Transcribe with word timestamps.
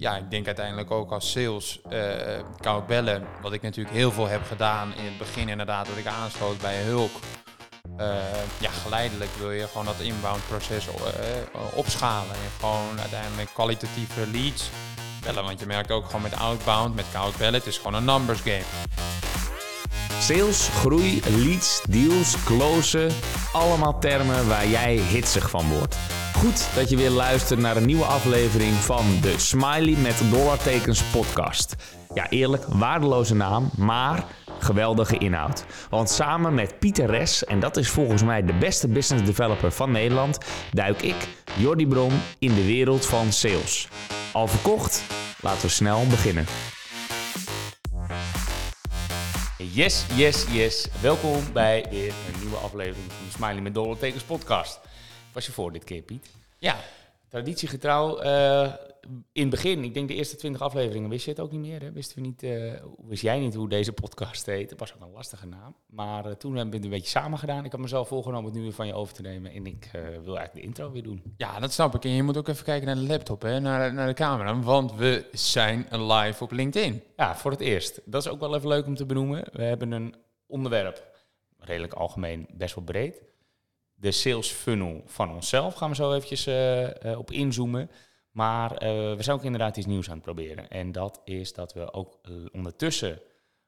ja, 0.00 0.16
ik 0.16 0.30
denk 0.30 0.46
uiteindelijk 0.46 0.90
ook 0.90 1.10
als 1.10 1.30
sales, 1.30 1.80
uh, 1.90 2.00
koud 2.60 2.86
bellen, 2.86 3.26
wat 3.42 3.52
ik 3.52 3.62
natuurlijk 3.62 3.96
heel 3.96 4.12
veel 4.12 4.26
heb 4.26 4.44
gedaan 4.46 4.94
in 4.94 5.04
het 5.04 5.18
begin 5.18 5.48
inderdaad, 5.48 5.86
dat 5.86 5.96
ik 5.96 6.06
aansloot 6.06 6.60
bij 6.60 6.76
hulp. 6.82 7.10
Uh, 7.98 8.16
ja, 8.58 8.70
geleidelijk 8.70 9.30
wil 9.38 9.50
je 9.50 9.66
gewoon 9.66 9.84
dat 9.84 10.00
inbound 10.00 10.46
proces 10.48 10.86
opschalen 11.74 12.34
en 12.34 12.50
gewoon 12.60 13.00
uiteindelijk 13.00 13.48
kwalitatieve 13.52 14.26
leads 14.30 14.70
bellen. 15.22 15.44
Want 15.44 15.60
je 15.60 15.66
merkt 15.66 15.90
ook 15.90 16.06
gewoon 16.06 16.22
met 16.22 16.36
outbound, 16.36 16.94
met 16.94 17.04
koud 17.12 17.36
bellen, 17.36 17.54
het 17.54 17.66
is 17.66 17.76
gewoon 17.76 17.94
een 17.94 18.04
numbers 18.04 18.40
game. 18.40 18.64
Sales, 20.20 20.68
groei, 20.68 21.22
leads, 21.28 21.82
deals, 21.88 22.44
closen. 22.44 23.10
Allemaal 23.52 23.98
termen 23.98 24.48
waar 24.48 24.66
jij 24.66 24.94
hitsig 24.94 25.50
van 25.50 25.68
wordt. 25.68 25.96
Goed 26.36 26.74
dat 26.74 26.88
je 26.90 26.96
weer 26.96 27.10
luistert 27.10 27.60
naar 27.60 27.76
een 27.76 27.86
nieuwe 27.86 28.04
aflevering 28.04 28.72
van 28.72 29.04
de 29.20 29.38
Smiley 29.38 29.96
met 29.96 30.22
dollartekens 30.30 31.02
podcast. 31.02 31.74
Ja, 32.14 32.30
eerlijk, 32.30 32.64
waardeloze 32.64 33.34
naam, 33.34 33.70
maar 33.76 34.24
geweldige 34.58 35.18
inhoud. 35.18 35.64
Want 35.90 36.10
samen 36.10 36.54
met 36.54 36.78
Pieter 36.78 37.06
Res, 37.06 37.44
en 37.44 37.60
dat 37.60 37.76
is 37.76 37.88
volgens 37.88 38.22
mij 38.22 38.44
de 38.44 38.52
beste 38.52 38.88
business 38.88 39.24
developer 39.26 39.72
van 39.72 39.90
Nederland, 39.90 40.38
duik 40.72 41.02
ik, 41.02 41.28
Jordi 41.56 41.86
Bron, 41.86 42.12
in 42.38 42.54
de 42.54 42.64
wereld 42.64 43.06
van 43.06 43.32
sales. 43.32 43.88
Al 44.32 44.48
verkocht? 44.48 45.02
Laten 45.40 45.62
we 45.62 45.68
snel 45.68 46.06
beginnen. 46.06 46.44
Yes, 49.58 50.04
yes, 50.14 50.46
yes. 50.50 50.88
Welkom 51.00 51.52
bij 51.52 51.86
weer 51.90 52.08
een 52.32 52.40
nieuwe 52.40 52.56
aflevering 52.56 53.12
van 53.12 53.26
de 53.26 53.32
Smiley 53.32 53.60
met 53.60 53.74
Dollartekens 53.74 54.22
podcast. 54.22 54.80
Was 55.36 55.46
je 55.46 55.52
voor 55.52 55.72
dit 55.72 55.84
keer, 55.84 56.02
Piet? 56.02 56.30
Ja. 56.58 56.76
Traditiegetrouw, 57.28 58.22
uh, 58.22 58.72
in 59.32 59.40
het 59.40 59.50
begin, 59.50 59.84
ik 59.84 59.94
denk 59.94 60.08
de 60.08 60.14
eerste 60.14 60.36
twintig 60.36 60.62
afleveringen, 60.62 61.10
wist 61.10 61.24
je 61.24 61.30
het 61.30 61.40
ook 61.40 61.50
niet 61.50 61.60
meer. 61.60 61.80
Hè? 61.80 61.92
Wisten 61.92 62.16
we 62.16 62.26
niet, 62.26 62.42
uh, 62.42 62.72
wist 63.06 63.22
jij 63.22 63.38
niet 63.38 63.54
hoe 63.54 63.68
deze 63.68 63.92
podcast 63.92 64.46
heet? 64.46 64.70
Het 64.70 64.78
was 64.78 64.94
ook 64.94 65.00
een 65.00 65.12
lastige 65.12 65.46
naam. 65.46 65.76
Maar 65.86 66.26
uh, 66.26 66.32
toen 66.32 66.50
hebben 66.50 66.70
we 66.70 66.76
het 66.76 66.84
een 66.84 66.90
beetje 66.90 67.18
samen 67.18 67.38
gedaan. 67.38 67.64
Ik 67.64 67.72
had 67.72 67.80
mezelf 67.80 68.08
voorgenomen 68.08 68.44
het 68.44 68.54
nu 68.54 68.62
weer 68.62 68.72
van 68.72 68.86
je 68.86 68.94
over 68.94 69.14
te 69.14 69.22
nemen. 69.22 69.52
En 69.52 69.66
ik 69.66 69.90
wil 69.92 70.36
eigenlijk 70.36 70.52
de 70.52 70.60
intro 70.60 70.92
weer 70.92 71.02
doen. 71.02 71.22
Ja, 71.36 71.60
dat 71.60 71.72
snap 71.72 71.94
ik. 71.94 72.04
En 72.04 72.10
je 72.10 72.22
moet 72.22 72.36
ook 72.36 72.48
even 72.48 72.64
kijken 72.64 72.86
naar 72.86 72.96
de 72.96 73.06
laptop, 73.06 73.42
hè? 73.42 73.60
Naar, 73.60 73.94
naar 73.94 74.06
de 74.06 74.14
camera. 74.14 74.60
Want 74.60 74.94
we 74.94 75.28
zijn 75.32 75.86
live 75.90 76.44
op 76.44 76.50
LinkedIn. 76.50 77.02
Ja, 77.16 77.36
voor 77.36 77.50
het 77.50 77.60
eerst. 77.60 78.00
Dat 78.04 78.24
is 78.24 78.30
ook 78.30 78.40
wel 78.40 78.54
even 78.54 78.68
leuk 78.68 78.86
om 78.86 78.94
te 78.94 79.06
benoemen. 79.06 79.44
We 79.52 79.62
hebben 79.62 79.92
een 79.92 80.14
onderwerp, 80.46 81.04
redelijk 81.58 81.92
algemeen, 81.92 82.46
best 82.52 82.74
wel 82.74 82.84
breed. 82.84 83.24
De 83.98 84.10
sales 84.10 84.50
funnel 84.50 85.02
van 85.06 85.30
onszelf 85.34 85.74
gaan 85.74 85.88
we 85.88 85.94
zo 85.94 86.12
eventjes 86.12 86.48
op 87.16 87.30
inzoomen. 87.30 87.90
Maar 88.30 88.72
uh, 88.72 88.78
we 89.16 89.22
zijn 89.22 89.36
ook 89.36 89.44
inderdaad 89.44 89.76
iets 89.76 89.86
nieuws 89.86 90.08
aan 90.08 90.14
het 90.14 90.22
proberen. 90.22 90.68
En 90.68 90.92
dat 90.92 91.20
is 91.24 91.52
dat 91.52 91.72
we 91.72 91.92
ook 91.92 92.20
ondertussen 92.52 93.20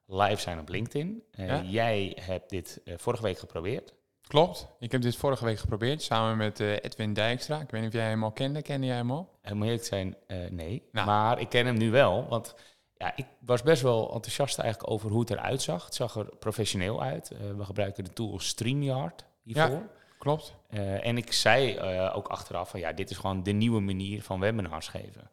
live 0.06 0.40
zijn 0.40 0.58
op 0.58 0.68
LinkedIn. 0.68 1.22
Ja? 1.30 1.62
Jij 1.62 2.16
hebt 2.20 2.50
dit 2.50 2.80
vorige 2.96 3.22
week 3.22 3.38
geprobeerd. 3.38 3.94
Klopt. 4.20 4.68
Ik 4.78 4.92
heb 4.92 5.02
dit 5.02 5.16
vorige 5.16 5.44
week 5.44 5.58
geprobeerd 5.58 6.02
samen 6.02 6.36
met 6.36 6.60
Edwin 6.60 7.12
Dijkstra. 7.12 7.60
Ik 7.60 7.70
weet 7.70 7.80
niet 7.80 7.90
of 7.90 7.96
jij 7.96 8.08
hem 8.08 8.24
al 8.24 8.32
kende. 8.32 8.62
Kende 8.62 8.86
jij 8.86 8.96
hem 8.96 9.10
al? 9.10 9.38
Moet 9.52 9.64
eerlijk 9.64 9.84
zijn, 9.84 10.16
nee. 10.50 10.88
Nou. 10.92 11.06
Maar 11.06 11.40
ik 11.40 11.48
ken 11.48 11.66
hem 11.66 11.78
nu 11.78 11.90
wel. 11.90 12.28
Want 12.28 12.54
ja, 12.94 13.16
ik 13.16 13.26
was 13.40 13.62
best 13.62 13.82
wel 13.82 14.12
enthousiast 14.14 14.58
eigenlijk 14.58 14.92
over 14.92 15.10
hoe 15.10 15.20
het 15.20 15.30
eruit 15.30 15.62
zag. 15.62 15.84
Het 15.84 15.94
zag 15.94 16.16
er 16.16 16.36
professioneel 16.38 17.02
uit. 17.02 17.28
we 17.56 17.64
gebruiken 17.64 18.04
de 18.04 18.12
tool 18.12 18.38
StreamYard 18.38 19.24
hiervoor. 19.42 19.70
Ja. 19.70 19.96
Klopt. 20.18 20.54
Uh, 20.70 21.06
en 21.06 21.16
ik 21.16 21.32
zei 21.32 21.78
uh, 21.78 22.16
ook 22.16 22.28
achteraf 22.28 22.70
van 22.70 22.80
ja, 22.80 22.92
dit 22.92 23.10
is 23.10 23.16
gewoon 23.16 23.42
de 23.42 23.52
nieuwe 23.52 23.80
manier 23.80 24.22
van 24.22 24.40
webinars 24.40 24.88
geven. 24.88 25.30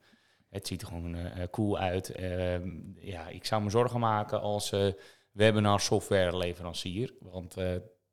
Het 0.49 0.67
ziet 0.67 0.81
er 0.81 0.87
gewoon 0.87 1.15
uh, 1.15 1.25
cool 1.51 1.77
uit. 1.77 2.09
Ehm, 2.09 2.69
ja, 2.99 3.27
ik 3.27 3.45
zou 3.45 3.63
me 3.63 3.69
zorgen 3.69 3.99
maken 3.99 4.41
als 4.41 4.73
webinar 5.31 5.79
software 5.79 6.37
leverancier. 6.37 7.13
Want 7.19 7.55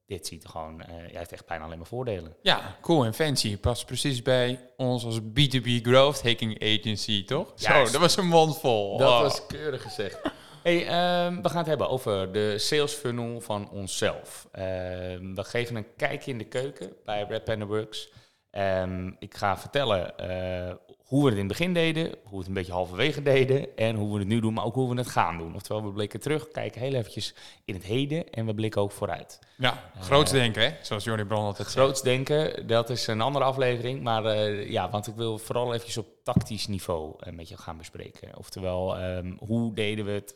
dit 0.06 0.26
ziet 0.26 0.44
er 0.44 0.50
gewoon, 0.50 0.82
jij 0.86 1.18
heeft 1.18 1.32
echt 1.32 1.46
bijna 1.46 1.64
alleen 1.64 1.78
maar 1.78 1.86
voordelen. 1.86 2.36
Ja, 2.42 2.76
cool 2.80 3.04
en 3.04 3.14
fancy. 3.14 3.58
Past 3.58 3.86
precies 3.86 4.22
bij 4.22 4.72
ons 4.76 5.04
als 5.04 5.20
B2B 5.20 5.68
Growth 5.82 6.22
Hacking 6.22 6.62
Agency, 6.62 7.24
toch? 7.24 7.52
Juist. 7.56 7.86
Zo, 7.86 7.92
dat 7.92 8.00
was 8.00 8.16
een 8.16 8.28
mond 8.28 8.58
vol. 8.58 8.98
Dat 8.98 9.08
oh. 9.08 9.20
was 9.20 9.46
keurig 9.46 9.82
gezegd. 9.82 10.20
Hey, 10.62 10.80
um, 11.26 11.42
we 11.42 11.48
gaan 11.48 11.58
het 11.58 11.66
hebben 11.66 11.88
over 11.88 12.32
de 12.32 12.58
sales 12.58 12.92
funnel 12.92 13.40
van 13.40 13.70
onszelf. 13.70 14.48
Um, 14.54 15.34
we 15.34 15.44
geven 15.44 15.76
een 15.76 15.96
kijkje 15.96 16.30
in 16.30 16.38
de 16.38 16.44
keuken 16.44 16.92
bij 17.04 17.26
Red 17.28 17.44
Panda 17.44 17.66
Works. 17.66 18.12
Um, 18.50 19.16
ik 19.18 19.34
ga 19.34 19.58
vertellen 19.58 20.14
uh, 20.20 20.74
hoe 21.12 21.22
we 21.22 21.28
het 21.28 21.38
in 21.38 21.48
het 21.48 21.58
begin 21.58 21.74
deden, 21.74 22.04
hoe 22.04 22.30
we 22.30 22.36
het 22.36 22.46
een 22.46 22.52
beetje 22.52 22.72
halverwege 22.72 23.22
deden 23.22 23.76
en 23.76 23.96
hoe 23.96 24.12
we 24.12 24.18
het 24.18 24.28
nu 24.28 24.40
doen, 24.40 24.54
maar 24.54 24.64
ook 24.64 24.74
hoe 24.74 24.88
we 24.88 24.96
het 24.96 25.08
gaan 25.08 25.38
doen. 25.38 25.54
Oftewel, 25.54 25.84
we 25.84 25.92
blikken 25.92 26.20
terug, 26.20 26.48
kijken 26.48 26.80
heel 26.80 26.94
eventjes 26.94 27.34
in 27.64 27.74
het 27.74 27.84
heden 27.84 28.30
en 28.30 28.46
we 28.46 28.54
blikken 28.54 28.80
ook 28.80 28.92
vooruit. 28.92 29.38
Ja, 29.56 29.90
groots 30.00 30.32
uh, 30.32 30.38
denken, 30.38 30.62
hè? 30.62 30.74
zoals 30.82 31.04
Jordi 31.04 31.24
Bron 31.24 31.44
altijd 31.44 31.68
zegt. 31.68 31.78
Groots 31.78 32.02
denken, 32.02 32.66
dat 32.66 32.90
is 32.90 33.06
een 33.06 33.20
andere 33.20 33.44
aflevering, 33.44 34.02
maar 34.02 34.24
uh, 34.24 34.70
ja, 34.70 34.90
want 34.90 35.06
ik 35.06 35.14
wil 35.14 35.38
vooral 35.38 35.74
eventjes 35.74 35.96
op 35.96 36.06
tactisch 36.22 36.66
niveau 36.66 37.14
uh, 37.26 37.32
met 37.32 37.48
je 37.48 37.56
gaan 37.56 37.76
bespreken. 37.76 38.38
Oftewel, 38.38 39.02
um, 39.02 39.36
hoe 39.38 39.74
deden 39.74 40.04
we 40.04 40.10
het 40.10 40.34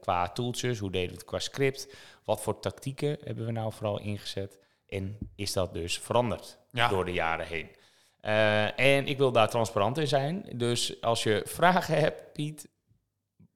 qua 0.00 0.28
tooltjes, 0.28 0.78
hoe 0.78 0.90
deden 0.90 1.08
we 1.08 1.14
het 1.14 1.24
qua 1.24 1.38
script, 1.38 1.94
wat 2.24 2.40
voor 2.40 2.60
tactieken 2.60 3.18
hebben 3.24 3.46
we 3.46 3.52
nou 3.52 3.72
vooral 3.72 4.00
ingezet 4.00 4.58
en 4.88 5.18
is 5.36 5.52
dat 5.52 5.72
dus 5.72 5.98
veranderd 5.98 6.58
ja. 6.70 6.88
door 6.88 7.04
de 7.04 7.12
jaren 7.12 7.46
heen? 7.46 7.76
Uh, 8.24 8.78
en 8.78 9.06
ik 9.06 9.18
wil 9.18 9.32
daar 9.32 9.48
transparant 9.48 9.98
in 9.98 10.08
zijn. 10.08 10.44
Dus 10.54 11.00
als 11.00 11.22
je 11.22 11.42
vragen 11.44 11.98
hebt, 11.98 12.32
Piet, 12.32 12.68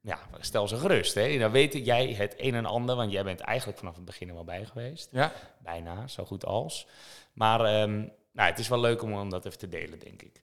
ja, 0.01 0.19
stel 0.41 0.69
ze 0.69 0.77
gerust. 0.77 1.15
Hè. 1.15 1.39
Dan 1.39 1.51
weet 1.51 1.87
jij 1.87 2.13
het 2.13 2.35
een 2.37 2.55
en 2.55 2.67
ander, 2.67 2.97
want 2.97 3.13
jij 3.13 3.25
bent 3.25 3.41
eigenlijk 3.41 3.79
vanaf 3.79 3.95
het 3.95 4.05
begin 4.05 4.29
er 4.29 4.35
wel 4.35 4.45
bij 4.45 4.65
geweest. 4.65 5.09
Ja. 5.13 5.33
Bijna, 5.59 6.07
zo 6.07 6.25
goed 6.25 6.45
als. 6.45 6.87
Maar 7.33 7.83
um, 7.83 8.13
nou, 8.33 8.51
het 8.51 8.59
is 8.59 8.69
wel 8.69 8.81
leuk 8.81 9.03
om, 9.03 9.13
om 9.13 9.31
dat 9.31 9.45
even 9.47 9.59
te 9.59 9.69
delen, 9.69 9.99
denk 9.99 10.23
ik. 10.23 10.42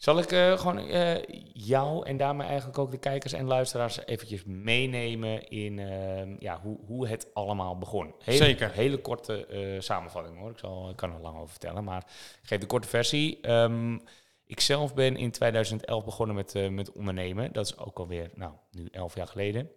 Zal 0.00 0.18
ik 0.18 0.32
uh, 0.32 0.58
gewoon 0.58 0.78
uh, 0.78 1.16
jou 1.52 2.06
en 2.06 2.16
daarmee 2.16 2.46
eigenlijk 2.46 2.78
ook 2.78 2.90
de 2.90 2.98
kijkers 2.98 3.32
en 3.32 3.46
luisteraars 3.46 4.06
eventjes 4.06 4.44
meenemen 4.44 5.48
in 5.48 5.78
uh, 5.78 6.38
ja, 6.38 6.60
hoe, 6.62 6.78
hoe 6.86 7.08
het 7.08 7.34
allemaal 7.34 7.78
begon? 7.78 8.14
Hele, 8.18 8.44
Zeker. 8.44 8.72
Hele 8.72 8.98
korte 8.98 9.46
samenvatting 9.78 10.38
hoor. 10.38 10.50
Ik, 10.50 10.58
zal, 10.58 10.90
ik 10.90 10.96
kan 10.96 11.14
er 11.14 11.20
lang 11.20 11.36
over 11.36 11.50
vertellen, 11.50 11.84
maar 11.84 12.06
ik 12.42 12.48
geef 12.48 12.60
de 12.60 12.66
korte 12.66 12.88
versie. 12.88 13.50
Um, 13.50 14.02
ik 14.46 14.60
zelf 14.60 14.94
ben 14.94 15.16
in 15.16 15.30
2011 15.30 16.04
begonnen 16.04 16.36
met, 16.36 16.70
met 16.70 16.92
ondernemen. 16.92 17.52
Dat 17.52 17.66
is 17.66 17.78
ook 17.78 17.98
alweer, 17.98 18.30
nou, 18.34 18.52
nu 18.70 18.88
elf 18.92 19.14
jaar 19.14 19.26
geleden. 19.26 19.70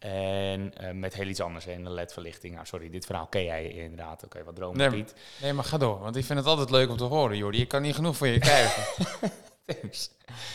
En 0.00 0.72
uh, 0.80 0.90
met 0.90 1.14
heel 1.14 1.26
iets 1.26 1.40
anders 1.40 1.66
in 1.66 1.84
de 1.84 1.90
ledverlichting. 1.90 2.54
Nou, 2.54 2.66
sorry, 2.66 2.90
dit 2.90 3.06
verhaal 3.06 3.26
ken 3.26 3.44
jij 3.44 3.68
inderdaad. 3.68 4.24
Oké, 4.24 4.44
wat 4.44 4.56
droom 4.56 4.76
nee, 4.76 4.90
niet. 4.90 5.14
Nee, 5.40 5.52
maar 5.52 5.64
ga 5.64 5.78
door. 5.78 5.98
Want 5.98 6.16
ik 6.16 6.24
vind 6.24 6.38
het 6.38 6.48
altijd 6.48 6.70
leuk 6.70 6.90
om 6.90 6.96
te 6.96 7.04
horen, 7.04 7.36
Jordi. 7.36 7.58
Je 7.58 7.66
kan 7.66 7.82
niet 7.82 7.94
genoeg 7.94 8.16
voor 8.16 8.26
je 8.26 8.38
krijgen. 8.38 8.82
Thanks. 9.66 10.10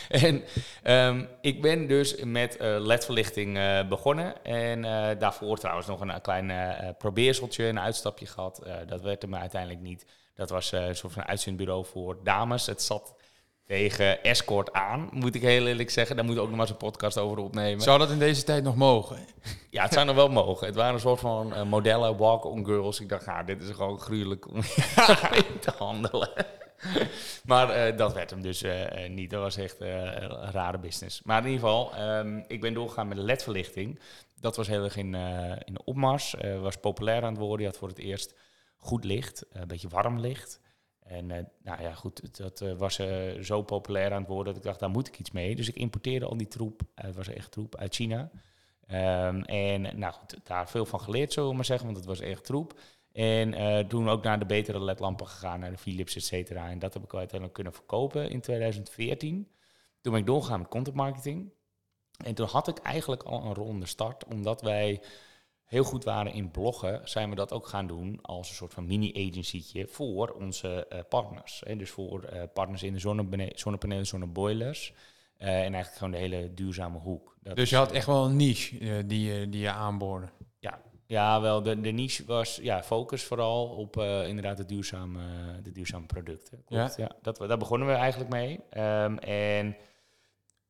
En 0.08 0.44
um, 0.84 1.28
ik 1.40 1.62
ben 1.62 1.86
dus 1.86 2.16
met 2.24 2.60
uh, 2.60 2.76
ledverlichting 2.78 3.56
uh, 3.56 3.88
begonnen. 3.88 4.44
En 4.44 4.82
daarvoor 5.18 5.58
trouwens 5.58 5.86
nog 5.86 6.00
een, 6.00 6.20
klein 6.20 6.52
probeerseltje, 6.98 7.64
een 7.64 7.80
uitstapje 7.80 8.26
gehad. 8.26 8.62
dat 8.86 9.00
werd 9.00 9.22
er 9.22 9.28
me 9.28 9.36
uiteindelijk 9.36 9.82
niet. 9.82 10.06
Dat 10.34 10.50
was 10.50 10.72
een 10.72 10.96
soort 10.96 11.12
van 11.12 11.24
uitzendbureau 11.24 11.84
voor 11.84 12.18
dames. 12.24 12.66
Het 12.66 12.82
zat 12.82 13.14
tegen 13.66 14.22
escort 14.22 14.72
aan, 14.72 15.08
moet 15.12 15.34
ik 15.34 15.42
heel 15.42 15.66
eerlijk 15.66 15.90
zeggen. 15.90 16.16
Daar 16.16 16.24
moet 16.24 16.34
ik 16.34 16.40
ook 16.40 16.46
nog 16.46 16.56
maar 16.56 16.66
eens 16.66 16.74
een 16.74 16.90
podcast 16.90 17.18
over 17.18 17.38
opnemen. 17.38 17.82
Zou 17.82 17.98
dat 17.98 18.10
in 18.10 18.18
deze 18.18 18.44
tijd 18.44 18.62
nog 18.62 18.76
mogen? 18.76 19.18
Ja, 19.70 19.82
het 19.82 19.92
zou 19.92 20.06
nog 20.06 20.14
wel 20.14 20.28
mogen. 20.28 20.66
Het 20.66 20.76
waren 20.76 20.94
een 20.94 21.00
soort 21.00 21.20
van 21.20 21.52
uh, 21.52 21.62
modellen, 21.62 22.16
walk-on 22.16 22.64
girls. 22.64 23.00
Ik 23.00 23.08
dacht, 23.08 23.26
nou, 23.26 23.44
dit 23.44 23.62
is 23.62 23.70
gewoon 23.70 23.98
gruwelijk 23.98 24.48
om 24.48 24.60
te 25.60 25.72
handelen. 25.78 26.30
maar 27.44 27.88
uh, 27.88 27.96
dat 27.96 28.12
werd 28.12 28.30
hem 28.30 28.42
dus 28.42 28.62
uh, 28.62 29.08
niet. 29.08 29.30
Dat 29.30 29.42
was 29.42 29.56
echt 29.56 29.80
een 29.80 30.50
rare 30.50 30.78
business. 30.78 31.22
Maar 31.22 31.38
in 31.38 31.50
ieder 31.50 31.60
geval, 31.60 32.08
um, 32.18 32.44
ik 32.46 32.60
ben 32.60 32.74
doorgegaan 32.74 33.08
met 33.08 33.16
de 33.16 33.22
ledverlichting. 33.22 34.00
Dat 34.40 34.56
was 34.56 34.68
heel 34.68 34.84
erg 34.84 34.96
in, 34.96 35.14
in 35.64 35.74
de 35.74 35.84
opmars. 35.84 36.34
was 36.60 36.76
populair 36.76 37.22
aan 37.22 37.32
het 37.32 37.38
worden. 37.38 37.60
Je 37.60 37.66
had 37.66 37.78
voor 37.78 37.88
het 37.88 37.98
eerst 37.98 38.34
goed 38.78 39.04
licht, 39.04 39.44
een 39.52 39.68
beetje 39.68 39.88
warm 39.88 40.20
licht. 40.20 40.60
En 41.06 41.30
uh, 41.30 41.36
nou 41.62 41.82
ja, 41.82 41.94
goed, 41.94 42.36
dat 42.38 42.60
uh, 42.60 42.72
was 42.72 42.98
uh, 42.98 43.40
zo 43.42 43.62
populair 43.62 44.12
aan 44.12 44.20
het 44.20 44.28
worden 44.28 44.46
dat 44.46 44.56
ik 44.56 44.62
dacht, 44.62 44.80
daar 44.80 44.90
moet 44.90 45.08
ik 45.08 45.18
iets 45.18 45.30
mee. 45.30 45.56
Dus 45.56 45.68
ik 45.68 45.74
importeerde 45.74 46.26
al 46.26 46.36
die 46.36 46.48
troep, 46.48 46.80
het 46.94 47.16
was 47.16 47.28
echt 47.28 47.50
troep, 47.50 47.76
uit 47.76 47.94
China. 47.94 48.30
Um, 48.90 49.42
en 49.42 49.98
nou 49.98 50.12
goed, 50.12 50.36
daar 50.44 50.68
veel 50.68 50.86
van 50.86 51.00
geleerd, 51.00 51.32
zullen 51.32 51.48
we 51.48 51.54
maar 51.54 51.64
zeggen, 51.64 51.86
want 51.86 51.98
het 51.98 52.06
was 52.06 52.20
echt 52.20 52.44
troep. 52.44 52.80
En 53.12 53.54
toen 53.88 54.08
ook 54.08 54.22
naar 54.22 54.38
de 54.38 54.46
betere 54.46 54.80
ledlampen 54.80 55.28
gegaan, 55.28 55.60
naar 55.60 55.70
de 55.70 55.78
Philips, 55.78 56.16
et 56.16 56.24
cetera. 56.24 56.70
En 56.70 56.78
dat 56.78 56.94
heb 56.94 57.02
ik 57.02 57.14
uiteindelijk 57.14 57.52
kunnen 57.52 57.72
verkopen 57.72 58.30
in 58.30 58.40
2014. 58.40 59.48
Toen 60.00 60.12
ben 60.12 60.20
ik 60.20 60.26
doorgegaan 60.26 60.58
met 60.58 60.68
content 60.68 60.96
marketing. 60.96 61.52
En 62.24 62.34
toen 62.34 62.46
had 62.46 62.68
ik 62.68 62.78
eigenlijk 62.78 63.22
al 63.22 63.44
een 63.44 63.54
ronde 63.54 63.86
start, 63.86 64.24
omdat 64.24 64.62
wij 64.62 65.00
heel 65.66 65.84
goed 65.84 66.04
waren 66.04 66.32
in 66.32 66.50
bloggen, 66.50 67.00
zijn 67.04 67.30
we 67.30 67.36
dat 67.36 67.52
ook 67.52 67.66
gaan 67.66 67.86
doen 67.86 68.18
als 68.22 68.48
een 68.48 68.54
soort 68.54 68.74
van 68.74 68.86
mini-agencytje 68.86 69.86
voor 69.86 70.28
onze 70.28 70.86
uh, 70.92 70.98
partners. 71.08 71.62
Hè. 71.66 71.76
Dus 71.76 71.90
voor 71.90 72.28
uh, 72.32 72.42
partners 72.54 72.82
in 72.82 72.92
de 72.92 72.98
zonnepanelen, 73.54 74.06
zonneboilers. 74.06 74.92
en 75.36 75.48
eigenlijk 75.48 75.94
gewoon 75.94 76.10
de 76.10 76.18
hele 76.18 76.54
duurzame 76.54 76.98
hoek. 76.98 77.36
Dat 77.42 77.56
dus 77.56 77.70
je 77.70 77.76
had 77.76 77.92
echt 77.92 78.06
wel 78.06 78.24
een 78.24 78.36
niche 78.36 79.06
die, 79.06 79.48
die 79.48 79.60
je 79.60 79.70
aanboorde? 79.70 80.28
Ja, 80.58 80.80
ja, 81.06 81.40
wel. 81.40 81.62
De, 81.62 81.80
de 81.80 81.90
niche 81.90 82.24
was 82.24 82.58
ja, 82.62 82.82
focus 82.82 83.24
vooral 83.24 83.66
op 83.66 83.96
inderdaad 84.26 84.56
de 84.56 84.66
duurzame, 84.66 85.20
de 85.62 85.72
duurzame 85.72 86.06
producten. 86.06 86.62
Ja? 86.68 86.92
ja 86.96 87.10
dat, 87.22 87.36
daar 87.36 87.58
begonnen 87.58 87.88
we 87.88 87.94
eigenlijk 87.94 88.30
mee. 88.30 88.60
Um, 88.76 89.18
en 89.18 89.76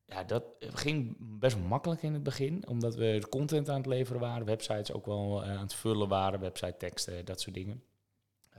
ja, 0.07 0.23
dat 0.23 0.43
ging 0.59 1.15
best 1.19 1.57
makkelijk 1.57 2.03
in 2.03 2.13
het 2.13 2.23
begin, 2.23 2.67
omdat 2.67 2.95
we 2.95 3.25
content 3.29 3.69
aan 3.69 3.77
het 3.77 3.85
leveren 3.85 4.21
waren, 4.21 4.45
websites 4.45 4.91
ook 4.91 5.05
wel 5.05 5.43
aan 5.43 5.57
het 5.57 5.73
vullen 5.73 6.07
waren, 6.07 6.39
website 6.39 6.77
teksten, 6.77 7.25
dat 7.25 7.41
soort 7.41 7.55
dingen. 7.55 7.83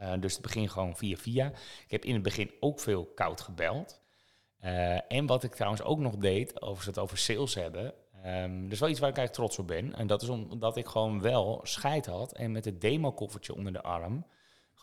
Uh, 0.02 0.12
dus 0.20 0.32
het 0.32 0.42
begin 0.42 0.68
gewoon 0.68 0.96
via 0.96 1.16
via. 1.16 1.46
Ik 1.84 1.90
heb 1.90 2.04
in 2.04 2.14
het 2.14 2.22
begin 2.22 2.50
ook 2.60 2.80
veel 2.80 3.04
koud 3.04 3.40
gebeld. 3.40 4.00
Uh, 4.64 5.12
en 5.12 5.26
wat 5.26 5.42
ik 5.42 5.54
trouwens 5.54 5.82
ook 5.82 5.98
nog 5.98 6.16
deed, 6.16 6.62
over 6.62 6.86
het 6.86 6.98
over 6.98 7.18
sales 7.18 7.54
hebben. 7.54 7.94
Um, 8.26 8.70
is 8.70 8.80
wel 8.80 8.88
iets 8.88 9.00
waar 9.00 9.08
ik 9.08 9.16
eigenlijk 9.16 9.32
trots 9.32 9.58
op 9.58 9.66
ben. 9.66 9.94
En 9.94 10.06
dat 10.06 10.22
is 10.22 10.28
omdat 10.28 10.76
ik 10.76 10.86
gewoon 10.86 11.20
wel 11.20 11.60
scheid 11.62 12.06
had 12.06 12.32
en 12.32 12.52
met 12.52 12.64
het 12.64 12.80
demo-koffertje 12.80 13.54
onder 13.54 13.72
de 13.72 13.82
arm 13.82 14.26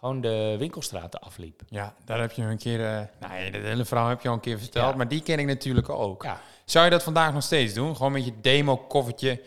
gewoon 0.05 0.21
de 0.21 0.55
winkelstraten 0.59 1.19
afliep. 1.19 1.61
Ja, 1.69 1.95
daar 2.05 2.19
heb 2.19 2.31
je 2.31 2.41
een 2.41 2.57
keer, 2.57 2.79
uh, 2.79 3.01
nou 3.19 3.51
de 3.51 3.57
hele 3.57 3.85
verhaal 3.85 4.09
heb 4.09 4.21
je 4.21 4.27
al 4.27 4.33
een 4.33 4.39
keer 4.39 4.59
verteld, 4.59 4.95
maar 4.95 5.07
die 5.07 5.21
ken 5.21 5.39
ik 5.39 5.45
natuurlijk 5.45 5.89
ook. 5.89 6.23
Ja. 6.23 6.41
Zou 6.65 6.85
je 6.85 6.91
dat 6.91 7.03
vandaag 7.03 7.33
nog 7.33 7.43
steeds 7.43 7.73
doen? 7.73 7.95
Gewoon 7.95 8.11
met 8.11 8.25
je 8.25 8.33
demo-koffertje 8.41 9.41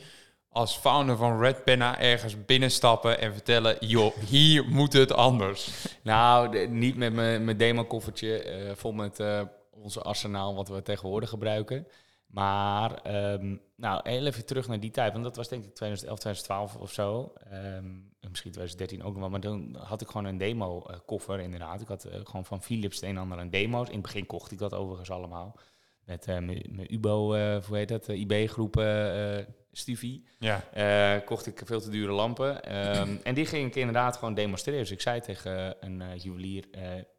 als 0.48 0.76
founder 0.76 1.16
van 1.16 1.40
Red 1.40 1.64
Penna 1.64 1.98
ergens 2.00 2.44
binnenstappen 2.44 3.20
en 3.20 3.32
vertellen: 3.32 3.76
joh, 3.80 4.16
hier 4.16 4.64
moet 4.68 4.92
het 4.92 5.12
anders? 5.12 5.70
Nou, 6.02 6.66
niet 6.68 6.96
met 6.96 7.12
mijn 7.12 7.56
demo-koffertje 7.56 8.64
uh, 8.66 8.70
vol 8.74 8.92
met 8.92 9.20
uh, 9.20 9.40
onze 9.70 10.02
arsenaal 10.02 10.54
wat 10.54 10.68
we 10.68 10.82
tegenwoordig 10.82 11.28
gebruiken. 11.28 11.86
Maar, 12.28 13.14
um, 13.32 13.60
nou, 13.76 14.00
heel 14.08 14.26
even 14.26 14.46
terug 14.46 14.68
naar 14.68 14.80
die 14.80 14.90
tijd. 14.90 15.12
Want 15.12 15.24
dat 15.24 15.36
was 15.36 15.48
denk 15.48 15.64
ik 15.64 15.74
2011, 15.74 16.18
2012 16.18 16.76
of 16.76 16.92
zo. 16.92 17.32
Um, 17.52 18.12
misschien 18.28 18.52
2013 18.52 19.02
ook 19.02 19.12
nog 19.12 19.20
wel. 19.20 19.30
Maar 19.30 19.40
toen 19.40 19.76
had 19.76 20.00
ik 20.00 20.06
gewoon 20.06 20.24
een 20.24 20.38
demo-koffer 20.38 21.40
inderdaad. 21.40 21.80
Ik 21.80 21.88
had 21.88 22.06
uh, 22.06 22.12
gewoon 22.24 22.44
van 22.44 22.62
Philips 22.62 22.94
het 22.94 23.04
een 23.04 23.16
en 23.16 23.22
ander 23.22 23.38
aan 23.38 23.50
demo's. 23.50 23.86
In 23.88 23.92
het 23.92 24.02
begin 24.02 24.26
kocht 24.26 24.52
ik 24.52 24.58
dat 24.58 24.74
overigens 24.74 25.10
allemaal. 25.10 25.58
Met 26.04 26.28
uh, 26.28 26.38
mijn 26.38 26.94
UBO, 26.94 27.34
uh, 27.34 27.64
hoe 27.64 27.76
heet 27.76 27.88
dat, 27.88 28.08
IB-groepen 28.08 29.46
Stuvie. 29.72 30.26
Ja. 30.38 31.20
Kocht 31.24 31.46
ik 31.46 31.62
veel 31.64 31.80
te 31.80 31.90
dure 31.90 32.12
lampen. 32.12 32.76
Um, 33.00 33.20
en 33.22 33.34
die 33.34 33.46
ging 33.46 33.66
ik 33.66 33.76
inderdaad 33.76 34.16
gewoon 34.16 34.34
demonstreren. 34.34 34.80
Dus 34.80 34.90
ik 34.90 35.00
zei 35.00 35.20
tegen 35.20 35.76
een 35.80 36.16
juwelier, 36.16 36.64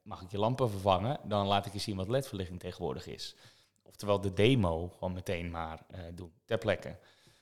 mag 0.03 0.21
ik 0.21 0.31
je 0.31 0.37
lampen 0.37 0.69
vervangen? 0.69 1.19
Dan 1.23 1.47
laat 1.47 1.65
ik 1.65 1.73
je 1.73 1.79
zien 1.79 1.95
wat 1.95 2.07
ledverlichting 2.07 2.59
tegenwoordig 2.59 3.07
is. 3.07 3.35
Oftewel 3.89 4.21
de 4.21 4.33
demo 4.33 4.89
gewoon 4.89 5.13
meteen 5.13 5.51
maar 5.51 5.85
doen, 6.13 6.31
ter 6.45 6.57
plekke. 6.57 6.97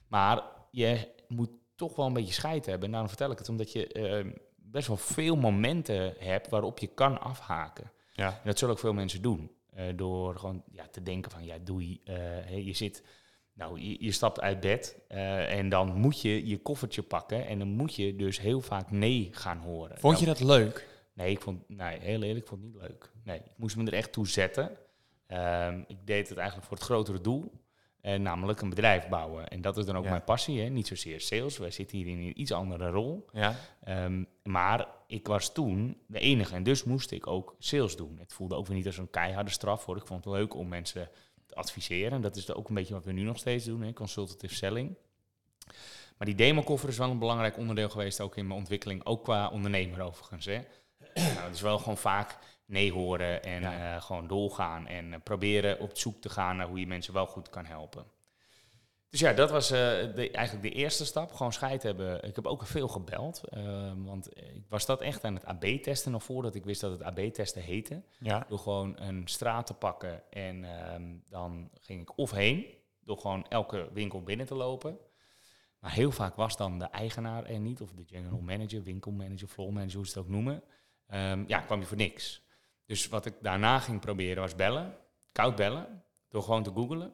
Maar 0.07 0.43
je 0.71 1.07
moet 1.27 1.49
toch 1.75 1.95
wel 1.95 2.05
een 2.05 2.13
beetje 2.13 2.33
scheid 2.33 2.65
hebben. 2.65 2.85
En 2.85 2.91
daarom 2.91 3.09
vertel 3.09 3.31
ik 3.31 3.37
het, 3.37 3.49
omdat 3.49 3.71
je 3.71 3.87
ehm, 3.87 4.31
best 4.55 4.87
wel 4.87 4.97
veel 4.97 5.35
momenten 5.35 6.13
hebt 6.17 6.49
waarop 6.49 6.79
je 6.79 6.87
kan 6.87 7.21
afhaken. 7.21 7.91
Ja. 8.13 8.27
En 8.27 8.41
dat 8.43 8.57
zullen 8.57 8.73
ook 8.73 8.79
veel 8.79 8.93
mensen 8.93 9.21
doen. 9.21 9.51
door 9.95 10.35
gewoon 10.35 10.63
ja, 10.71 10.87
te 10.87 11.03
denken 11.03 11.31
van, 11.31 11.45
ja, 11.45 11.57
doei, 11.57 12.01
je 12.63 12.73
zit 12.73 13.03
nou, 13.57 13.79
je, 13.79 14.03
je 14.03 14.11
stapt 14.11 14.41
uit 14.41 14.59
bed 14.59 14.97
en 15.07 15.69
dan 15.69 15.93
moet 15.95 16.21
je 16.21 16.47
je 16.47 16.57
koffertje 16.57 17.01
pakken 17.01 17.47
en 17.47 17.59
dan 17.59 17.67
moet 17.67 17.95
je 17.95 18.15
dus 18.15 18.39
heel 18.39 18.61
vaak 18.61 18.91
nee 18.91 19.29
gaan 19.31 19.57
horen. 19.57 19.97
Vond 19.99 20.19
je 20.19 20.25
dat 20.25 20.39
leuk? 20.39 20.87
Nee, 21.13 21.31
ik 21.31 21.41
vond, 21.41 21.69
nee, 21.69 21.99
heel 21.99 22.21
eerlijk, 22.21 22.39
ik 22.39 22.47
vond 22.47 22.63
het 22.63 22.71
niet 22.71 22.81
leuk. 22.81 23.11
Nee, 23.23 23.37
ik 23.37 23.57
moest 23.57 23.75
me 23.75 23.85
er 23.85 23.93
echt 23.93 24.11
toe 24.11 24.27
zetten. 24.27 24.77
Um, 25.27 25.85
ik 25.87 25.97
deed 26.05 26.29
het 26.29 26.37
eigenlijk 26.37 26.67
voor 26.67 26.77
het 26.77 26.85
grotere 26.85 27.21
doel, 27.21 27.51
en 28.07 28.21
namelijk 28.21 28.61
een 28.61 28.69
bedrijf 28.69 29.07
bouwen. 29.07 29.47
En 29.47 29.61
dat 29.61 29.77
is 29.77 29.85
dan 29.85 29.97
ook 29.97 30.03
mijn 30.03 30.23
passie, 30.23 30.61
hè? 30.61 30.69
niet 30.69 30.87
zozeer 30.87 31.21
sales. 31.21 31.57
Wij 31.57 31.71
zitten 31.71 31.97
hier 31.97 32.07
in 32.07 32.17
een 32.17 32.41
iets 32.41 32.51
andere 32.51 32.89
rol. 32.89 33.25
Ja. 33.31 33.55
Um, 33.87 34.27
maar 34.43 34.87
ik 35.07 35.27
was 35.27 35.53
toen 35.53 35.97
de 36.05 36.19
enige 36.19 36.55
en 36.55 36.63
dus 36.63 36.83
moest 36.83 37.11
ik 37.11 37.27
ook 37.27 37.55
sales 37.59 37.95
doen. 37.95 38.17
Het 38.19 38.33
voelde 38.33 38.55
ook 38.55 38.67
weer 38.67 38.75
niet 38.75 38.85
als 38.85 38.97
een 38.97 39.09
keiharde 39.09 39.51
straf 39.51 39.85
hoor. 39.85 39.97
Ik 39.97 40.05
vond 40.07 40.25
het 40.25 40.33
leuk 40.33 40.55
om 40.55 40.67
mensen 40.67 41.09
adviseren. 41.53 42.21
Dat 42.21 42.35
is 42.35 42.53
ook 42.53 42.69
een 42.69 42.75
beetje 42.75 42.93
wat 42.93 43.05
we 43.05 43.11
nu 43.11 43.23
nog 43.23 43.37
steeds 43.37 43.65
doen, 43.65 43.81
hè, 43.81 43.93
consultative 43.93 44.55
selling. 44.55 44.95
Maar 46.17 46.27
die 46.27 46.35
demokoffer 46.35 46.89
is 46.89 46.97
wel 46.97 47.09
een 47.09 47.19
belangrijk 47.19 47.57
onderdeel 47.57 47.89
geweest, 47.89 48.21
ook 48.21 48.35
in 48.35 48.47
mijn 48.47 48.59
ontwikkeling, 48.59 49.05
ook 49.05 49.23
qua 49.23 49.49
ondernemer 49.49 50.01
overigens. 50.01 50.45
Hè. 50.45 50.59
nou, 51.13 51.45
het 51.45 51.55
is 51.55 51.61
wel 51.61 51.77
gewoon 51.77 51.97
vaak 51.97 52.37
nee 52.67 52.91
horen 52.91 53.43
en 53.43 53.63
uh, 53.63 54.01
gewoon 54.01 54.27
doorgaan 54.27 54.87
en 54.87 55.11
uh, 55.11 55.15
proberen 55.23 55.79
op 55.79 55.97
zoek 55.97 56.21
te 56.21 56.29
gaan 56.29 56.57
naar 56.57 56.67
hoe 56.67 56.79
je 56.79 56.87
mensen 56.87 57.13
wel 57.13 57.25
goed 57.25 57.49
kan 57.49 57.65
helpen. 57.65 58.05
Dus 59.09 59.19
ja, 59.19 59.33
dat 59.33 59.51
was 59.51 59.71
uh, 59.71 59.77
de, 59.77 60.31
eigenlijk 60.31 60.61
de 60.61 60.79
eerste 60.79 61.05
stap. 61.05 61.33
Gewoon 61.33 61.53
scheid 61.53 61.83
hebben. 61.83 62.23
Ik 62.23 62.35
heb 62.35 62.45
ook 62.45 62.65
veel 62.65 62.87
gebeld. 62.87 63.41
Want 63.95 64.37
ik 64.37 64.65
was 64.69 64.85
dat 64.85 65.01
echt 65.01 65.23
aan 65.23 65.33
het 65.33 65.45
AB-testen 65.45 66.11
nog 66.11 66.23
voordat 66.23 66.55
ik 66.55 66.65
wist 66.65 66.81
dat 66.81 66.91
het 66.91 67.03
AB-testen 67.03 67.61
heette. 67.61 68.01
Ja. 68.19 68.45
Door 68.49 68.59
gewoon 68.59 68.99
een 68.99 69.27
straat 69.27 69.65
te 69.65 69.73
pakken 69.73 70.31
en 70.31 70.63
um, 70.93 71.23
dan 71.29 71.69
ging 71.81 72.01
ik 72.01 72.17
of 72.17 72.31
heen. 72.31 72.65
Door 73.03 73.17
gewoon 73.17 73.45
elke 73.49 73.89
winkel 73.93 74.23
binnen 74.23 74.45
te 74.45 74.55
lopen. 74.55 74.97
Maar 75.79 75.91
heel 75.91 76.11
vaak 76.11 76.35
was 76.35 76.57
dan 76.57 76.79
de 76.79 76.85
eigenaar 76.85 77.45
er 77.45 77.59
niet. 77.59 77.81
Of 77.81 77.91
de 77.91 78.05
general 78.05 78.39
manager, 78.39 78.83
winkelmanager, 78.83 79.47
floor 79.47 79.73
manager, 79.73 79.95
hoe 79.95 80.07
ze 80.07 80.17
het 80.17 80.27
ook 80.27 80.31
noemen. 80.31 80.63
Um, 81.13 81.43
ja, 81.47 81.59
kwam 81.59 81.79
je 81.79 81.85
voor 81.85 81.97
niks. 81.97 82.45
Dus 82.87 83.07
wat 83.07 83.25
ik 83.25 83.33
daarna 83.41 83.79
ging 83.79 83.99
proberen 83.99 84.41
was 84.41 84.55
bellen. 84.55 84.97
Koud 85.31 85.55
bellen. 85.55 86.03
Door 86.29 86.43
gewoon 86.43 86.63
te 86.63 86.71
googlen 86.75 87.13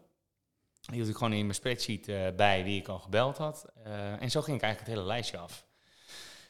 hield 0.91 1.09
ik 1.09 1.15
gewoon 1.15 1.33
in 1.33 1.41
mijn 1.41 1.55
spreadsheet 1.55 2.07
uh, 2.07 2.27
bij 2.35 2.63
wie 2.63 2.79
ik 2.79 2.87
al 2.87 2.99
gebeld 2.99 3.37
had. 3.37 3.65
Uh, 3.87 4.21
en 4.21 4.31
zo 4.31 4.41
ging 4.41 4.57
ik 4.57 4.63
eigenlijk 4.63 4.79
het 4.79 4.87
hele 4.87 5.13
lijstje 5.13 5.37
af. 5.37 5.65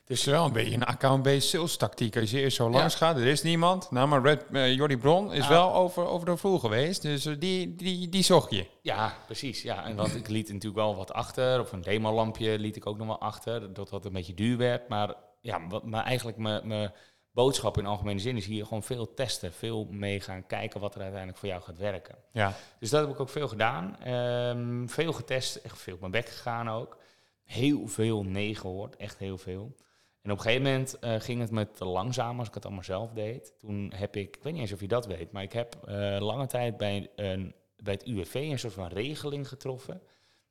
Dus 0.05 0.19
het 0.19 0.27
is 0.27 0.33
wel 0.33 0.45
een 0.45 0.53
beetje 0.53 0.75
een 0.75 0.85
account-based 0.85 1.43
sales 1.43 1.77
tactiek. 1.77 2.17
Als 2.17 2.31
je 2.31 2.39
eerst 2.39 2.55
zo 2.55 2.69
langs 2.69 2.95
gaat, 2.95 3.17
er 3.17 3.25
is 3.25 3.41
niemand. 3.41 3.91
Nou, 3.91 4.07
maar 4.07 4.21
Red, 4.21 4.45
uh, 4.51 4.73
Jordi 4.73 4.97
Bron 4.97 5.33
is 5.33 5.47
wel 5.47 5.73
over, 5.73 6.05
over 6.05 6.25
de 6.25 6.37
vloer 6.37 6.59
geweest. 6.59 7.01
Dus 7.01 7.23
die, 7.23 7.75
die, 7.75 8.09
die 8.09 8.23
zocht 8.23 8.51
je. 8.51 8.67
Ja, 8.81 9.17
precies. 9.25 9.61
Ja. 9.61 9.85
En 9.85 9.95
want 9.95 10.15
ik 10.15 10.27
liet 10.27 10.47
natuurlijk 10.47 10.75
wel 10.75 10.95
wat 10.95 11.13
achter. 11.13 11.59
Of 11.59 11.71
een 11.71 11.81
demo-lampje 11.81 12.59
liet 12.59 12.75
ik 12.75 12.85
ook 12.85 12.97
nog 12.97 13.07
wel 13.07 13.19
achter. 13.19 13.73
Dat 13.73 13.89
wat 13.89 14.05
een 14.05 14.13
beetje 14.13 14.33
duur 14.33 14.57
werd. 14.57 14.87
Maar, 14.87 15.13
ja, 15.41 15.67
wat, 15.67 15.85
maar 15.85 16.03
eigenlijk 16.03 16.37
mijn 16.37 16.93
boodschap 17.33 17.77
in 17.77 17.85
algemene 17.85 18.19
zin 18.19 18.37
is 18.37 18.45
hier 18.45 18.63
gewoon 18.63 18.83
veel 18.83 19.13
testen, 19.13 19.53
veel 19.53 19.87
mee 19.89 20.19
gaan 20.19 20.45
kijken 20.45 20.79
wat 20.79 20.95
er 20.95 21.01
uiteindelijk 21.01 21.39
voor 21.39 21.49
jou 21.49 21.61
gaat 21.61 21.77
werken. 21.77 22.15
Ja. 22.31 22.53
Dus 22.79 22.89
dat 22.89 23.01
heb 23.01 23.09
ik 23.09 23.19
ook 23.19 23.29
veel 23.29 23.47
gedaan. 23.47 24.07
Um, 24.07 24.89
veel 24.89 25.13
getest, 25.13 25.55
echt 25.55 25.77
veel 25.77 25.93
op 25.93 25.99
mijn 25.99 26.11
bek 26.11 26.29
gegaan 26.29 26.69
ook. 26.69 26.97
Heel 27.43 27.87
veel 27.87 28.23
nee 28.23 28.55
gehoord, 28.55 28.95
echt 28.95 29.17
heel 29.17 29.37
veel. 29.37 29.75
En 30.21 30.31
op 30.31 30.37
een 30.37 30.43
gegeven 30.43 30.63
moment 30.63 30.97
uh, 31.01 31.15
ging 31.19 31.41
het 31.41 31.51
me 31.51 31.71
te 31.71 31.85
langzaam 31.85 32.39
als 32.39 32.47
ik 32.47 32.53
het 32.53 32.65
allemaal 32.65 32.83
zelf 32.83 33.11
deed. 33.11 33.53
Toen 33.59 33.93
heb 33.95 34.15
ik, 34.15 34.35
ik 34.35 34.43
weet 34.43 34.53
niet 34.53 34.61
eens 34.61 34.71
of 34.73 34.79
je 34.79 34.87
dat 34.87 35.05
weet, 35.05 35.31
maar 35.31 35.43
ik 35.43 35.53
heb 35.53 35.75
uh, 35.87 36.17
lange 36.19 36.47
tijd 36.47 36.77
bij, 36.77 37.09
een, 37.15 37.53
bij 37.75 37.93
het 37.93 38.05
UWV 38.05 38.33
een 38.33 38.59
soort 38.59 38.73
van 38.73 38.87
regeling 38.87 39.47
getroffen. 39.47 40.01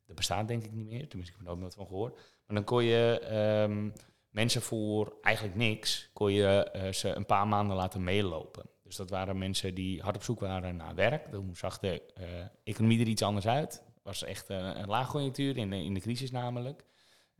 Dat 0.07 0.17
bestaat 0.17 0.49
denk 0.49 0.65
ik 0.65 0.73
niet 0.73 0.89
meer, 0.89 1.09
tenminste 1.09 1.35
ik 1.37 1.43
heb 1.43 1.55
er 1.55 1.61
nooit 1.61 1.75
van 1.75 1.87
gehoord. 1.87 2.15
Maar 2.47 2.57
dan 2.57 2.65
kon 2.65 2.85
je 2.85 3.21
um, 3.69 3.93
mensen 4.33 4.63
voor 4.63 5.17
eigenlijk 5.21 5.57
niks 5.57 6.11
kon 6.13 6.33
je 6.33 6.73
uh, 6.77 6.93
ze 6.93 7.09
een 7.09 7.27
paar 7.27 7.49
maanden 7.49 7.77
laten 7.77 8.05
meelopen. 8.05 8.65
Dus 8.83 8.97
dat 8.97 9.11
waren 9.11 9.39
mensen 9.39 9.75
die 9.75 10.03
hard 10.03 10.17
op 10.17 10.23
zoek 10.23 10.41
waren 10.41 10.77
naar 10.77 10.95
werk. 10.95 11.27
Toen 11.27 11.57
zag 11.57 11.79
de 11.79 12.03
uh, 12.19 12.25
economie 12.65 13.01
er 13.01 13.07
iets 13.07 13.23
anders 13.23 13.47
uit. 13.47 13.83
Was 14.03 14.25
echt 14.25 14.51
uh, 14.51 14.57
een 14.57 14.89
laagconjunctuur 14.89 15.57
in 15.57 15.71
de, 15.71 15.77
in 15.77 15.95
de 15.95 16.01
crisis 16.01 16.31
namelijk. 16.31 16.85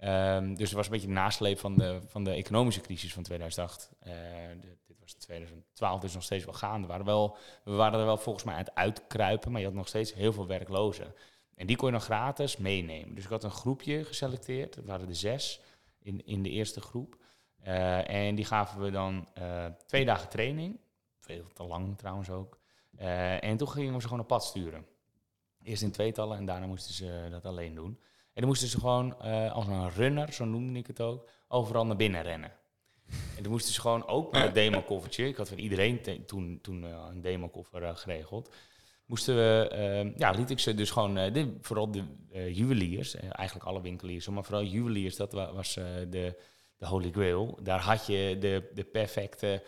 Um, 0.05 0.55
dus 0.57 0.71
er 0.71 0.77
was 0.77 0.87
een 0.87 0.93
beetje 0.93 1.07
de 1.07 1.13
nasleep 1.13 1.59
van 1.59 1.79
de, 1.79 2.01
van 2.07 2.25
de 2.25 2.31
economische 2.31 2.81
crisis 2.81 3.13
van 3.13 3.23
2008. 3.23 3.91
De, 4.01 4.77
dit 4.87 4.97
was 5.01 5.13
2012, 5.13 6.01
dus 6.01 6.15
nog 6.15 6.23
steeds 6.23 6.45
wel 6.45 6.55
gaande. 6.55 6.87
We 6.87 6.93
waren, 6.93 7.07
wel, 7.07 7.37
we 7.65 7.73
waren 7.73 7.99
er 8.01 8.07
wel 8.07 8.17
volgens 8.17 8.45
mij 8.45 8.55
aan 8.55 8.61
het 8.61 8.75
uitkruipen, 8.75 9.53
maar 9.53 9.61
je 9.61 9.67
had 9.67 9.77
nog 9.77 9.89
steeds 9.89 10.15
heel 10.15 10.33
veel 10.33 10.47
werklozen. 10.47 11.15
En 11.55 11.67
die 11.67 11.77
kon 11.77 11.87
je 11.87 11.95
nog 11.95 12.05
gratis 12.05 12.57
meenemen. 12.57 13.15
Dus 13.15 13.25
ik 13.25 13.31
had 13.31 13.45
een 13.45 13.51
groepje 13.51 14.05
geselecteerd, 14.05 14.75
dat 14.75 14.85
waren 14.85 15.09
er 15.09 15.17
zes 15.17 15.61
in, 16.03 16.27
in 16.27 16.43
de 16.43 16.51
eerste 16.51 16.81
groep. 16.81 17.21
Uh, 17.67 18.11
en 18.11 18.35
die 18.35 18.45
gaven 18.45 18.83
we 18.83 18.91
dan 18.91 19.29
uh, 19.39 19.67
twee 19.87 20.05
dagen 20.05 20.29
training. 20.29 20.81
Veel 21.19 21.45
te 21.53 21.63
lang 21.63 21.99
trouwens 21.99 22.31
ook. 22.31 22.61
Uh, 23.01 23.45
en 23.45 23.57
toen 23.57 23.69
gingen 23.69 23.95
we 23.95 24.01
ze 24.01 24.07
gewoon 24.07 24.23
op 24.23 24.29
pad 24.29 24.45
sturen. 24.45 24.87
Eerst 25.63 25.83
in 25.83 25.91
tweetallen 25.91 26.39
en 26.39 26.45
daarna 26.45 26.67
moesten 26.67 26.95
ze 26.95 27.29
dat 27.31 27.45
alleen 27.45 27.75
doen. 27.75 28.01
En 28.35 28.41
dan 28.41 28.47
moesten 28.47 28.69
ze 28.69 28.81
gewoon 28.81 29.19
als 29.53 29.67
een 29.67 29.91
runner, 29.91 30.33
zo 30.33 30.45
noemde 30.45 30.79
ik 30.79 30.87
het 30.87 31.01
ook, 31.01 31.29
overal 31.49 31.87
naar 31.87 31.97
binnen 31.97 32.23
rennen. 32.23 32.53
En 33.37 33.43
dan 33.43 33.53
moesten 33.53 33.75
ze 33.75 33.81
gewoon 33.81 34.07
ook 34.07 34.33
met 34.33 34.43
het 34.43 34.55
demokoffertje. 34.55 35.29
Ik 35.29 35.37
had 35.37 35.49
van 35.49 35.59
iedereen 35.59 36.27
toen, 36.27 36.59
toen 36.63 36.83
een 36.83 37.21
demokoffer 37.21 37.97
geregeld 37.97 38.55
moesten 39.13 39.37
we, 39.37 39.71
uh, 40.05 40.17
ja, 40.17 40.31
liet 40.31 40.51
ik 40.51 40.59
ze 40.59 40.75
dus 40.75 40.91
gewoon, 40.91 41.15
de, 41.15 41.57
vooral 41.61 41.91
de 41.91 42.03
uh, 42.33 42.57
juweliers, 42.57 43.15
eh, 43.15 43.29
eigenlijk 43.33 43.69
alle 43.69 43.81
winkeliers, 43.81 44.29
maar 44.29 44.45
vooral 44.45 44.65
juweliers, 44.65 45.17
dat 45.17 45.33
was 45.33 45.75
de, 46.09 46.39
de 46.77 46.87
holy 46.87 47.11
grail. 47.11 47.59
Daar 47.63 47.81
had 47.81 48.07
je 48.07 48.37
de, 48.41 48.71
de 48.75 48.85
perfecte 48.85 49.63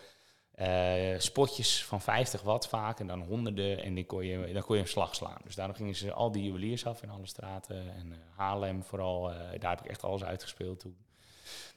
eh, 0.55 1.19
spotjes 1.19 1.83
van 1.83 2.01
50 2.01 2.41
watt 2.41 2.67
vaak 2.67 2.99
en 2.99 3.07
dan 3.07 3.21
honderden 3.21 3.83
en 3.83 3.93
die 3.93 4.05
kon 4.05 4.25
je, 4.25 4.53
dan 4.53 4.61
kon 4.61 4.75
je 4.75 4.81
een 4.81 4.87
slag 4.87 5.15
slaan. 5.15 5.41
Dus 5.43 5.55
daarom 5.55 5.75
gingen 5.75 5.95
ze 5.95 6.13
al 6.13 6.31
die 6.31 6.43
juweliers 6.43 6.85
af 6.85 7.03
in 7.03 7.09
alle 7.09 7.27
straten 7.27 7.95
en 7.95 8.07
uh, 8.07 8.17
Haarlem 8.35 8.83
vooral, 8.83 9.31
uh, 9.31 9.37
daar 9.59 9.69
heb 9.75 9.85
ik 9.85 9.89
echt 9.89 10.03
alles 10.03 10.23
uitgespeeld 10.23 10.79
toen. 10.79 10.97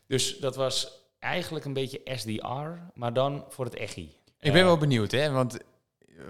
Dus 0.06 0.38
dat 0.38 0.56
was 0.56 1.00
eigenlijk 1.18 1.64
een 1.64 1.72
beetje 1.72 2.00
SDR, 2.04 2.68
maar 2.94 3.12
dan 3.12 3.44
voor 3.48 3.64
het 3.64 3.75
echi. 3.75 4.16
Ik 4.40 4.52
ben 4.52 4.64
wel 4.64 4.78
benieuwd, 4.78 5.10
hè, 5.10 5.30
want 5.30 5.58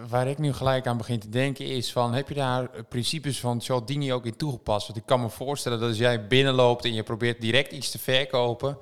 waar 0.08 0.28
ik 0.28 0.38
nu 0.38 0.52
gelijk 0.52 0.86
aan 0.86 0.96
begin 0.96 1.18
te 1.18 1.28
denken 1.28 1.66
is 1.66 1.92
van, 1.92 2.14
heb 2.14 2.28
je 2.28 2.34
daar 2.34 2.84
principes 2.84 3.40
van 3.40 3.60
Cialdini 3.60 4.12
ook 4.12 4.26
in 4.26 4.36
toegepast? 4.36 4.86
Want 4.86 4.98
ik 4.98 5.06
kan 5.06 5.20
me 5.20 5.28
voorstellen 5.28 5.80
dat 5.80 5.88
als 5.88 5.98
jij 5.98 6.26
binnenloopt 6.26 6.84
en 6.84 6.94
je 6.94 7.02
probeert 7.02 7.40
direct 7.40 7.72
iets 7.72 7.90
te 7.90 7.98
verkopen, 7.98 8.78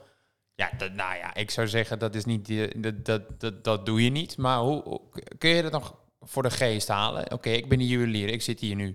ja, 0.55 0.71
dat, 0.79 0.93
nou 0.93 1.17
ja, 1.17 1.35
ik 1.35 1.51
zou 1.51 1.69
zeggen 1.69 1.99
dat 1.99 2.15
is 2.15 2.25
niet, 2.25 2.53
dat, 2.83 3.05
dat, 3.05 3.41
dat, 3.41 3.65
dat 3.65 3.87
doe 3.87 4.05
je 4.05 4.11
niet. 4.11 4.37
Maar 4.37 4.59
hoe, 4.59 5.01
kun 5.39 5.51
je 5.51 5.63
dat 5.63 5.73
nog 5.73 5.95
voor 6.21 6.43
de 6.43 6.51
geest 6.51 6.89
halen? 6.89 7.33
Oké, 7.33 7.51
ik 7.51 7.69
ben 7.69 7.79
de 7.79 7.87
juwelier, 7.87 8.29
ik 8.29 8.43
zit 8.43 8.61
hier 8.61 8.75
nu 8.75 8.95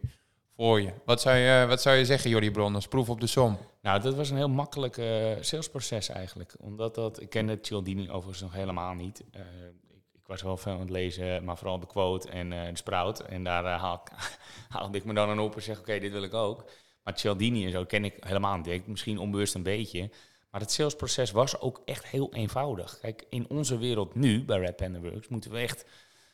voor 0.56 0.82
je. 0.82 0.94
Wat 1.06 1.22
zou 1.22 1.38
je, 1.38 1.66
wat 1.68 1.82
zou 1.82 1.96
je 1.96 2.06
zeggen, 2.06 2.30
Jordi 2.30 2.52
Bronners, 2.52 2.88
proef 2.88 3.10
op 3.10 3.20
de 3.20 3.28
som? 3.28 3.58
Nou, 3.82 4.02
dat 4.02 4.16
was 4.16 4.30
een 4.30 4.38
heel 4.38 4.50
makkelijk 4.50 4.98
uh, 4.98 5.32
salesproces 5.40 6.10
eigenlijk. 6.10 6.56
Omdat 6.60 6.96
dat, 6.96 7.22
ik 7.22 7.30
kende 7.30 7.60
Cialdini 7.62 8.10
overigens 8.10 8.42
nog 8.42 8.54
helemaal 8.54 8.94
niet. 8.94 9.20
Ik 9.20 9.91
was 10.32 10.42
wel 10.42 10.58
veel 10.58 10.74
aan 10.74 10.80
het 10.80 10.90
lezen, 10.90 11.44
maar 11.44 11.58
vooral 11.58 11.80
de 11.80 11.88
quote 11.88 12.30
en 12.30 12.52
uh, 12.52 12.66
de 12.66 12.78
sprout. 12.78 13.20
En 13.20 13.44
daar 13.44 13.66
haal, 13.66 14.04
haalde 14.70 14.98
ik 14.98 15.06
me 15.06 15.14
dan 15.14 15.30
aan 15.30 15.40
op 15.40 15.56
en 15.56 15.62
zeg, 15.62 15.80
oké, 15.80 16.00
dit 16.00 16.12
wil 16.12 16.24
ik 16.24 16.34
ook. 16.34 16.66
Maar 17.04 17.20
Cialdini 17.20 17.66
en 17.66 17.72
zo 17.72 17.86
ken 17.86 18.06
ik 18.06 18.16
helemaal 18.20 18.58
niet. 18.58 18.88
Misschien 18.88 19.18
onbewust 19.18 19.56
een 19.56 19.64
beetje. 19.64 20.10
Maar 20.52 20.62
het 20.62 20.72
salesproces 20.72 21.32
was 21.32 21.60
ook 21.60 21.82
echt 21.86 22.06
heel 22.06 22.34
eenvoudig. 22.34 23.00
Kijk, 23.00 23.26
in 23.30 23.46
onze 23.50 23.78
wereld 23.78 24.16
nu, 24.16 24.46
bij 24.46 24.60
Red 24.60 24.76
Panda 24.76 25.00
Works, 25.00 25.28
moeten 25.28 25.52
we 25.52 25.58
echt 25.58 25.86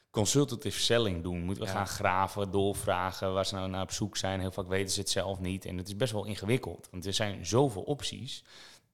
consultative 0.09 0.79
selling 0.79 1.23
doen. 1.23 1.43
Moeten 1.43 1.63
we 1.63 1.69
gaan 1.69 1.87
graven, 1.87 2.51
doorvragen 2.51 3.33
waar 3.33 3.45
ze 3.45 3.55
nou 3.55 3.69
naar 3.69 3.81
op 3.81 3.91
zoek 3.91 4.17
zijn. 4.17 4.39
Heel 4.39 4.51
vaak 4.51 4.67
weten 4.67 4.93
ze 4.93 4.99
het 4.99 5.09
zelf 5.09 5.39
niet. 5.39 5.65
En 5.65 5.77
het 5.77 5.87
is 5.87 5.95
best 5.95 6.13
wel 6.13 6.25
ingewikkeld, 6.25 6.87
want 6.91 7.05
er 7.05 7.13
zijn 7.13 7.45
zoveel 7.45 7.81
opties. 7.81 8.43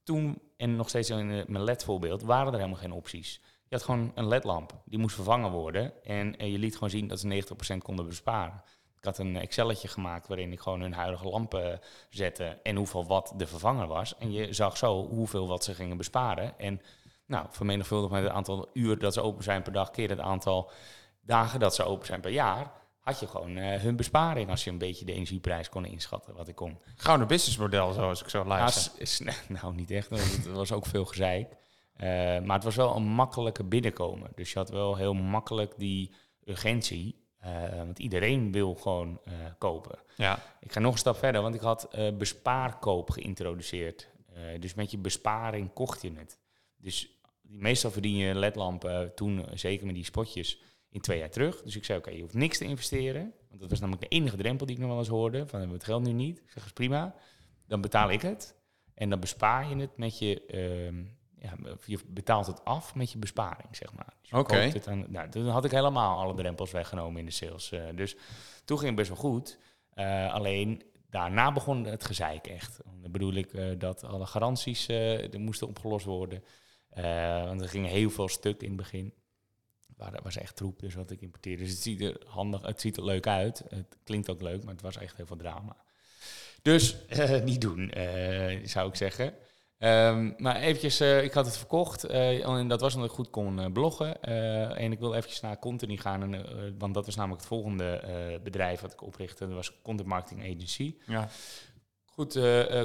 Toen, 0.02 0.38
en 0.56 0.76
nog 0.76 0.88
steeds 0.88 1.10
in 1.10 1.26
mijn 1.26 1.64
LED-voorbeeld, 1.64 2.22
waren 2.22 2.52
er 2.52 2.58
helemaal 2.58 2.80
geen 2.80 2.92
opties. 2.92 3.40
Je 3.74 3.80
had 3.80 3.88
gewoon 3.88 4.12
een 4.14 4.28
LED-lamp, 4.28 4.72
die 4.84 4.98
moest 4.98 5.14
vervangen 5.14 5.50
worden. 5.50 6.04
En, 6.04 6.36
en 6.36 6.50
je 6.50 6.58
liet 6.58 6.74
gewoon 6.74 6.90
zien 6.90 7.08
dat 7.08 7.20
ze 7.20 7.44
90% 7.74 7.76
konden 7.78 8.06
besparen. 8.06 8.62
Ik 8.96 9.04
had 9.04 9.18
een 9.18 9.36
Excelletje 9.36 9.88
gemaakt 9.88 10.28
waarin 10.28 10.52
ik 10.52 10.60
gewoon 10.60 10.80
hun 10.80 10.92
huidige 10.92 11.28
lampen 11.28 11.80
zette 12.10 12.58
en 12.62 12.76
hoeveel 12.76 13.06
watt 13.06 13.38
de 13.38 13.46
vervanger 13.46 13.86
was. 13.86 14.18
En 14.18 14.32
je 14.32 14.52
zag 14.52 14.76
zo 14.76 15.06
hoeveel 15.08 15.48
wat 15.48 15.64
ze 15.64 15.74
gingen 15.74 15.96
besparen. 15.96 16.58
En 16.58 16.80
nou, 17.26 17.46
vermenigvuldigd 17.50 18.12
met 18.12 18.22
het 18.22 18.32
aantal 18.32 18.70
uur 18.72 18.98
dat 18.98 19.12
ze 19.12 19.20
open 19.20 19.44
zijn 19.44 19.62
per 19.62 19.72
dag, 19.72 19.90
keer 19.90 20.08
het 20.08 20.20
aantal 20.20 20.70
dagen 21.20 21.60
dat 21.60 21.74
ze 21.74 21.84
open 21.84 22.06
zijn 22.06 22.20
per 22.20 22.30
jaar, 22.30 22.72
had 23.00 23.20
je 23.20 23.26
gewoon 23.26 23.56
uh, 23.56 23.80
hun 23.80 23.96
besparing 23.96 24.50
als 24.50 24.64
je 24.64 24.70
een 24.70 24.78
beetje 24.78 25.04
de 25.04 25.12
energieprijs 25.12 25.68
kon 25.68 25.84
inschatten, 25.84 26.34
wat 26.34 26.48
ik 26.48 26.54
kon. 26.54 26.78
Gouden 26.96 27.26
businessmodel, 27.26 27.92
zoals 27.92 28.22
ik 28.22 28.28
zo 28.28 28.44
luister. 28.44 29.24
Nou, 29.24 29.36
nou, 29.62 29.74
niet 29.74 29.90
echt, 29.90 30.10
het 30.10 30.46
was 30.46 30.72
ook 30.72 30.86
veel 30.86 31.04
gezeik. 31.04 31.62
Uh, 31.96 32.06
maar 32.40 32.54
het 32.56 32.64
was 32.64 32.76
wel 32.76 32.96
een 32.96 33.06
makkelijke 33.06 33.64
binnenkomen. 33.64 34.30
Dus 34.34 34.52
je 34.52 34.58
had 34.58 34.70
wel 34.70 34.96
heel 34.96 35.14
makkelijk 35.14 35.74
die 35.76 36.14
urgentie 36.44 37.22
uh, 37.44 37.76
want 37.76 37.98
iedereen 37.98 38.52
wil 38.52 38.74
gewoon 38.74 39.20
uh, 39.28 39.34
kopen. 39.58 39.98
Ja. 40.16 40.56
Ik 40.60 40.72
ga 40.72 40.80
nog 40.80 40.92
een 40.92 40.98
stap 40.98 41.16
verder, 41.16 41.42
want 41.42 41.54
ik 41.54 41.60
had 41.60 41.88
bespaarkoop 42.18 43.10
geïntroduceerd. 43.10 44.08
dus 44.60 44.74
met 44.74 44.90
je 44.90 44.98
besparing 44.98 45.72
kocht 45.72 46.02
je 46.02 46.12
het. 46.16 46.38
Dus 46.76 47.18
meestal 47.40 47.90
verdien 47.90 48.16
je 48.16 48.34
ledlampen 48.34 49.14
toen, 49.14 49.46
zeker 49.54 49.86
met 49.86 49.94
die 49.94 50.04
spotjes, 50.04 50.60
in 50.94 51.00
twee 51.00 51.18
jaar 51.18 51.30
terug. 51.30 51.62
Dus 51.62 51.76
ik 51.76 51.84
zei, 51.84 51.98
oké, 51.98 52.10
je 52.10 52.20
hoeft 52.20 52.34
niks 52.34 52.58
te 52.58 52.64
investeren. 52.64 53.32
Want 53.48 53.60
dat 53.60 53.70
was 53.70 53.80
namelijk 53.80 54.10
de 54.10 54.16
enige 54.16 54.36
drempel 54.36 54.66
die 54.66 54.74
ik 54.74 54.80
nog 54.80 54.90
wel 54.90 54.98
eens 54.98 55.08
hoorde. 55.08 55.38
Van, 55.38 55.58
hebben 55.58 55.68
we 55.68 55.74
het 55.74 55.84
geld 55.84 56.02
nu 56.02 56.12
niet? 56.12 56.38
Ik 56.38 56.50
zeg, 56.50 56.64
is 56.64 56.72
prima. 56.72 57.14
Dan 57.66 57.80
betaal 57.80 58.10
ik 58.10 58.22
het. 58.22 58.54
En 58.94 59.10
dan 59.10 59.20
bespaar 59.20 59.68
je 59.68 59.76
het 59.76 59.96
met 59.96 60.18
je 60.18 60.46
ehm, 60.46 61.04
ja, 61.44 61.76
je 61.84 61.98
betaalt 62.06 62.46
het 62.46 62.64
af 62.64 62.94
met 62.94 63.12
je 63.12 63.18
besparing, 63.18 63.76
zeg 63.76 63.92
maar. 63.92 64.14
Dus 64.22 64.32
Oké. 64.32 64.70
Nou, 65.08 65.30
toen 65.30 65.48
had 65.48 65.64
ik 65.64 65.70
helemaal 65.70 66.18
alle 66.18 66.34
drempels 66.34 66.70
weggenomen 66.70 67.20
in 67.20 67.26
de 67.26 67.32
sales. 67.32 67.72
Uh, 67.72 67.84
dus 67.94 68.16
toen 68.64 68.78
ging 68.78 68.88
het 68.88 68.98
best 68.98 69.08
wel 69.08 69.30
goed. 69.30 69.58
Uh, 69.94 70.34
alleen 70.34 70.82
daarna 71.10 71.52
begon 71.52 71.84
het 71.84 72.04
gezeik 72.04 72.46
echt. 72.46 72.80
Dan 73.00 73.12
bedoel 73.12 73.34
ik 73.34 73.52
uh, 73.52 73.78
dat 73.78 74.04
alle 74.04 74.26
garanties 74.26 74.88
er 74.88 75.40
moesten 75.40 75.68
opgelost 75.68 76.06
worden. 76.06 76.44
want 77.44 77.60
er 77.60 77.68
ging 77.68 77.86
heel 77.86 78.10
veel 78.10 78.28
stuk 78.28 78.60
in 78.60 78.68
het 78.68 78.76
begin. 78.76 79.14
Dat 79.96 80.22
was 80.22 80.36
echt 80.36 80.56
troep, 80.56 80.80
dus 80.80 80.94
wat 80.94 81.10
ik 81.10 81.20
importeerde. 81.20 81.62
Dus 81.62 81.72
het 81.72 81.82
ziet 81.82 82.00
er 82.00 82.20
handig, 82.26 82.62
het 82.62 82.80
ziet 82.80 82.96
er 82.96 83.04
leuk 83.04 83.26
uit. 83.26 83.64
Het 83.68 83.96
klinkt 84.04 84.30
ook 84.30 84.40
leuk, 84.40 84.64
maar 84.64 84.72
het 84.72 84.82
was 84.82 84.96
echt 84.96 85.16
heel 85.16 85.26
veel 85.26 85.36
drama. 85.36 85.76
Dus 86.62 86.96
niet 87.44 87.60
doen, 87.60 87.92
zou 88.64 88.88
ik 88.88 88.94
zeggen. 88.94 89.34
Um, 89.78 90.34
maar 90.36 90.56
eventjes, 90.56 91.00
uh, 91.00 91.22
ik 91.22 91.32
had 91.32 91.46
het 91.46 91.56
verkocht. 91.56 92.10
Uh, 92.10 92.48
en 92.48 92.68
dat 92.68 92.80
was 92.80 92.94
omdat 92.94 93.10
ik 93.10 93.16
goed 93.16 93.30
kon 93.30 93.58
uh, 93.58 93.66
bloggen. 93.72 94.22
en 94.76 94.92
ik 94.92 94.98
wil 94.98 95.14
eventjes 95.14 95.40
naar 95.40 95.58
Conteny 95.58 95.96
gaan. 95.96 96.22
En, 96.22 96.44
want 96.78 96.94
dat 96.94 97.06
was 97.06 97.14
namelijk 97.14 97.40
het 97.40 97.50
volgende 97.50 98.00
bedrijf 98.42 98.80
wat 98.80 98.92
ik 98.92 99.02
oprichtte. 99.02 99.46
Dat 99.46 99.54
was 99.54 99.80
Content 99.82 100.08
Marketing 100.08 100.40
Agency. 100.40 100.96
Ja. 101.06 101.28
Goed 102.04 102.38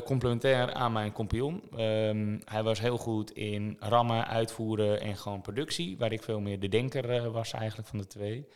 complementair 0.03 0.73
aan 0.73 0.91
mijn 0.91 1.11
compagnon. 1.11 1.81
Um, 1.81 2.41
hij 2.45 2.63
was 2.63 2.79
heel 2.79 2.97
goed 2.97 3.31
in 3.31 3.77
rammen, 3.79 4.27
uitvoeren 4.27 5.01
en 5.01 5.17
gewoon 5.17 5.41
productie. 5.41 5.97
Waar 5.97 6.11
ik 6.11 6.23
veel 6.23 6.39
meer 6.39 6.59
de 6.59 6.69
denker 6.69 7.31
was 7.31 7.53
eigenlijk 7.53 7.87
van 7.87 7.99
de 7.99 8.07
twee. 8.07 8.47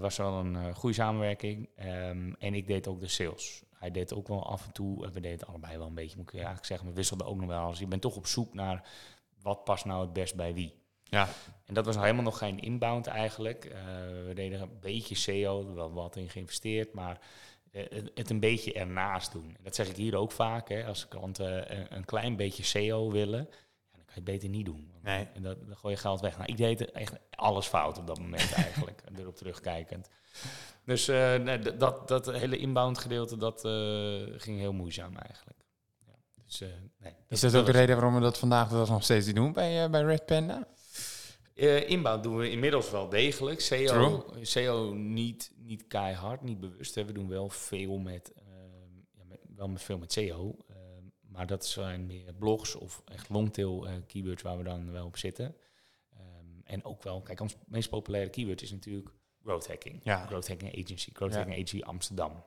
Was 0.00 0.16
wel 0.16 0.38
een 0.38 0.74
goede 0.74 0.94
samenwerking. 0.94 1.68
Um, 1.78 2.34
en 2.38 2.54
ik 2.54 2.66
deed 2.66 2.88
ook 2.88 3.00
de 3.00 3.08
sales 3.08 3.64
hij 3.80 3.90
deed 3.90 4.14
ook 4.14 4.28
wel 4.28 4.46
af 4.46 4.66
en 4.66 4.72
toe, 4.72 5.10
we 5.12 5.20
deden 5.20 5.46
allebei 5.46 5.78
wel 5.78 5.86
een 5.86 5.94
beetje, 5.94 6.16
moet 6.16 6.28
ik 6.28 6.34
eigenlijk 6.34 6.66
zeggen, 6.66 6.88
we 6.88 6.94
wisselden 6.94 7.26
ook 7.26 7.36
nog 7.36 7.48
wel. 7.48 7.68
Dus 7.68 7.78
je 7.78 7.86
bent 7.86 8.02
toch 8.02 8.16
op 8.16 8.26
zoek 8.26 8.54
naar 8.54 8.88
wat 9.42 9.64
past 9.64 9.84
nou 9.84 10.00
het 10.00 10.12
best 10.12 10.34
bij 10.34 10.54
wie. 10.54 10.74
Ja. 11.04 11.28
En 11.64 11.74
dat 11.74 11.84
was 11.84 11.96
helemaal 11.96 12.22
nog 12.22 12.38
geen 12.38 12.60
inbound 12.60 13.06
eigenlijk. 13.06 13.64
Uh, 13.64 13.74
we 14.26 14.32
deden 14.34 14.60
een 14.60 14.78
beetje 14.80 15.14
SEO, 15.14 15.74
wel 15.74 15.92
wat 15.92 16.16
in 16.16 16.28
geïnvesteerd, 16.28 16.92
maar 16.92 17.20
uh, 17.72 17.84
het 18.14 18.30
een 18.30 18.40
beetje 18.40 18.72
ernaast 18.72 19.32
doen. 19.32 19.54
En 19.56 19.62
dat 19.62 19.74
zeg 19.74 19.88
ik 19.88 19.96
hier 19.96 20.16
ook 20.16 20.32
vaak, 20.32 20.68
hè, 20.68 20.84
als 20.86 21.08
klanten 21.08 21.78
een, 21.78 21.96
een 21.96 22.04
klein 22.04 22.36
beetje 22.36 22.62
SEO 22.62 23.10
willen, 23.10 23.48
kan 24.10 24.22
je 24.24 24.30
het 24.30 24.40
beter 24.40 24.48
niet 24.48 24.66
doen. 24.66 24.90
Nee. 25.02 25.28
En 25.34 25.42
dat, 25.42 25.66
dan 25.66 25.76
gooi 25.76 25.94
je 25.94 26.00
geld 26.00 26.20
weg. 26.20 26.36
Nou, 26.36 26.50
ik 26.50 26.56
deed 26.56 26.90
echt 26.90 27.14
alles 27.30 27.66
fout 27.66 27.98
op 27.98 28.06
dat 28.06 28.18
moment 28.18 28.52
eigenlijk, 28.52 29.02
erop 29.18 29.36
terugkijkend. 29.36 30.08
Dus 30.84 31.08
uh, 31.08 31.34
nee, 31.34 31.76
dat, 31.76 32.08
dat 32.08 32.32
hele 32.32 32.56
inbound 32.56 32.98
gedeelte, 32.98 33.36
dat 33.36 33.64
uh, 33.64 33.72
ging 34.36 34.58
heel 34.58 34.72
moeizaam 34.72 35.16
eigenlijk. 35.16 35.58
Ja, 36.06 36.12
dus, 36.44 36.62
uh, 36.62 36.68
nee, 36.98 37.12
dat 37.12 37.30
is 37.30 37.40
dat 37.40 37.54
ook 37.54 37.66
de 37.66 37.72
reden 37.72 37.96
waarom 37.96 38.14
we 38.14 38.20
dat 38.20 38.38
vandaag 38.38 38.68
dat 38.68 38.88
nog 38.88 39.02
steeds 39.02 39.32
doen 39.32 39.52
bij, 39.52 39.90
bij 39.90 40.02
Red 40.02 40.26
Panda? 40.26 40.68
inbound 41.86 42.22
doen 42.22 42.36
we 42.36 42.50
inmiddels 42.50 42.90
wel 42.90 43.08
degelijk. 43.08 43.60
SEO, 43.60 44.24
SEO 44.40 44.92
niet, 44.92 45.52
niet 45.56 45.86
keihard, 45.86 46.42
niet 46.42 46.60
bewust. 46.60 46.94
Hè. 46.94 47.04
We 47.04 47.12
doen 47.12 47.28
wel 47.28 47.48
veel 47.48 47.98
met, 47.98 48.32
ja, 49.16 49.24
met, 49.24 49.38
wel 49.56 49.68
met 49.68 49.82
veel 49.82 49.98
met 49.98 50.12
SEO. 50.12 50.56
Maar 51.30 51.46
dat 51.46 51.66
zijn 51.66 52.06
meer 52.06 52.34
blogs 52.34 52.74
of 52.74 53.02
echt 53.04 53.28
longtail 53.28 53.86
keywords 54.06 54.42
waar 54.42 54.58
we 54.58 54.64
dan 54.64 54.92
wel 54.92 55.06
op 55.06 55.16
zitten. 55.16 55.56
Um, 56.18 56.60
en 56.64 56.84
ook 56.84 57.02
wel, 57.02 57.22
kijk, 57.22 57.40
ons 57.40 57.56
meest 57.66 57.88
populaire 57.88 58.30
keyword 58.30 58.62
is 58.62 58.70
natuurlijk 58.70 59.10
growth 59.42 59.66
hacking. 59.66 60.00
Ja. 60.02 60.26
Growth 60.26 60.48
hacking 60.48 60.84
agency. 60.84 61.10
Growth 61.12 61.34
hacking 61.34 61.54
agency 61.54 61.82
Amsterdam. 61.82 62.44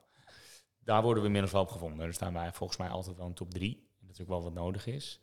Daar 0.78 1.02
worden 1.02 1.20
we 1.20 1.26
inmiddels 1.26 1.52
wel 1.52 1.62
op 1.62 1.70
gevonden. 1.70 1.98
Daar 1.98 2.12
staan 2.12 2.32
wij 2.32 2.52
volgens 2.52 2.78
mij 2.78 2.88
altijd 2.88 3.16
wel 3.16 3.26
in 3.26 3.34
top 3.34 3.50
3. 3.50 3.88
Dat 4.00 4.10
is 4.10 4.20
ook 4.20 4.28
wel 4.28 4.42
wat 4.42 4.54
nodig 4.54 4.86
is. 4.86 5.20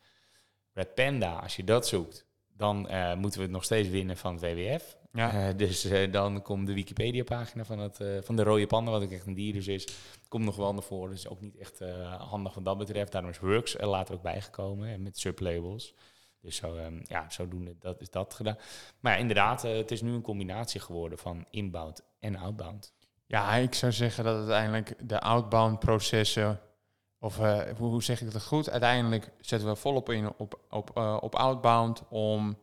Red 0.73 0.93
Panda, 0.93 1.39
als 1.39 1.55
je 1.55 1.63
dat 1.63 1.87
zoekt, 1.87 2.25
dan 2.47 2.91
uh, 2.91 3.15
moeten 3.15 3.39
we 3.39 3.45
het 3.45 3.53
nog 3.53 3.63
steeds 3.63 3.89
winnen 3.89 4.17
van 4.17 4.33
het 4.33 4.41
WWF. 4.41 4.97
Ja. 5.13 5.47
Uh, 5.49 5.57
dus 5.57 5.85
uh, 5.85 6.11
dan 6.11 6.41
komt 6.41 6.67
de 6.67 6.73
Wikipedia-pagina 6.73 7.65
van, 7.65 7.79
het, 7.79 7.99
van 8.21 8.35
de 8.35 8.43
rode 8.43 8.67
panda, 8.67 8.91
wat 8.91 9.03
ook 9.03 9.11
echt 9.11 9.25
een 9.25 9.33
dier 9.33 9.53
dus 9.53 9.67
is, 9.67 9.87
komt 10.27 10.45
nog 10.45 10.55
wel 10.55 10.73
naar 10.73 10.83
voren. 10.83 11.09
Dus 11.09 11.27
ook 11.27 11.41
niet 11.41 11.57
echt 11.57 11.79
handig 12.17 12.53
wat 12.53 12.65
dat 12.65 12.77
betreft. 12.77 13.11
Daarom 13.11 13.31
is 13.31 13.39
Works 13.39 13.77
er 13.77 13.87
later 13.87 14.15
ook 14.15 14.21
bijgekomen 14.21 15.01
met 15.01 15.19
sublabels. 15.19 15.93
Dus 16.41 16.55
zo, 16.55 16.75
um, 16.75 17.01
ja, 17.03 17.29
zodoende 17.29 17.75
dat 17.79 18.01
is 18.01 18.09
dat 18.09 18.33
gedaan. 18.33 18.57
Maar 18.99 19.13
ja, 19.13 19.19
inderdaad, 19.19 19.61
het 19.61 19.91
is 19.91 20.01
nu 20.01 20.13
een 20.13 20.21
combinatie 20.21 20.81
geworden 20.81 21.17
van 21.17 21.45
inbound 21.49 22.03
en 22.19 22.35
outbound. 22.35 22.93
Ja, 23.25 23.55
ik 23.55 23.73
zou 23.73 23.91
zeggen 23.91 24.23
dat 24.23 24.35
uiteindelijk 24.35 25.09
de 25.09 25.19
outbound 25.19 25.79
processen, 25.79 26.59
of 27.19 27.39
uh, 27.39 27.61
hoe, 27.77 27.89
hoe, 27.89 28.03
zeg 28.03 28.21
ik 28.21 28.31
dat 28.31 28.43
goed? 28.43 28.69
Uiteindelijk 28.69 29.31
zetten 29.39 29.69
we 29.69 29.75
volop 29.75 30.09
in 30.09 30.33
op, 30.37 30.59
op, 30.69 30.91
uh, 30.97 31.17
op 31.21 31.35
outbound 31.35 32.03
om 32.09 32.57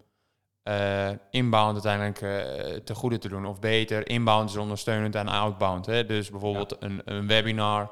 inbound 1.30 1.84
uiteindelijk 1.84 2.18
te 2.84 2.94
goede 2.94 3.18
te 3.18 3.28
doen. 3.28 3.46
Of 3.46 3.60
beter, 3.60 4.08
inbound 4.08 4.50
is 4.50 4.56
ondersteunend 4.56 5.16
aan 5.16 5.28
outbound. 5.28 5.86
Hè? 5.86 6.06
Dus 6.06 6.30
bijvoorbeeld 6.30 6.76
ja. 6.80 6.86
een, 6.86 7.00
een 7.04 7.26
webinar 7.26 7.90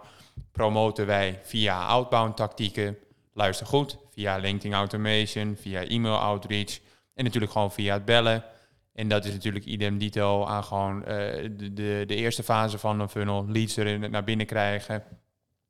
promoten 0.52 1.06
wij 1.06 1.40
via 1.42 1.87
outbound 1.87 2.37
tactieken 2.37 2.99
luister 3.37 3.66
goed, 3.66 3.99
via 4.11 4.37
LinkedIn 4.37 4.73
automation, 4.73 5.56
via 5.56 5.83
e-mail 5.83 6.16
outreach 6.16 6.78
en 7.14 7.25
natuurlijk 7.25 7.52
gewoon 7.52 7.73
via 7.73 7.95
het 7.95 8.04
bellen. 8.04 8.45
En 8.92 9.09
dat 9.09 9.25
is 9.25 9.33
natuurlijk 9.33 9.64
idem 9.64 9.99
dito 9.99 10.45
aan 10.45 10.64
gewoon 10.64 11.04
eh, 11.04 11.50
de, 11.56 11.73
de, 11.73 12.04
de 12.06 12.14
eerste 12.14 12.42
fase 12.42 12.78
van 12.78 13.00
een 13.00 13.09
funnel, 13.09 13.47
leads 13.49 13.76
erin 13.76 14.11
naar 14.11 14.25
binnen 14.25 14.47
krijgen. 14.47 15.04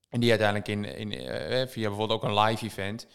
En 0.09 0.21
die 0.21 0.31
uiteindelijk 0.31 0.69
in, 0.69 0.85
in, 0.85 1.13
eh, 1.13 1.67
via 1.67 1.89
bijvoorbeeld 1.89 2.23
ook 2.23 2.31
een 2.31 2.39
live 2.39 2.65
event 2.65 3.07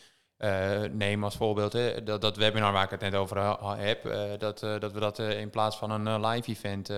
uh, 0.43 0.81
neem 0.91 1.24
als 1.24 1.36
voorbeeld. 1.36 1.74
Hè, 1.74 2.03
dat, 2.03 2.21
dat 2.21 2.38
webinar 2.38 2.71
waar 2.74 2.83
ik 2.83 2.89
het 2.89 3.01
net 3.01 3.15
over 3.15 3.57
heb, 3.77 4.05
uh, 4.05 4.24
dat, 4.38 4.63
uh, 4.63 4.79
dat 4.79 4.91
we 4.91 5.00
dat 5.00 5.19
in 5.19 5.50
plaats 5.50 5.77
van 5.77 5.91
een 5.91 6.25
live 6.25 6.50
event 6.50 6.91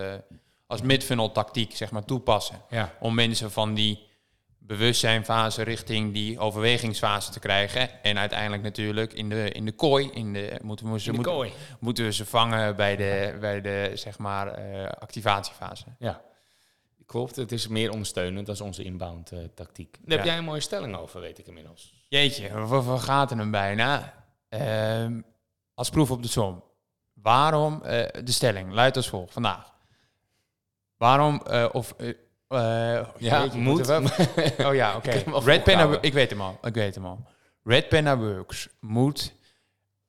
als 0.68 0.82
midfunnel 0.82 1.32
tactiek 1.32 1.76
zeg 1.76 1.92
maar, 1.92 2.06
toepassen. 2.06 2.62
Ja. 2.70 2.94
Om 3.00 3.14
mensen 3.16 3.52
van 3.52 3.74
die 3.74 4.12
bewustzijnfase 4.58 5.62
richting 5.62 6.14
die 6.14 6.40
overwegingsfase 6.40 7.32
te 7.32 7.40
krijgen. 7.40 8.04
En 8.04 8.18
uiteindelijk 8.18 8.64
natuurlijk 8.64 9.14
in 9.14 9.30
de, 9.30 9.52
in 9.52 9.66
de 9.66 9.72
kooi, 9.72 10.10
in 10.14 10.34
de, 10.34 10.60
moeten, 10.62 10.92
we 10.92 11.00
ze, 11.00 11.06
In 11.06 11.12
de 11.12 11.18
moeten, 11.18 11.34
kooi. 11.34 11.52
moeten 11.80 12.04
we 12.04 12.14
ze 12.14 12.26
vangen 12.26 12.76
bij 12.76 12.96
de, 12.96 13.38
bij 13.40 13.62
de 13.62 13.92
zeg 13.94 14.18
maar, 14.18 14.58
activatiefase. 15.00 15.86
Ja. 16.00 16.22
Klopt, 17.06 17.36
het 17.36 17.52
is 17.52 17.68
meer 17.68 17.92
ondersteunend 17.92 18.50
als 18.50 18.62
onze 18.62 18.84
inbound 18.84 19.32
tactiek. 19.56 19.98
Daar 20.02 20.18
heb 20.18 20.28
jij 20.28 20.38
een 20.38 20.44
mooie 20.44 20.60
stelling 20.60 20.96
over, 20.96 21.22
weet 21.22 21.38
ik 21.38 21.48
inmiddels. 21.48 22.03
Jeetje, 22.14 22.68
we 22.68 22.82
vergaten 22.82 23.38
hem 23.38 23.52
bijna. 23.52 24.14
Uh, 24.50 25.18
als 25.74 25.90
proef 25.90 26.12
op 26.12 26.22
de 26.22 26.28
som. 26.28 26.64
Waarom, 27.14 27.74
uh, 27.74 27.90
de 28.24 28.32
stelling 28.32 28.74
luidt 28.74 28.96
als 28.96 29.10
volgt 29.10 29.34
vandaag. 29.34 29.74
Waarom, 30.98 31.42
uh, 31.48 31.66
of... 31.72 31.96
ja, 32.48 33.08
jeetje, 33.18 33.60
moet. 33.60 33.88
We, 33.88 34.12
oh 34.68 34.74
ja, 34.76 34.96
oké. 34.96 35.24
Okay. 35.26 35.42
Red 35.44 36.00
ik 36.02 36.14
weet 36.14 36.30
hem 36.30 36.42
al, 36.42 36.58
ik 36.62 36.74
weet 36.74 36.96
hem 36.96 37.06
al. 37.06 37.26
Red 37.64 38.06
Works 38.18 38.70
moet 38.80 39.34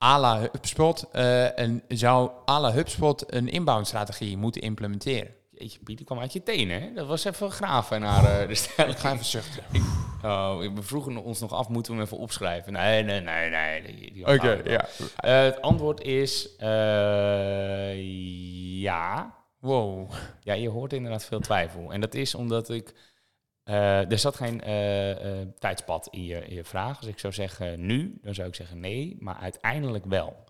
à 0.04 0.18
la 0.18 0.40
HubSpot, 0.40 1.10
en 1.10 1.82
zou 1.88 2.30
à 2.46 2.60
la 2.60 2.72
HubSpot 2.72 3.32
een 3.34 3.48
inbound 3.48 3.86
strategie 3.86 4.36
moeten 4.36 4.60
implementeren. 4.60 5.34
Jeetje, 5.58 5.78
Piet, 5.78 5.96
die 5.96 6.06
kwam 6.06 6.18
uit 6.18 6.32
je 6.32 6.42
tenen, 6.42 6.82
hè? 6.82 6.92
Dat 6.92 7.06
was 7.06 7.24
even 7.24 7.50
graven 7.50 8.00
naar 8.00 8.22
uh, 8.22 8.48
de. 8.48 8.84
Ik 8.88 8.96
ga 8.98 9.12
even 9.12 9.24
zuchten. 9.24 9.64
oh, 10.22 10.58
we 10.58 10.82
vroegen 10.82 11.16
ons 11.16 11.40
nog 11.40 11.52
af, 11.52 11.68
moeten 11.68 11.92
we 11.92 11.98
hem 11.98 12.06
even 12.06 12.18
opschrijven? 12.18 12.72
Nee, 12.72 13.02
nee, 13.02 13.20
nee, 13.20 13.50
nee. 13.50 14.20
Oké, 14.20 14.32
okay, 14.32 14.62
ja. 14.64 14.88
Uh, 15.24 15.44
het 15.44 15.62
antwoord 15.62 16.00
is 16.00 16.48
uh, 16.60 17.94
ja. 18.80 19.34
Wow. 19.60 20.10
Ja, 20.40 20.54
je 20.54 20.68
hoort 20.68 20.92
inderdaad 20.92 21.24
veel 21.24 21.40
twijfel. 21.40 21.92
En 21.92 22.00
dat 22.00 22.14
is 22.14 22.34
omdat 22.34 22.70
ik... 22.70 22.94
er 23.64 24.18
zat 24.18 24.36
geen 24.36 24.60
tijdspad 25.58 26.08
in 26.10 26.24
je, 26.24 26.46
in 26.46 26.54
je 26.54 26.64
vraag. 26.64 26.96
Als 26.96 27.06
ik 27.06 27.18
zou 27.18 27.32
zeggen 27.32 27.86
nu, 27.86 28.18
dan 28.22 28.34
zou 28.34 28.48
ik 28.48 28.54
zeggen 28.54 28.80
nee. 28.80 29.16
Maar 29.20 29.36
uiteindelijk 29.36 30.04
wel. 30.04 30.44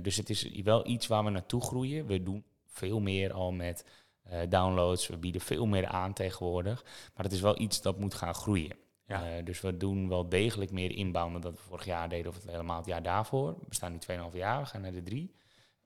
dus 0.00 0.16
het 0.16 0.30
is 0.30 0.48
wel 0.64 0.88
iets 0.88 1.06
waar 1.06 1.24
we 1.24 1.30
naartoe 1.30 1.60
groeien. 1.60 2.06
We 2.06 2.22
doen 2.22 2.44
veel 2.66 3.00
meer 3.00 3.32
al 3.32 3.52
met... 3.52 3.84
Uh, 4.30 4.38
downloads. 4.48 5.06
We 5.06 5.16
bieden 5.16 5.40
veel 5.40 5.66
meer 5.66 5.86
aan 5.86 6.12
tegenwoordig. 6.12 6.82
Maar 7.14 7.24
het 7.24 7.32
is 7.32 7.40
wel 7.40 7.60
iets 7.60 7.82
dat 7.82 7.98
moet 7.98 8.14
gaan 8.14 8.34
groeien. 8.34 8.76
Ja. 9.06 9.36
Uh, 9.36 9.44
dus 9.44 9.60
we 9.60 9.76
doen 9.76 10.08
wel 10.08 10.28
degelijk 10.28 10.70
meer 10.70 10.90
inbouwen 10.90 11.40
dan 11.40 11.52
we 11.52 11.58
vorig 11.58 11.84
jaar 11.84 12.08
deden 12.08 12.28
of 12.28 12.34
het 12.34 12.46
helemaal 12.46 12.76
het 12.76 12.86
jaar 12.86 13.02
daarvoor. 13.02 13.56
We 13.68 13.74
staan 13.74 13.92
nu 13.92 13.98
2,5 14.30 14.36
jaar, 14.36 14.60
we 14.60 14.66
gaan 14.66 14.80
naar 14.80 14.92
de 14.92 15.02
drie. 15.02 15.34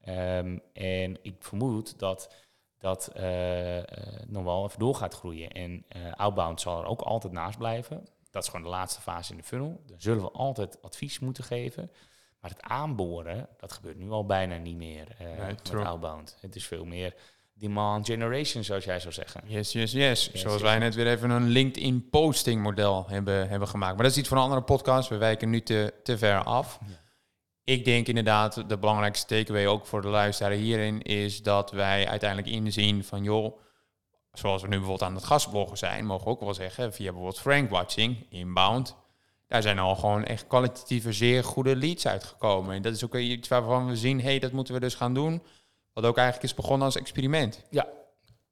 Um, 0.08 0.60
en 0.72 1.18
ik 1.22 1.34
vermoed 1.38 1.98
dat 1.98 2.34
dat 2.78 3.12
uh, 3.16 3.82
nog 4.26 4.44
wel 4.44 4.64
even 4.64 4.78
door 4.78 4.94
gaat 4.94 5.14
groeien. 5.14 5.50
En 5.50 5.84
outbound 6.14 6.60
zal 6.60 6.80
er 6.80 6.86
ook 6.86 7.00
altijd 7.00 7.32
naast 7.32 7.58
blijven. 7.58 8.08
Dat 8.30 8.42
is 8.42 8.48
gewoon 8.50 8.64
de 8.64 8.72
laatste 8.72 9.00
fase 9.00 9.30
in 9.30 9.36
de 9.36 9.42
funnel. 9.42 9.82
Dan 9.86 10.00
zullen 10.00 10.22
we 10.22 10.30
altijd 10.30 10.82
advies 10.82 11.18
moeten 11.18 11.44
geven. 11.44 11.90
Maar 12.40 12.50
het 12.50 12.62
aanboren, 12.62 13.48
dat 13.56 13.72
gebeurt 13.72 13.98
nu 13.98 14.10
al 14.10 14.26
bijna 14.26 14.56
niet 14.56 14.76
meer 14.76 15.16
Nee, 15.18 15.36
met 15.36 15.74
outbound. 15.74 16.36
Het 16.40 16.56
is 16.56 16.66
veel 16.66 16.84
meer 16.84 17.14
demand 17.58 18.06
generation, 18.06 18.64
zoals 18.64 18.84
jij 18.84 19.00
zou 19.00 19.12
zeggen. 19.12 19.42
Yes, 19.46 19.72
yes, 19.72 19.92
yes. 19.92 20.24
Yes, 20.32 20.40
Zoals 20.40 20.60
yes. 20.60 20.62
wij 20.62 20.78
net 20.78 20.94
weer 20.94 21.06
even 21.06 21.30
een 21.30 21.48
LinkedIn 21.48 22.08
posting 22.10 22.62
model 22.62 23.04
hebben, 23.08 23.48
hebben 23.48 23.68
gemaakt. 23.68 23.94
Maar 23.94 24.02
dat 24.02 24.12
is 24.12 24.18
iets 24.18 24.28
voor 24.28 24.36
een 24.36 24.42
andere 24.42 24.62
podcast. 24.62 25.08
We 25.08 25.16
wijken 25.16 25.50
nu 25.50 25.60
te, 25.60 25.94
te 26.02 26.18
ver 26.18 26.44
af. 26.44 26.78
Ja. 26.86 27.04
Ik 27.64 27.84
denk 27.84 28.06
inderdaad, 28.06 28.68
de 28.68 28.78
belangrijkste 28.78 29.26
takeaway 29.26 29.66
ook 29.66 29.86
voor 29.86 30.02
de 30.02 30.08
luisteraar 30.08 30.52
hierin 30.52 31.02
is 31.02 31.42
dat 31.42 31.70
wij 31.70 32.08
uiteindelijk 32.08 32.50
inzien 32.50 33.04
van 33.04 33.22
joh, 33.22 33.58
zoals 34.32 34.62
we 34.62 34.68
nu 34.68 34.76
bijvoorbeeld 34.76 35.08
aan 35.08 35.14
het 35.14 35.24
gastbloggen 35.24 35.78
zijn, 35.78 36.06
mogen 36.06 36.24
we 36.24 36.30
ook 36.30 36.40
wel 36.40 36.54
zeggen, 36.54 36.92
via 36.92 37.04
bijvoorbeeld 37.04 37.40
Frank 37.40 37.70
Watching, 37.70 38.26
inbound, 38.30 38.96
daar 39.46 39.62
zijn 39.62 39.78
al 39.78 39.94
gewoon 39.94 40.24
echt 40.24 40.46
kwalitatieve 40.46 41.12
zeer 41.12 41.44
goede 41.44 41.76
leads 41.76 42.06
uitgekomen. 42.06 42.74
En 42.74 42.82
dat 42.82 42.94
is 42.94 43.04
ook 43.04 43.14
iets 43.14 43.48
waarvan 43.48 43.86
we 43.86 43.96
zien, 43.96 44.18
hé, 44.20 44.24
hey, 44.24 44.38
dat 44.38 44.52
moeten 44.52 44.74
we 44.74 44.80
dus 44.80 44.94
gaan 44.94 45.14
doen. 45.14 45.42
Wat 45.96 46.04
ook 46.04 46.16
eigenlijk 46.16 46.46
is 46.50 46.54
begonnen 46.54 46.86
als 46.86 46.96
experiment. 46.96 47.64
Ja, 47.70 47.88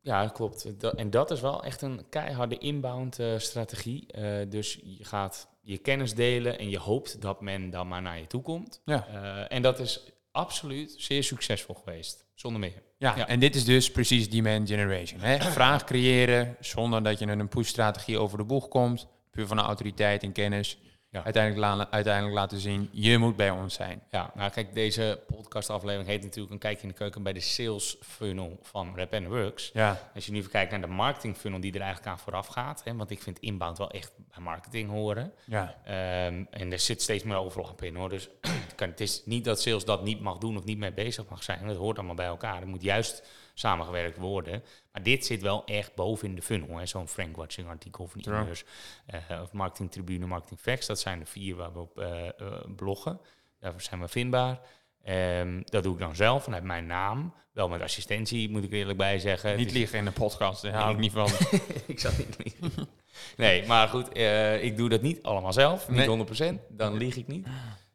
ja 0.00 0.22
dat 0.22 0.33
klopt. 0.33 0.66
En 0.96 1.11
dat 1.11 1.30
is 1.30 1.40
wel 1.40 1.64
echt 1.64 1.83
een 1.83 2.07
keiharde 2.11 2.59
inbound 2.59 3.18
eh, 3.18 3.38
strategie. 3.38 4.07
Eh, 4.12 4.50
dus 4.50 4.80
je 4.83 5.04
gaat 5.04 5.48
je 5.61 5.78
kennis 5.78 6.14
delen 6.14 6.59
en 6.59 6.70
je 6.70 6.78
hoopt 6.78 7.20
dat 7.20 7.40
men 7.40 7.70
dan 7.70 7.88
maar 7.88 8.02
naar 8.02 8.18
je 8.18 8.26
toe 8.26 8.42
komt. 8.42 8.80
Ja. 8.85 9.07
Eh, 9.07 9.57
en 9.57 9.62
dat 9.62 9.78
is 9.78 10.00
absoluut 10.30 10.94
zeer 10.98 11.24
succesvol 11.24 11.74
geweest, 11.74 12.24
zonder 12.35 12.61
meer. 12.61 12.83
Ja, 12.98 13.16
Ja. 13.16 13.26
en 13.28 13.40
dit 13.40 13.54
is 13.54 13.64
dus 13.64 13.90
precies 13.90 14.30
demand 14.30 14.68
generation. 14.68 15.20
Hè? 15.20 15.40
Vraag 15.59 15.85
creëren 15.85 16.57
zonder 16.61 17.02
dat 17.02 17.18
je 17.18 17.26
een 17.26 17.48
push-strategie 17.48 18.18
over 18.18 18.38
de 18.38 18.44
boeg 18.44 18.68
komt. 18.68 19.07
Puur 19.30 19.46
van 19.46 19.57
de 19.57 19.62
autoriteit 19.62 20.22
en 20.22 20.33
kennis. 20.33 20.78
Ja. 21.14 21.24
Uiteindelijk, 21.24 21.66
la- 21.66 21.90
uiteindelijk 21.90 22.35
laten 22.35 22.59
zien, 22.59 22.88
je 22.92 23.18
moet 23.18 23.37
bij 23.37 23.50
ons 23.50 23.74
zijn. 23.74 24.03
Ja, 24.11 24.31
nou 24.35 24.50
kijk, 24.50 24.74
deze 24.74 25.20
podcastaflevering 25.27 26.09
heet 26.09 26.22
natuurlijk 26.22 26.53
een 26.53 26.59
kijkje 26.59 26.83
in 26.83 26.88
de 26.88 26.94
keuken 26.94 27.22
bij 27.22 27.33
de 27.33 27.40
sales 27.40 27.96
funnel 28.03 28.59
van 28.62 28.92
Rap 28.96 29.14
Works. 29.27 29.70
Ja, 29.72 30.11
Als 30.14 30.27
je 30.27 30.33
nu 30.33 30.38
even 30.38 30.50
kijkt 30.50 30.70
naar 30.70 30.81
de 30.81 30.87
marketing 30.87 31.37
funnel 31.37 31.61
die 31.61 31.72
er 31.72 31.81
eigenlijk 31.81 32.11
aan 32.11 32.18
vooraf 32.18 32.46
gaat, 32.46 32.85
hè, 32.85 32.96
want 32.96 33.11
ik 33.11 33.22
vind 33.22 33.38
inbound 33.38 33.79
wel 33.79 33.90
echt 33.90 34.12
bij 34.16 34.42
marketing 34.42 34.90
horen. 34.90 35.33
ja, 35.46 35.74
Ehm, 35.85 36.44
en 36.50 36.72
er 36.72 36.79
zit 36.79 37.03
steeds 37.03 37.24
meer 37.24 37.37
overlap 37.37 37.83
in 37.83 37.94
hoor. 37.96 38.09
Dus 38.09 38.29
het, 38.66 38.74
kan, 38.74 38.88
het 38.88 39.00
is 39.00 39.22
niet 39.24 39.44
dat 39.44 39.61
sales 39.61 39.85
dat 39.85 40.03
niet 40.05 40.20
mag 40.20 40.38
doen 40.38 40.57
of 40.57 40.64
niet 40.64 40.79
mee 40.79 40.92
bezig 40.92 41.24
mag 41.29 41.42
zijn. 41.42 41.66
Dat 41.66 41.77
hoort 41.77 41.96
allemaal 41.96 42.14
bij 42.14 42.27
elkaar. 42.27 42.61
Er 42.61 42.68
moet 42.68 42.83
juist 42.83 43.22
samengewerkt 43.54 44.18
worden. 44.18 44.62
Maar 44.92 45.02
dit 45.02 45.26
zit 45.26 45.42
wel 45.42 45.64
echt 45.64 45.94
boven 45.94 46.28
in 46.28 46.34
de 46.34 46.42
funnel. 46.42 46.86
Zo'n 46.86 47.08
Frank 47.08 47.36
Watching 47.36 47.68
artikel 47.68 48.06
van 48.08 48.20
e-mailers. 48.20 48.64
eh, 49.06 49.40
of 49.42 49.52
Marketing 49.52 49.90
Tribune, 49.90 50.26
Marketing 50.26 50.60
Facts. 50.60 50.86
Dat 50.86 51.00
zijn 51.00 51.18
de 51.18 51.26
vier 51.26 51.56
waar 51.56 51.72
we 51.72 51.78
op 51.78 51.98
eh, 51.98 52.26
eh, 52.26 52.32
bloggen. 52.76 53.20
Daarvoor 53.60 53.80
zijn 53.80 54.00
we 54.00 54.08
vindbaar. 54.08 54.60
Ehm, 55.04 55.60
dat 55.64 55.82
doe 55.82 55.92
ik 55.92 55.98
dan 55.98 56.16
zelf 56.16 56.44
vanuit 56.44 56.62
mijn 56.64 56.86
naam. 56.86 57.34
Wel 57.52 57.68
met 57.68 57.80
assistentie, 57.80 58.50
moet 58.50 58.64
ik 58.64 58.70
er 58.70 58.76
eerlijk 58.78 58.98
bij 58.98 59.18
zeggen. 59.18 59.56
Niet 59.56 59.72
liegen 59.72 59.98
in 59.98 60.04
de 60.04 60.10
podcast, 60.10 60.62
daar 60.62 60.72
hou 60.72 60.92
ik 60.92 60.98
niet 60.98 61.12
van. 61.12 61.28
ik 61.86 62.00
zal 62.00 62.12
niet 62.18 62.36
liegen. 62.44 62.88
Nee, 63.36 63.66
maar 63.66 63.88
goed, 63.88 64.16
ik 64.62 64.76
doe 64.76 64.88
dat 64.88 65.02
niet 65.02 65.22
allemaal 65.22 65.52
zelf. 65.52 65.88
Niet 65.88 65.96
Nee. 66.06 66.54
100%, 66.56 66.60
dan 66.68 66.96
lieg 66.96 67.16
ik 67.16 67.26
niet. 67.26 67.46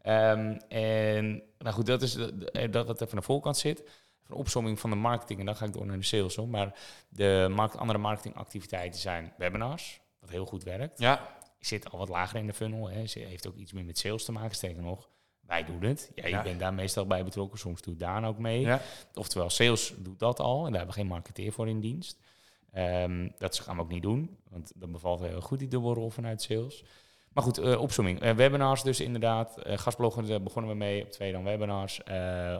Ehm, 0.01 0.57
en 0.67 1.43
nou 1.57 1.75
goed, 1.75 1.85
dat 1.85 2.01
is 2.01 2.13
de- 2.13 2.67
dat 2.69 2.87
wat 2.87 3.01
even 3.01 3.13
aan 3.13 3.19
de 3.19 3.25
voorkant 3.25 3.57
zit. 3.57 3.83
Een 4.29 4.35
opsomming 4.35 4.79
van 4.79 4.89
de 4.89 4.95
marketing 4.95 5.39
en 5.39 5.45
dan 5.45 5.55
ga 5.55 5.65
ik 5.65 5.73
door 5.73 5.85
naar 5.85 5.97
de 5.97 6.03
sales. 6.03 6.35
Hoor. 6.35 6.47
Maar 6.47 6.79
de 7.09 7.47
markt, 7.55 7.77
andere 7.77 7.99
marketingactiviteiten 7.99 8.99
zijn 8.99 9.33
webinars, 9.37 10.01
wat 10.19 10.29
heel 10.29 10.45
goed 10.45 10.63
werkt. 10.63 10.99
Ja, 10.99 11.37
Zit 11.59 11.91
al 11.91 11.97
wat 11.99 12.09
lager 12.09 12.39
in 12.39 12.47
de 12.47 12.53
funnel. 12.53 12.89
Hè. 12.89 13.07
Ze 13.07 13.19
heeft 13.19 13.47
ook 13.47 13.55
iets 13.55 13.71
meer 13.71 13.85
met 13.85 13.97
sales 13.97 14.25
te 14.25 14.31
maken. 14.31 14.55
Sterker 14.55 14.81
nog, 14.83 15.09
wij 15.41 15.65
doen 15.65 15.81
het. 15.83 16.11
Ja, 16.15 16.23
je 16.23 16.29
Ja. 16.29 16.41
bent 16.43 16.59
daar 16.59 16.73
meestal 16.73 17.05
bij 17.05 17.23
betrokken. 17.23 17.59
Soms 17.59 17.81
doet 17.81 17.99
Daan 17.99 18.25
ook 18.25 18.37
mee. 18.37 18.59
ja. 18.61 18.81
Oftewel, 19.13 19.49
sales 19.49 19.93
doet 19.97 20.19
dat 20.19 20.39
al 20.39 20.57
en 20.57 20.63
daar 20.71 20.77
hebben 20.77 20.95
we 20.95 21.01
geen 21.01 21.09
marketeer 21.09 21.51
voor 21.51 21.67
in 21.67 21.79
dienst. 21.79 22.17
Ehm, 22.71 23.29
dat 23.37 23.59
gaan 23.59 23.75
we 23.75 23.81
ook 23.81 23.91
niet 23.91 24.01
doen, 24.01 24.37
want 24.49 24.71
dat 24.75 24.91
bevalt 24.91 25.19
heel 25.19 25.41
goed 25.41 25.59
die 25.59 25.67
dubbelrol 25.67 26.09
vanuit 26.09 26.41
sales. 26.41 26.83
Maar 27.33 27.43
goed, 27.43 27.57
eh 27.57 27.81
opzomming. 27.81 28.21
Eh, 28.21 28.35
webinars 28.35 28.83
dus 28.83 28.99
inderdaad. 28.99 29.57
Eh 29.57 29.77
gastbloggen, 29.77 30.43
begonnen 30.43 30.71
we 30.71 30.77
mee 30.77 31.03
op 31.03 31.11
twee 31.11 31.31
dan 31.31 31.43
webinars. 31.43 32.01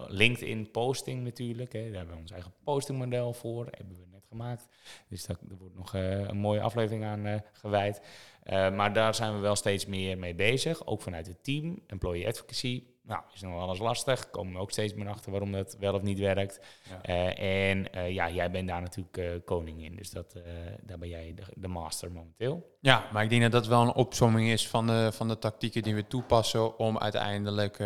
LinkedIn 0.08 0.71
posting 0.71 1.23
natuurlijk. 1.23 1.73
Hè. 1.73 1.84
Daar 1.84 1.97
hebben 1.97 2.15
we 2.15 2.21
ons 2.21 2.32
eigen 2.32 2.53
postingmodel 2.63 3.34
voor. 3.34 3.67
Hebben 3.71 3.97
we 3.97 4.05
net 4.12 4.25
gemaakt. 4.29 4.67
Dus 5.10 5.25
daar, 5.25 5.38
wordt 5.60 5.75
nog 5.75 5.93
een 5.93 6.38
mooie 6.38 6.62
aflevering 6.62 7.05
aan 7.05 7.43
gewijd. 7.53 8.01
Eh, 8.49 8.71
maar 8.71 8.93
daar 8.93 9.15
zijn 9.15 9.33
we 9.33 9.39
wel 9.39 9.55
steeds 9.55 9.85
meer 9.85 10.17
mee 10.17 10.35
bezig. 10.35 10.85
Ook 10.85 11.01
vanuit 11.01 11.27
het 11.27 11.43
team. 11.43 11.79
Employee 11.88 12.27
advocacy. 12.27 12.83
Nou, 13.03 13.21
is 13.33 13.41
nog 13.41 13.53
wel 13.53 13.69
eens 13.69 13.79
lastig. 13.79 14.29
Komen 14.29 14.53
we 14.53 14.59
ook 14.59 14.71
steeds 14.71 14.93
meer 14.93 15.09
achter 15.09 15.31
waarom 15.31 15.51
dat 15.51 15.75
wel 15.79 15.93
of 15.93 16.01
niet 16.01 16.19
werkt. 16.19 16.59
Ja. 16.89 17.01
Eh, 17.01 17.69
en 17.69 17.93
eh, 17.93 18.13
ja, 18.13 18.29
jij 18.29 18.51
bent 18.51 18.67
daar 18.67 18.81
natuurlijk 18.81 19.45
koning 19.45 19.83
in. 19.83 19.95
Dus 19.95 20.09
dat, 20.09 20.35
daar 20.81 20.97
ben 20.97 21.09
jij 21.09 21.33
de, 21.35 21.43
de 21.53 21.67
master 21.67 22.12
momenteel. 22.12 22.77
ja, 22.81 23.09
maar 23.12 23.23
ik 23.23 23.29
denk 23.29 23.41
dat 23.41 23.51
dat 23.51 23.67
wel 23.67 23.81
een 23.81 23.93
opsomming 23.93 24.49
is 24.49 24.67
van 24.67 24.88
de, 24.88 25.09
van 25.13 25.27
de 25.27 25.38
tactieken 25.38 25.83
die 25.83 25.95
we 25.95 26.07
toepassen 26.07 26.77
om 26.77 26.97
uiteindelijk 26.97 27.77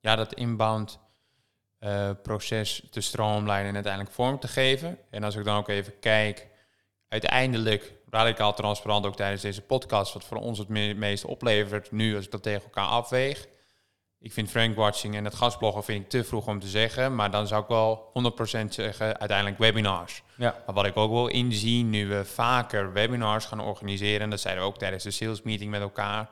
ja, 0.00 0.16
dat 0.16 0.34
inbound 0.34 0.98
proces 2.22 2.86
te 2.90 3.00
stroomlijnen 3.00 3.68
en 3.68 3.74
uiteindelijk 3.74 4.14
vorm 4.14 4.38
te 4.38 4.48
geven. 4.48 4.98
En 5.10 5.24
als 5.24 5.36
ik 5.36 5.44
dan 5.44 5.56
ook 5.56 5.68
even 5.68 5.98
kijk, 5.98 6.48
uiteindelijk 7.08 7.99
radicaal 8.10 8.54
transparant 8.54 9.06
ook 9.06 9.16
tijdens 9.16 9.42
deze 9.42 9.62
podcast, 9.62 10.12
wat 10.12 10.24
voor 10.24 10.36
ons 10.38 10.58
het 10.58 10.68
me- 10.68 10.94
meest 10.94 11.24
oplevert 11.24 11.90
nu 11.92 12.16
als 12.16 12.24
ik 12.24 12.30
dat 12.30 12.42
tegen 12.42 12.62
elkaar 12.62 12.86
afweeg. 12.86 13.46
ik 14.22 14.32
vind 14.32 14.50
Frank-watching 14.50 15.14
en 15.16 15.24
het 15.24 15.34
gastbloggen 15.34 15.84
vind 15.84 16.02
ik 16.04 16.10
te 16.10 16.24
vroeg 16.24 16.46
om 16.46 16.58
te 16.60 16.66
zeggen. 16.68 17.14
Maar 17.14 17.30
dan 17.30 17.46
zou 17.46 17.62
ik 17.62 17.68
wel 17.68 18.10
100% 18.12 18.74
zeggen, 18.74 19.18
uiteindelijk 19.18 19.58
webinars. 19.58 20.22
Ja. 20.34 20.62
Maar 20.66 20.74
wat 20.74 20.86
ik 20.86 20.96
ook 20.96 21.10
wil 21.10 21.26
inzien, 21.26 21.90
nu 21.90 22.06
we 22.08 22.24
vaker 22.24 22.92
webinars 22.92 23.44
gaan 23.44 23.60
organiseren... 23.60 24.20
en 24.20 24.30
dat 24.30 24.40
zeiden 24.40 24.64
we 24.64 24.68
ook 24.70 24.78
tijdens 24.78 25.04
de 25.04 25.10
sales 25.10 25.42
meeting 25.42 25.70
met 25.70 25.80
elkaar... 25.80 26.28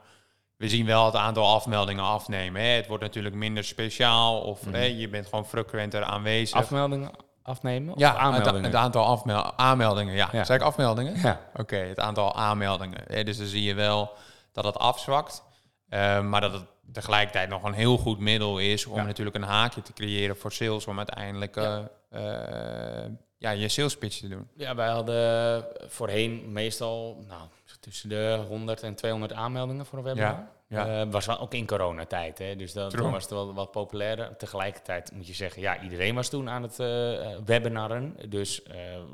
we 0.57 0.69
zien 0.69 0.87
wel 0.87 1.05
het 1.05 1.15
aantal 1.15 1.47
afmeldingen 1.47 2.05
afnemen. 2.05 2.63
Hè. 2.63 2.69
Het 2.69 2.87
wordt 2.87 3.03
natuurlijk 3.03 3.35
minder 3.35 3.65
speciaal 3.65 4.41
of 4.41 4.67
Mhm. 4.67 4.75
hè, 4.75 4.83
je 4.85 5.09
bent 5.09 5.27
gewoon 5.27 5.47
frequenter 5.47 6.03
aanwezig. 6.05 6.57
Afmeldingen 6.57 7.11
afnemen? 7.49 7.95
Of 7.95 8.01
ja, 8.01 8.17
aanmeldingen? 8.17 8.55
Het, 8.55 8.65
het 8.73 8.75
aantal 8.83 9.05
afmel 9.05 9.53
aanmeldingen. 9.57 10.15
Ja, 10.15 10.29
Ja. 10.33 10.45
zei 10.45 10.59
ik 10.59 10.65
afmeldingen? 10.65 11.21
ja. 11.21 11.41
Oké, 11.57 11.77
het 11.77 12.01
aantal 12.01 12.35
aanmeldingen. 12.35 13.25
Dus 13.25 13.39
dan 13.39 13.47
zie 13.47 13.63
je 13.63 13.75
wel 13.75 14.13
dat 14.53 14.65
het 14.65 14.79
afzwakt. 14.79 15.43
Eh, 15.89 16.21
maar 16.21 16.41
dat 16.41 16.53
het 16.53 16.65
tegelijkertijd 16.93 17.49
nog 17.49 17.63
een 17.63 17.73
heel 17.73 17.97
goed 17.99 18.19
middel 18.19 18.59
is 18.59 18.87
om 18.87 18.97
Ja. 18.97 19.03
natuurlijk 19.03 19.37
een 19.37 19.43
haakje 19.43 19.83
te 19.83 19.93
creëren 19.93 20.37
voor 20.37 20.53
sales. 20.53 20.87
Om 20.87 20.97
uiteindelijk 20.97 21.57
eh, 21.57 21.79
eh, 22.11 23.11
ja, 23.39 23.51
je 23.51 23.69
sales 23.69 23.99
pitch 23.99 24.19
te 24.21 24.29
doen. 24.29 24.49
Ja, 24.57 24.75
wij 24.75 24.89
hadden 24.89 25.65
voorheen 25.89 26.53
meestal 26.53 27.25
nou, 27.29 27.43
tussen 27.81 28.09
de 28.09 28.45
100 28.49 28.83
en 28.83 28.95
200 28.95 29.33
aanmeldingen 29.33 29.87
voor 29.87 29.99
een 29.99 30.05
webinar. 30.05 30.47
Ja. 30.69 31.01
Eh, 31.01 31.11
was 31.11 31.27
wel 31.27 31.39
ook 31.39 31.55
in 31.55 31.67
coronatijd, 31.67 32.39
hè? 32.39 32.57
dus 32.57 32.73
dat, 32.73 32.91
toen 32.91 33.11
was 33.11 33.23
het 33.23 33.33
wel 33.33 33.55
wat 33.55 33.71
populairder. 33.71 34.37
Tegelijkertijd 34.37 35.13
moet 35.13 35.27
je 35.27 35.35
zeggen, 35.35 35.63
ja, 35.63 35.83
iedereen 35.83 36.15
was 36.15 36.29
toen 36.29 36.49
aan 36.51 36.63
het 36.63 36.81
eh, 36.81 37.33
eh, 37.33 37.41
webinarren. 37.45 38.17
Dus 38.29 38.63
eh, 38.63 38.95
er 38.95 39.05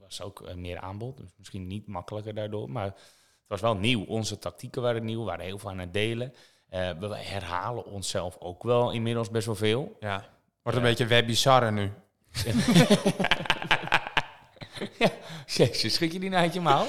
was 0.00 0.22
ook 0.22 0.42
eh, 0.42 0.54
meer 0.54 0.78
aanbod. 0.78 1.16
Dus 1.16 1.30
misschien 1.38 1.66
niet 1.66 1.86
makkelijker 1.86 2.34
daardoor. 2.34 2.70
Maar 2.70 2.84
het 2.84 2.94
was 3.46 3.60
wel 3.60 3.76
nieuw. 3.76 4.04
Onze 4.04 4.38
tactieken 4.38 4.82
waren 4.82 5.04
nieuw. 5.04 5.18
We 5.18 5.24
waren 5.24 5.44
heel 5.44 5.58
veel 5.58 5.70
aan 5.70 5.78
het 5.78 5.92
delen. 5.92 6.34
Eh, 6.68 6.90
we 6.98 7.16
herhalen 7.16 7.84
onszelf 7.84 8.36
ook 8.38 8.62
wel 8.62 8.90
inmiddels 8.90 9.30
best 9.30 9.46
wel 9.46 9.54
veel. 9.54 9.96
ja. 10.00 10.32
Wordt 10.62 10.78
een 10.78 10.84
beetje 10.84 11.06
webbizarre 11.06 11.70
nu. 11.70 11.92
Jezus, 15.46 15.94
schik 15.94 16.12
je 16.12 16.18
die 16.20 16.30
nou 16.30 16.42
uit 16.42 16.54
je 16.54 16.60
mouw? 16.60 16.86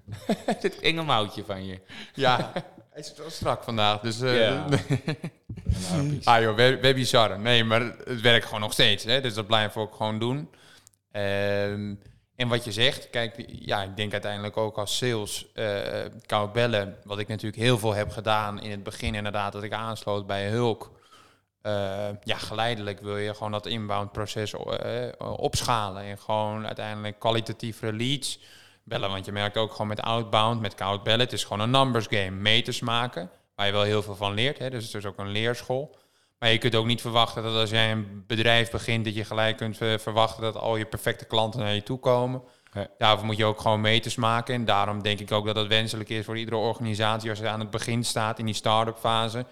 Dit 0.60 0.80
enge 0.80 1.02
mouwtje 1.02 1.44
van 1.44 1.66
je. 1.66 1.80
Ja, 2.14 2.52
hij 2.92 3.00
is 3.00 3.12
wel 3.16 3.30
strak 3.30 3.64
vandaag. 3.64 4.00
Dus 4.00 4.20
eh 4.20 4.38
Ja. 4.40 4.64
ah 6.24 6.40
joh, 6.42 6.54
web- 6.56 6.82
webbizarre. 6.82 7.38
Nee, 7.38 7.64
maar 7.64 7.80
het 8.04 8.20
werkt 8.20 8.44
gewoon 8.44 8.60
nog 8.60 8.72
steeds. 8.72 9.04
Hè? 9.04 9.20
Dus 9.20 9.34
dat 9.34 9.46
blijven 9.46 9.74
we 9.80 9.86
ook 9.88 9.94
gewoon 9.94 10.18
doen. 10.18 10.50
Ehm, 11.12 11.94
en 12.36 12.48
wat 12.48 12.64
je 12.64 12.72
zegt, 12.72 13.10
kijk, 13.10 13.44
ja, 13.46 13.82
ik 13.82 13.96
denk 13.96 14.12
uiteindelijk 14.12 14.56
ook 14.56 14.76
als 14.78 14.96
sales, 14.96 15.52
eh 15.54 16.04
koud 16.26 16.52
bellen, 16.52 16.96
wat 17.04 17.18
ik 17.18 17.28
natuurlijk 17.28 17.62
heel 17.62 17.78
veel 17.78 17.94
heb 17.94 18.10
gedaan 18.10 18.60
in 18.60 18.70
het 18.70 18.82
begin 18.82 19.14
inderdaad, 19.14 19.52
dat 19.52 19.62
ik 19.62 19.72
aansloot 19.72 20.26
bij 20.26 20.48
Hulk. 20.48 20.90
Eh, 21.62 22.08
ja, 22.24 22.36
geleidelijk 22.36 23.00
wil 23.00 23.16
je 23.16 23.34
gewoon 23.34 23.52
dat 23.52 23.66
inbound 23.66 24.12
proces 24.12 24.54
eh, 24.54 25.08
opschalen 25.18 26.02
en 26.02 26.18
gewoon 26.18 26.66
uiteindelijk 26.66 27.18
kwalitatievere 27.18 27.92
leads 27.92 28.38
bellen. 28.84 29.10
Want 29.10 29.24
je 29.24 29.32
merkt 29.32 29.56
ook 29.56 29.70
gewoon 29.70 29.86
met 29.86 30.00
outbound, 30.00 30.60
met 30.60 30.74
koud 30.74 31.02
bellen, 31.02 31.20
het 31.20 31.32
is 31.32 31.44
gewoon 31.44 31.60
een 31.60 31.70
numbers 31.70 32.06
game, 32.10 32.30
meters 32.30 32.80
maken, 32.80 33.30
waar 33.54 33.66
je 33.66 33.72
wel 33.72 33.82
heel 33.82 34.02
veel 34.02 34.16
van 34.16 34.34
leert. 34.34 34.58
Hè? 34.58 34.70
Dus 34.70 34.84
het 34.84 34.94
is 34.94 35.06
ook 35.06 35.18
een 35.18 35.30
leerschool. 35.30 35.96
Maar 36.38 36.50
je 36.50 36.58
kunt 36.58 36.74
ook 36.74 36.86
niet 36.86 37.00
verwachten 37.00 37.42
dat 37.42 37.54
als 37.54 37.70
jij 37.70 37.90
een 37.90 38.24
bedrijf 38.26 38.70
begint, 38.70 39.04
dat 39.04 39.14
je 39.14 39.24
gelijk 39.24 39.56
kunt 39.56 39.80
eh, 39.80 39.98
verwachten 39.98 40.42
dat 40.42 40.56
al 40.56 40.76
je 40.76 40.86
perfecte 40.86 41.24
klanten 41.24 41.60
naar 41.60 41.74
je 41.74 41.82
toe 41.82 41.98
komen. 41.98 42.42
Daarvoor 42.98 43.26
moet 43.26 43.36
je 43.36 43.44
ook 43.44 43.60
gewoon 43.60 43.80
meters 43.80 44.14
maken. 44.14 44.54
En 44.54 44.64
daarom 44.64 45.02
denk 45.02 45.20
ik 45.20 45.32
ook 45.32 45.46
dat 45.46 45.56
het 45.56 45.66
wenselijk 45.66 46.08
is 46.08 46.24
voor 46.24 46.38
iedere 46.38 46.56
organisatie 46.56 47.30
als 47.30 47.38
je 47.38 47.48
aan 47.48 47.60
het 47.60 47.70
begin 47.70 48.04
staat 48.04 48.38
in 48.38 48.44
die 48.44 48.54
start-up 48.54 48.98
fase. 48.98 49.46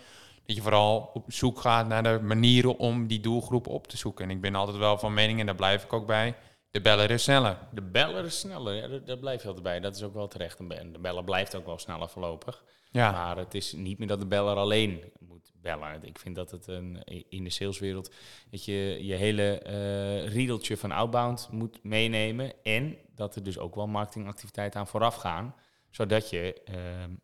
Dat 0.50 0.58
je 0.58 0.64
vooral 0.64 1.10
op 1.14 1.24
zoek 1.26 1.60
gaat 1.60 1.86
naar 1.86 2.02
de 2.02 2.20
manieren 2.22 2.78
om 2.78 3.06
die 3.06 3.20
doelgroep 3.20 3.66
op 3.66 3.86
te 3.86 3.96
zoeken. 3.96 4.24
En 4.24 4.30
ik 4.30 4.40
ben 4.40 4.54
altijd 4.54 4.76
wel 4.76 4.98
van 4.98 5.14
mening, 5.14 5.40
en 5.40 5.46
daar 5.46 5.54
blijf 5.54 5.84
ik 5.84 5.92
ook 5.92 6.06
bij, 6.06 6.36
de 6.70 6.80
beller 6.80 7.10
is 7.10 7.22
sneller. 7.22 7.58
De 7.72 7.82
beller 7.82 8.24
is 8.24 8.38
sneller, 8.38 8.74
ja, 8.74 8.98
daar, 8.98 9.18
blijf 9.18 9.42
je 9.42 9.46
altijd 9.46 9.64
bij. 9.64 9.80
Dat 9.80 9.96
is 9.96 10.02
ook 10.02 10.14
wel 10.14 10.28
terecht. 10.28 10.58
En 10.58 10.92
de 10.92 10.98
beller 10.98 11.24
blijft 11.24 11.54
ook 11.54 11.66
wel 11.66 11.78
sneller 11.78 12.08
voorlopig. 12.08 12.64
Ja, 12.90 13.10
Maar 13.10 13.36
het 13.36 13.54
is 13.54 13.72
niet 13.72 13.98
meer 13.98 14.08
dat 14.08 14.20
de 14.20 14.26
beller 14.26 14.56
alleen 14.56 15.12
moet 15.18 15.52
bellen. 15.54 16.02
Ik 16.02 16.18
vind 16.18 16.36
dat 16.36 16.50
het 16.50 16.66
een, 16.66 17.02
in 17.28 17.44
de 17.44 17.50
saleswereld 17.50 18.14
dat 18.50 18.64
je 18.64 18.98
je 19.00 19.14
hele 19.14 19.58
eh 19.58 20.32
riedeltje 20.32 20.76
van 20.76 20.92
outbound 20.92 21.48
moet 21.50 21.78
meenemen. 21.82 22.52
En 22.62 22.96
dat 23.14 23.36
er 23.36 23.42
dus 23.42 23.58
ook 23.58 23.74
wel 23.74 23.86
marketingactiviteiten 23.86 24.80
aan 24.80 24.86
vooraf 24.86 25.14
gaan. 25.14 25.54
Zodat 25.90 26.30
je 26.30 26.62
eh, 26.64 26.74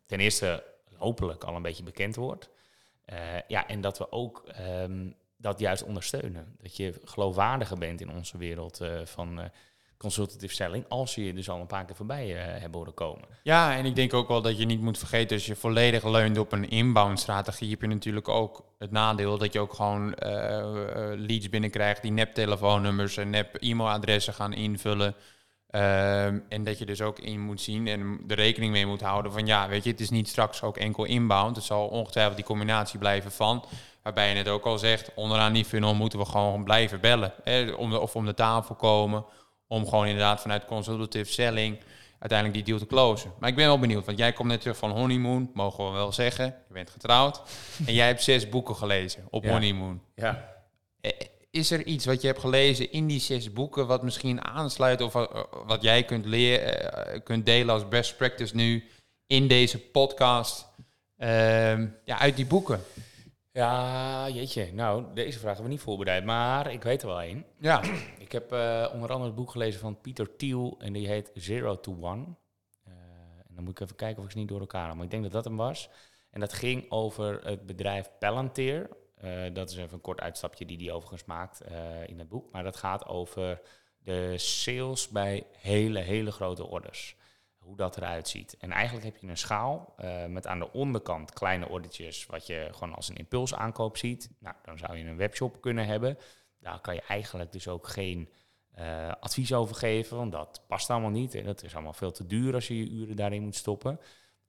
ten 0.05 0.19
eerste 0.19 0.63
hopelijk 0.95 1.43
al 1.43 1.55
een 1.55 1.61
beetje 1.61 1.83
bekend 1.83 2.15
wordt. 2.15 2.49
Eh, 3.07 3.17
ja, 3.47 3.67
en 3.67 3.81
dat 3.81 3.97
we 3.97 4.11
ook 4.11 4.43
ehm, 4.47 5.09
dat 5.37 5.59
juist 5.59 5.83
ondersteunen. 5.83 6.55
Dat 6.61 6.77
je 6.77 6.93
geloofwaardiger 7.03 7.77
bent 7.77 8.01
in 8.01 8.11
onze 8.11 8.37
wereld 8.37 8.81
eh, 8.81 8.89
van 9.03 9.39
eh, 9.39 9.45
consultative 9.97 10.53
selling. 10.53 10.85
Als 10.87 11.15
je 11.15 11.25
je 11.25 11.33
dus 11.33 11.49
al 11.49 11.59
een 11.59 11.67
paar 11.67 11.85
keer 11.85 11.95
voorbij 11.95 12.35
eh 12.35 12.61
hebt 12.61 12.75
horen 12.75 12.93
komen. 12.93 13.27
Ja, 13.43 13.75
en 13.75 13.85
ik 13.85 13.95
denk 13.95 14.13
ook 14.13 14.27
wel 14.27 14.41
dat 14.41 14.57
je 14.57 14.65
niet 14.65 14.81
moet 14.81 14.97
vergeten, 14.97 15.35
als 15.35 15.45
je 15.45 15.55
volledig 15.55 16.03
leunt 16.03 16.37
op 16.37 16.51
een 16.51 16.69
inbound 16.69 17.19
strategie, 17.19 17.69
heb 17.69 17.81
je 17.81 17.87
natuurlijk 17.87 18.27
ook 18.27 18.63
het 18.77 18.91
nadeel 18.91 19.37
dat 19.37 19.53
je 19.53 19.59
ook 19.59 19.73
gewoon 19.73 20.15
leads 21.15 21.49
binnenkrijgt 21.49 22.01
die 22.01 22.11
nep 22.11 22.33
telefoonnummers 22.33 23.17
en 23.17 23.29
nep 23.29 23.55
e-mailadressen 23.59 24.33
gaan 24.33 24.53
invullen. 24.53 25.15
Ehm, 25.69 26.39
en 26.49 26.63
dat 26.63 26.77
je 26.77 26.85
dus 26.85 27.01
ook 27.01 27.19
in 27.19 27.39
moet 27.41 27.61
zien 27.61 27.87
en 27.87 28.19
er 28.27 28.35
rekening 28.35 28.71
mee 28.71 28.85
moet 28.85 29.01
houden 29.01 29.31
van 29.31 29.45
ja, 29.45 29.67
weet 29.67 29.83
je, 29.83 29.89
het 29.91 29.99
is 29.99 30.09
niet 30.09 30.27
straks 30.27 30.61
ook 30.63 30.77
enkel 30.77 31.03
inbound. 31.03 31.55
Het 31.55 31.65
zal 31.65 31.87
ongetwijfeld 31.87 32.35
die 32.35 32.45
combinatie 32.45 32.99
blijven 32.99 33.31
van. 33.31 33.65
Waarbij 34.03 34.29
je 34.29 34.35
het 34.35 34.47
ook 34.47 34.65
al 34.65 34.77
zegt, 34.77 35.11
onderaan 35.15 35.53
die 35.53 35.65
funnel 35.65 35.95
moeten 35.95 36.19
we 36.19 36.25
gewoon 36.25 36.63
blijven 36.63 36.99
bellen. 36.99 37.33
Hè, 37.43 37.71
om 37.71 37.89
de, 37.89 37.99
of 37.99 38.15
om 38.15 38.25
de 38.25 38.33
tafel 38.33 38.75
komen. 38.75 39.25
Om 39.67 39.87
gewoon 39.87 40.05
inderdaad 40.05 40.41
vanuit 40.41 40.65
consultative 40.65 41.31
selling 41.31 41.77
uiteindelijk 42.19 42.53
die 42.53 42.63
deal 42.67 42.79
te 42.79 42.85
closen. 42.95 43.33
Maar 43.39 43.49
ik 43.49 43.55
ben 43.55 43.65
wel 43.65 43.79
benieuwd, 43.79 44.05
want 44.05 44.17
jij 44.17 44.33
komt 44.33 44.47
net 44.49 44.61
terug 44.61 44.77
van 44.77 44.91
honeymoon, 44.91 45.51
mogen 45.53 45.85
we 45.85 45.91
wel 45.91 46.11
zeggen. 46.11 46.45
Je 46.45 46.73
bent 46.73 46.89
getrouwd. 46.89 47.41
en 47.87 47.93
jij 47.93 48.07
hebt 48.07 48.23
zes 48.23 48.49
boeken 48.49 48.75
gelezen 48.75 49.27
op 49.29 49.43
Ja. 49.43 49.51
honeymoon. 49.51 50.01
Ja. 50.15 50.55
Eh, 51.57 51.63
Is 51.63 51.71
er 51.71 51.85
iets 51.85 52.05
wat 52.05 52.21
je 52.21 52.27
hebt 52.27 52.39
gelezen 52.39 52.91
in 52.91 53.07
die 53.07 53.19
zes 53.19 53.53
boeken 53.53 53.87
wat 53.87 54.03
misschien 54.03 54.43
aansluit 54.43 55.01
of 55.01 55.13
wat, 55.13 55.47
wat 55.65 55.81
jij 55.81 56.03
kunt, 56.03 56.25
leren, 56.25 56.93
eh, 56.93 57.19
kunt 57.23 57.45
delen 57.45 57.73
als 57.73 57.87
best 57.87 58.17
practice 58.17 58.55
nu 58.55 58.83
in 59.27 59.47
deze 59.47 59.79
podcast 59.79 60.67
ehm, 61.17 61.87
ja, 62.05 62.19
uit 62.19 62.35
die 62.35 62.45
boeken? 62.45 62.81
Ja, 63.51 64.29
jeetje. 64.29 64.73
Nou, 64.73 65.03
deze 65.13 65.39
vraag 65.39 65.53
hebben 65.53 65.63
we 65.65 65.71
niet 65.71 65.81
voorbereid, 65.85 66.25
maar 66.25 66.71
ik 66.71 66.83
weet 66.83 67.01
er 67.01 67.07
wel 67.07 67.21
één. 67.21 67.45
Ja, 67.59 67.81
Ik 68.19 68.31
heb 68.31 68.51
eh, 68.51 68.89
onder 68.93 69.09
andere 69.09 69.25
het 69.29 69.35
boek 69.35 69.51
gelezen 69.51 69.79
van 69.79 70.01
Pieter 70.01 70.35
Thiel 70.35 70.75
en 70.79 70.93
die 70.93 71.07
heet 71.07 71.31
Zero 71.33 71.79
to 71.79 71.97
One. 72.01 72.23
Eh, 72.83 72.91
en 73.47 73.55
dan 73.55 73.63
moet 73.63 73.71
ik 73.71 73.79
even 73.79 73.95
kijken 73.95 74.17
of 74.19 74.25
ik 74.25 74.31
ze 74.31 74.37
niet 74.37 74.47
door 74.47 74.59
elkaar 74.59 74.85
haal, 74.85 74.95
maar 74.95 75.03
ik 75.05 75.11
denk 75.11 75.23
dat 75.23 75.31
dat 75.31 75.43
hem 75.45 75.57
was. 75.57 75.89
En 76.31 76.39
dat 76.39 76.53
ging 76.53 76.85
over 76.91 77.39
het 77.43 77.65
bedrijf 77.65 78.09
Palantir. 78.19 78.89
Eh, 79.17 79.53
dat 79.53 79.69
is 79.69 79.77
even 79.77 79.93
een 79.93 80.01
kort 80.01 80.21
uitstapje 80.21 80.65
die 80.65 80.77
hij 80.77 80.91
overigens 80.91 81.25
maakt 81.25 81.61
eh, 81.61 82.07
in 82.07 82.19
het 82.19 82.29
boek. 82.29 82.51
Maar 82.51 82.63
dat 82.63 82.77
gaat 82.77 83.05
over 83.05 83.61
de 83.97 84.37
sales 84.37 85.07
bij 85.07 85.45
hele, 85.57 85.99
hele 85.99 86.31
grote 86.31 86.65
orders. 86.65 87.15
Hoe 87.57 87.75
dat 87.75 87.97
eruit 87.97 88.27
ziet. 88.27 88.57
En 88.57 88.71
eigenlijk 88.71 89.05
heb 89.05 89.17
je 89.17 89.27
een 89.27 89.37
schaal 89.37 89.93
eh, 89.97 90.25
met 90.25 90.47
aan 90.47 90.59
de 90.59 90.71
onderkant 90.71 91.33
kleine 91.33 91.67
ordertjes, 91.69 92.25
wat 92.25 92.47
je 92.47 92.67
gewoon 92.71 92.95
als 92.95 93.09
een 93.09 93.15
impulsaankoop 93.15 93.97
ziet. 93.97 94.29
Nou, 94.39 94.55
dan 94.63 94.77
zou 94.77 94.97
je 94.97 95.05
een 95.05 95.17
webshop 95.17 95.61
kunnen 95.61 95.85
hebben. 95.85 96.17
Daar 96.59 96.79
kan 96.79 96.93
je 96.93 97.01
eigenlijk 97.01 97.51
dus 97.51 97.67
ook 97.67 97.87
geen 97.87 98.29
advies 99.19 99.53
over 99.53 99.75
geven, 99.75 100.17
want 100.17 100.31
dat 100.31 100.63
past 100.67 100.89
allemaal 100.89 101.09
niet. 101.09 101.35
En 101.35 101.43
dat 101.43 101.63
is 101.63 101.73
allemaal 101.73 101.93
veel 101.93 102.11
te 102.11 102.25
duur 102.25 102.53
als 102.53 102.67
je 102.67 102.77
je 102.77 102.89
uren 102.89 103.15
daarin 103.15 103.43
moet 103.43 103.55
stoppen. 103.55 103.99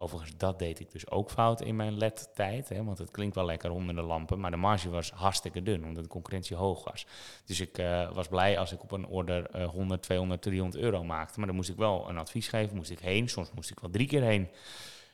Overigens, 0.00 0.36
dat 0.36 0.58
deed 0.58 0.80
ik 0.80 0.90
dus 0.90 1.10
ook 1.10 1.30
fout 1.30 1.60
in 1.60 1.76
mijn 1.76 1.96
LED-tijd. 1.96 2.68
Hè, 2.68 2.84
want 2.84 2.98
het 2.98 3.10
klinkt 3.10 3.34
wel 3.34 3.44
lekker 3.44 3.70
onder 3.70 3.94
de 3.94 4.02
lampen, 4.02 4.40
maar 4.40 4.50
de 4.50 4.56
marge 4.56 4.90
was 4.90 5.10
hartstikke 5.10 5.62
dun, 5.62 5.84
omdat 5.84 6.02
de 6.02 6.08
concurrentie 6.08 6.56
hoog 6.56 6.84
was. 6.84 7.06
Dus 7.44 7.60
ik 7.60 7.78
eh, 7.78 8.12
was 8.12 8.28
blij 8.28 8.58
als 8.58 8.72
ik 8.72 8.82
op 8.82 8.92
een 8.92 9.06
order 9.06 9.50
eh 9.50 9.68
100, 9.68 10.02
200, 10.02 10.42
300 10.42 10.82
euro 10.82 11.04
maakte. 11.04 11.38
Maar 11.38 11.46
dan 11.46 11.56
moest 11.56 11.70
ik 11.70 11.76
wel 11.76 12.08
een 12.08 12.18
advies 12.18 12.48
geven, 12.48 12.76
moest 12.76 12.90
ik 12.90 12.98
heen. 12.98 13.28
Soms 13.28 13.50
moest 13.54 13.70
ik 13.70 13.80
wel 13.80 13.90
drie 13.90 14.06
keer 14.06 14.22
heen. 14.22 14.48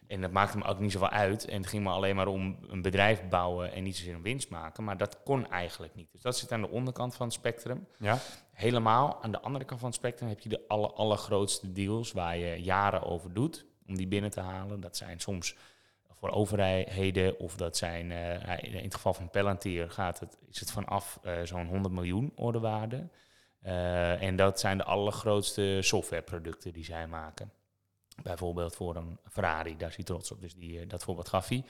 En 0.06 0.20
dat 0.20 0.30
maakte 0.30 0.58
me 0.58 0.64
ook 0.64 0.78
niet 0.78 0.92
zoveel 0.92 1.08
uit. 1.08 1.44
En 1.44 1.60
het 1.60 1.66
ging 1.66 1.82
me 1.82 1.90
alleen 1.90 2.16
maar 2.16 2.26
om 2.26 2.58
een 2.68 2.82
bedrijf 2.82 3.28
bouwen 3.28 3.72
en 3.72 3.82
niet 3.82 3.96
zozeer 3.96 4.14
een 4.14 4.22
winst 4.22 4.50
maken. 4.50 4.84
Maar 4.84 4.96
dat 4.96 5.22
kon 5.22 5.50
eigenlijk 5.50 5.94
niet. 5.94 6.12
Dus 6.12 6.22
dat 6.22 6.38
zit 6.38 6.52
aan 6.52 6.60
de 6.60 6.70
onderkant 6.70 7.14
van 7.14 7.26
het 7.26 7.34
spectrum. 7.34 7.86
ja. 7.98 8.18
Helemaal 8.52 9.22
aan 9.22 9.30
de 9.30 9.40
andere 9.40 9.64
kant 9.64 9.80
van 9.80 9.88
het 9.88 9.98
spectrum 9.98 10.28
heb 10.28 10.40
je 10.40 10.48
de 10.48 10.60
alle, 10.68 10.90
allergrootste 10.90 11.72
deals 11.72 12.12
waar 12.12 12.36
je 12.36 12.62
jaren 12.62 13.02
over 13.02 13.34
doet 13.34 13.66
om 13.88 13.96
die 13.96 14.06
binnen 14.06 14.30
te 14.30 14.40
halen. 14.40 14.80
Dat 14.80 14.96
zijn 14.96 15.20
soms 15.20 15.56
voor 16.24 16.32
overheden 16.32 17.38
of 17.38 17.56
dat 17.56 17.76
zijn, 17.76 18.12
eh, 18.12 18.74
in 18.74 18.84
het 18.84 18.94
geval 18.94 19.14
van 19.14 19.30
Palantir 19.30 19.90
gaat 19.90 20.20
het, 20.20 20.38
is 20.50 20.60
het 20.60 20.70
vanaf 20.70 21.18
eh, 21.22 21.42
zo'n 21.42 21.66
100 21.66 21.94
miljoen 21.94 22.32
ordewaarde. 22.34 23.08
Eh, 23.60 24.22
en 24.22 24.36
dat 24.36 24.60
zijn 24.60 24.78
de 24.78 24.84
allergrootste 24.84 25.78
softwareproducten 25.80 26.72
die 26.72 26.84
zij 26.84 27.06
maken. 27.06 27.52
Bijvoorbeeld 28.22 28.76
voor 28.76 28.96
een 28.96 29.18
Ferrari, 29.30 29.76
daar 29.76 29.88
is 29.88 29.96
hij 29.96 30.04
trots 30.04 30.32
op. 30.32 30.40
Dus 30.40 30.54
die, 30.54 30.86
dat 30.86 31.04
voorbeeld 31.04 31.28
gaf 31.28 31.48
hij. 31.48 31.64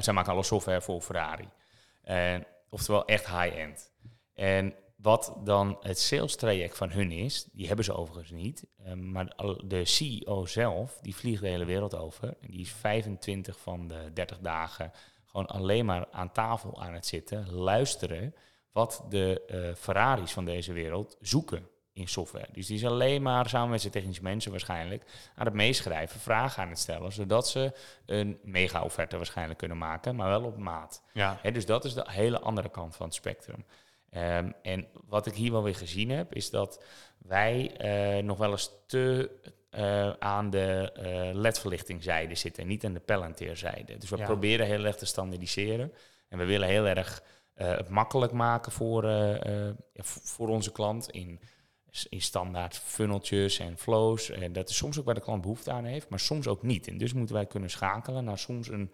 Zij 0.00 0.12
maken 0.12 0.32
alle 0.32 0.42
software 0.42 0.80
voor 0.80 1.00
Ferrari. 1.00 1.48
Oftewel 2.68 3.04
echt 3.04 3.26
high-end. 3.26 3.92
En 4.34 4.74
wat 5.02 5.32
dan 5.44 5.76
het 5.80 5.98
sales 5.98 6.36
traject 6.36 6.76
van 6.76 6.90
hun 6.90 7.12
is, 7.12 7.48
die 7.52 7.66
hebben 7.66 7.84
ze 7.84 7.94
overigens 7.94 8.30
niet. 8.30 8.66
Ehm, 8.84 9.10
maar 9.10 9.34
de 9.64 9.84
CEO 9.84 10.46
zelf, 10.46 10.98
die 11.02 11.16
vliegt 11.16 11.42
de 11.42 11.48
hele 11.48 11.64
wereld 11.64 11.94
over. 11.94 12.36
En 12.40 12.50
die 12.50 12.60
is 12.60 12.72
25 12.72 13.58
van 13.58 13.88
de 13.88 14.10
30 14.12 14.38
dagen 14.38 14.92
gewoon 15.24 15.46
alleen 15.46 15.84
maar 15.84 16.06
aan 16.10 16.32
tafel 16.32 16.82
aan 16.82 16.94
het 16.94 17.06
zitten, 17.06 17.52
luisteren 17.52 18.34
wat 18.72 19.04
de 19.08 19.42
eh, 19.46 19.74
Ferraris 19.74 20.32
van 20.32 20.44
deze 20.44 20.72
wereld 20.72 21.16
zoeken 21.20 21.68
in 21.92 22.08
software. 22.08 22.48
Dus 22.52 22.66
die 22.66 22.76
is 22.76 22.84
alleen 22.84 23.22
maar 23.22 23.48
samen 23.48 23.70
met 23.70 23.80
zijn 23.80 23.92
technische 23.92 24.22
mensen 24.22 24.50
waarschijnlijk 24.50 25.04
aan 25.34 25.46
het 25.46 25.54
meeschrijven, 25.54 26.20
vragen 26.20 26.62
aan 26.62 26.68
het 26.68 26.78
stellen, 26.78 27.12
zodat 27.12 27.48
ze 27.48 27.72
een 28.06 28.38
mega-offerte 28.42 29.16
waarschijnlijk 29.16 29.58
kunnen 29.58 29.78
maken, 29.78 30.16
maar 30.16 30.28
wel 30.28 30.44
op 30.44 30.56
maat. 30.56 31.02
Ja. 31.12 31.40
Dus 31.52 31.66
dat 31.66 31.84
is 31.84 31.94
de 31.94 32.04
hele 32.10 32.40
andere 32.40 32.68
kant 32.68 32.96
van 32.96 33.06
het 33.06 33.14
spectrum. 33.14 33.64
Ehm, 34.10 34.50
en 34.62 34.86
wat 35.06 35.26
ik 35.26 35.34
hier 35.34 35.52
wel 35.52 35.62
weer 35.62 35.74
gezien 35.76 36.10
heb, 36.10 36.34
is 36.34 36.50
dat 36.50 36.84
wij 37.18 37.76
eh, 37.76 38.24
nog 38.24 38.38
wel 38.38 38.50
eens 38.50 38.70
te 38.86 39.30
eh, 39.70 40.10
aan 40.18 40.50
de 40.50 40.92
eh 40.92 41.34
LED-verlichtingzijde 41.34 42.34
zitten, 42.34 42.66
niet 42.66 42.84
aan 42.84 42.92
de 42.92 43.00
Palantir-zijde. 43.00 43.96
Dus 43.98 44.10
we 44.10 44.16
Ja. 44.16 44.24
proberen 44.24 44.66
heel 44.66 44.84
erg 44.84 44.96
te 44.96 45.06
standaardiseren. 45.06 45.92
En 46.28 46.38
we 46.38 46.44
willen 46.44 46.68
heel 46.68 46.86
erg 46.86 47.22
het 47.54 47.88
makkelijk 47.88 48.32
maken 48.32 48.72
voor, 48.72 49.02
voor 50.02 50.48
onze 50.48 50.72
klant 50.72 51.10
in, 51.10 51.40
in 52.08 52.20
standaard 52.20 52.76
funneltjes 52.76 53.58
en 53.58 53.78
flows. 53.78 54.30
En 54.30 54.52
dat 54.52 54.68
is 54.68 54.76
soms 54.76 54.98
ook 54.98 55.04
waar 55.04 55.14
de 55.14 55.20
klant 55.20 55.42
behoefte 55.42 55.70
aan 55.70 55.84
heeft, 55.84 56.08
maar 56.08 56.20
soms 56.20 56.46
ook 56.46 56.62
niet. 56.62 56.88
En 56.88 56.98
dus 56.98 57.12
moeten 57.12 57.34
wij 57.34 57.46
kunnen 57.46 57.70
schakelen 57.70 58.24
naar 58.24 58.38
soms 58.38 58.68
een 58.68 58.92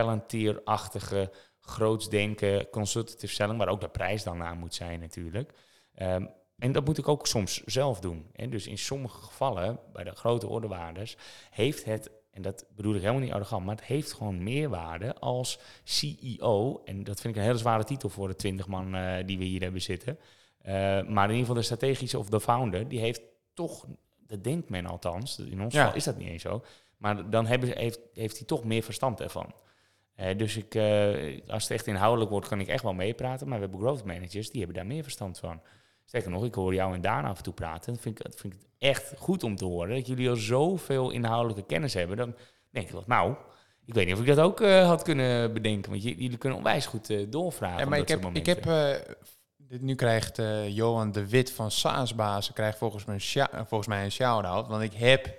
Palantir-achtige 0.00 1.30
groots 1.60 2.08
denken, 2.08 2.70
consultative 2.70 3.34
selling, 3.34 3.58
waar 3.58 3.68
ook 3.68 3.80
de 3.80 3.88
prijs 3.88 4.22
dan 4.22 4.42
aan 4.42 4.58
moet 4.58 4.74
zijn 4.74 5.00
natuurlijk. 5.00 5.52
Ehm, 5.94 6.26
en 6.58 6.72
dat 6.72 6.84
moet 6.84 6.98
ik 6.98 7.08
ook 7.08 7.26
soms 7.26 7.64
zelf 7.64 8.00
doen. 8.00 8.26
En 8.32 8.50
dus 8.50 8.66
in 8.66 8.78
sommige 8.78 9.22
gevallen, 9.22 9.78
bij 9.92 10.04
de 10.04 10.14
grote 10.14 10.48
ordewaarders, 10.48 11.16
heeft 11.50 11.84
het, 11.84 12.10
en 12.30 12.42
dat 12.42 12.64
bedoel 12.74 12.94
ik 12.94 13.00
helemaal 13.00 13.22
niet 13.22 13.32
arrogant, 13.32 13.64
maar 13.64 13.74
het 13.76 13.84
heeft 13.84 14.12
gewoon 14.12 14.42
meerwaarde 14.42 15.14
als 15.14 15.58
CEO. 15.84 16.82
En 16.84 17.04
dat 17.04 17.20
vind 17.20 17.34
ik 17.34 17.40
een 17.40 17.46
hele 17.46 17.58
zware 17.58 17.84
titel 17.84 18.08
voor 18.08 18.28
de 18.28 18.36
20 18.36 18.66
man 18.66 18.94
eh, 18.94 19.26
die 19.26 19.38
we 19.38 19.44
hier 19.44 19.62
hebben 19.62 19.82
zitten. 19.82 20.18
Eh, 20.58 20.72
maar 20.74 21.24
in 21.24 21.36
ieder 21.36 21.38
geval 21.38 21.54
de 21.54 21.62
strategische 21.62 22.18
of 22.18 22.28
de 22.28 22.40
founder, 22.40 22.88
die 22.88 23.00
heeft 23.00 23.20
toch, 23.54 23.86
dat 24.26 24.44
denkt 24.44 24.68
men 24.68 24.86
althans, 24.86 25.38
in 25.38 25.60
ons 25.62 25.74
Ja. 25.74 25.80
geval 25.80 25.96
is 25.96 26.04
dat 26.04 26.16
niet 26.16 26.28
eens 26.28 26.42
zo, 26.42 26.64
maar 26.96 27.30
dan 27.30 27.46
hebben, 27.46 27.76
heeft, 27.76 28.00
heeft 28.12 28.36
hij 28.36 28.46
toch 28.46 28.64
meer 28.64 28.82
verstand 28.82 29.20
ervan. 29.20 29.54
Dus 30.16 30.56
ik, 30.56 30.74
eh, 30.74 31.40
als 31.48 31.62
het 31.62 31.72
echt 31.72 31.86
inhoudelijk 31.86 32.30
wordt, 32.30 32.48
kan 32.48 32.60
ik 32.60 32.68
echt 32.68 32.82
wel 32.82 32.92
meepraten. 32.92 33.48
Maar 33.48 33.58
we 33.58 33.62
hebben 33.62 33.80
growth 33.80 34.04
managers, 34.04 34.50
die 34.50 34.58
hebben 34.58 34.76
daar 34.76 34.86
meer 34.86 35.02
verstand 35.02 35.38
van. 35.38 35.60
Sterker 36.04 36.30
nog, 36.30 36.44
ik 36.44 36.54
hoor 36.54 36.74
jou 36.74 36.94
en 36.94 37.00
Daan 37.00 37.24
af 37.24 37.36
en 37.36 37.42
toe 37.42 37.52
praten. 37.52 37.92
Dat 37.92 38.02
vind 38.02 38.18
ik, 38.18 38.24
dat 38.24 38.40
vind 38.40 38.54
ik 38.54 38.60
echt 38.78 39.12
goed 39.18 39.42
om 39.42 39.56
te 39.56 39.64
horen. 39.64 39.94
Dat 39.96 40.06
jullie 40.06 40.28
al 40.28 40.36
zoveel 40.36 41.10
inhoudelijke 41.10 41.66
kennis 41.66 41.94
hebben. 41.94 42.16
Dan 42.16 42.34
denk 42.70 42.86
ik 42.86 42.92
wel, 42.92 43.02
nou, 43.06 43.34
ik 43.84 43.94
weet 43.94 44.06
niet 44.06 44.14
of 44.14 44.20
ik 44.20 44.26
dat 44.26 44.38
ook 44.38 44.60
eh, 44.60 44.86
had 44.86 45.02
kunnen 45.02 45.52
bedenken. 45.52 45.90
Want 45.90 46.02
jullie 46.02 46.38
kunnen 46.38 46.58
onwijs 46.58 46.86
goed 46.86 47.10
eh, 47.10 47.26
doorvragen. 47.28 47.78
Ja, 47.78 47.88
maar 47.88 47.98
ik 47.98 48.08
heb, 48.08 48.24
ik 48.32 48.46
heb 48.46 48.64
dit, 49.56 49.82
nu 49.82 49.94
krijgt 49.94 50.42
Johan 50.68 51.12
de 51.12 51.28
Wit 51.28 51.52
van 51.52 51.70
Saasbazen 51.70 52.54
krijgt 52.54 52.78
volgens 52.78 53.04
mij, 53.04 53.20
volgens 53.66 53.88
mij 53.88 54.04
een 54.04 54.12
shout-out. 54.12 54.66
Want 54.66 54.82
ik 54.82 54.94
heb 54.94 55.34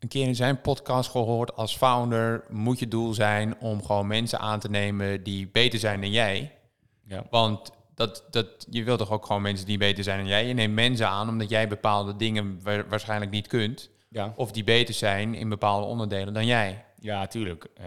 een 0.00 0.08
keer 0.08 0.26
in 0.26 0.34
zijn 0.34 0.60
podcast 0.60 1.10
gehoord, 1.10 1.56
als 1.56 1.76
founder 1.76 2.44
moet 2.48 2.78
je 2.78 2.88
doel 2.88 3.14
zijn 3.14 3.58
om 3.60 3.84
gewoon 3.84 4.06
mensen 4.06 4.38
aan 4.38 4.60
te 4.60 4.70
nemen 4.70 5.22
die 5.22 5.48
beter 5.48 5.78
zijn 5.78 6.00
dan 6.00 6.10
jij. 6.10 6.58
ja. 7.04 7.24
Want 7.30 7.72
dat, 7.94 8.24
dat, 8.30 8.66
je 8.70 8.84
wilt 8.84 8.98
toch 8.98 9.10
ook 9.10 9.26
gewoon 9.26 9.42
mensen 9.42 9.66
die 9.66 9.78
beter 9.78 10.04
zijn 10.04 10.18
dan 10.18 10.26
jij. 10.26 10.46
Je 10.46 10.54
neemt 10.54 10.74
mensen 10.74 11.08
aan 11.08 11.28
omdat 11.28 11.48
jij 11.48 11.68
bepaalde 11.68 12.16
dingen 12.16 12.60
wa- 12.62 12.86
waarschijnlijk 12.86 13.30
niet 13.30 13.46
kunt. 13.46 13.90
Ja. 14.08 14.32
Of 14.36 14.52
die 14.52 14.64
beter 14.64 14.94
zijn 14.94 15.34
in 15.34 15.48
bepaalde 15.48 15.86
onderdelen 15.86 16.34
dan 16.34 16.46
jij. 16.46 16.84
Ja, 16.98 17.26
tuurlijk. 17.26 17.64
Eh, 17.74 17.86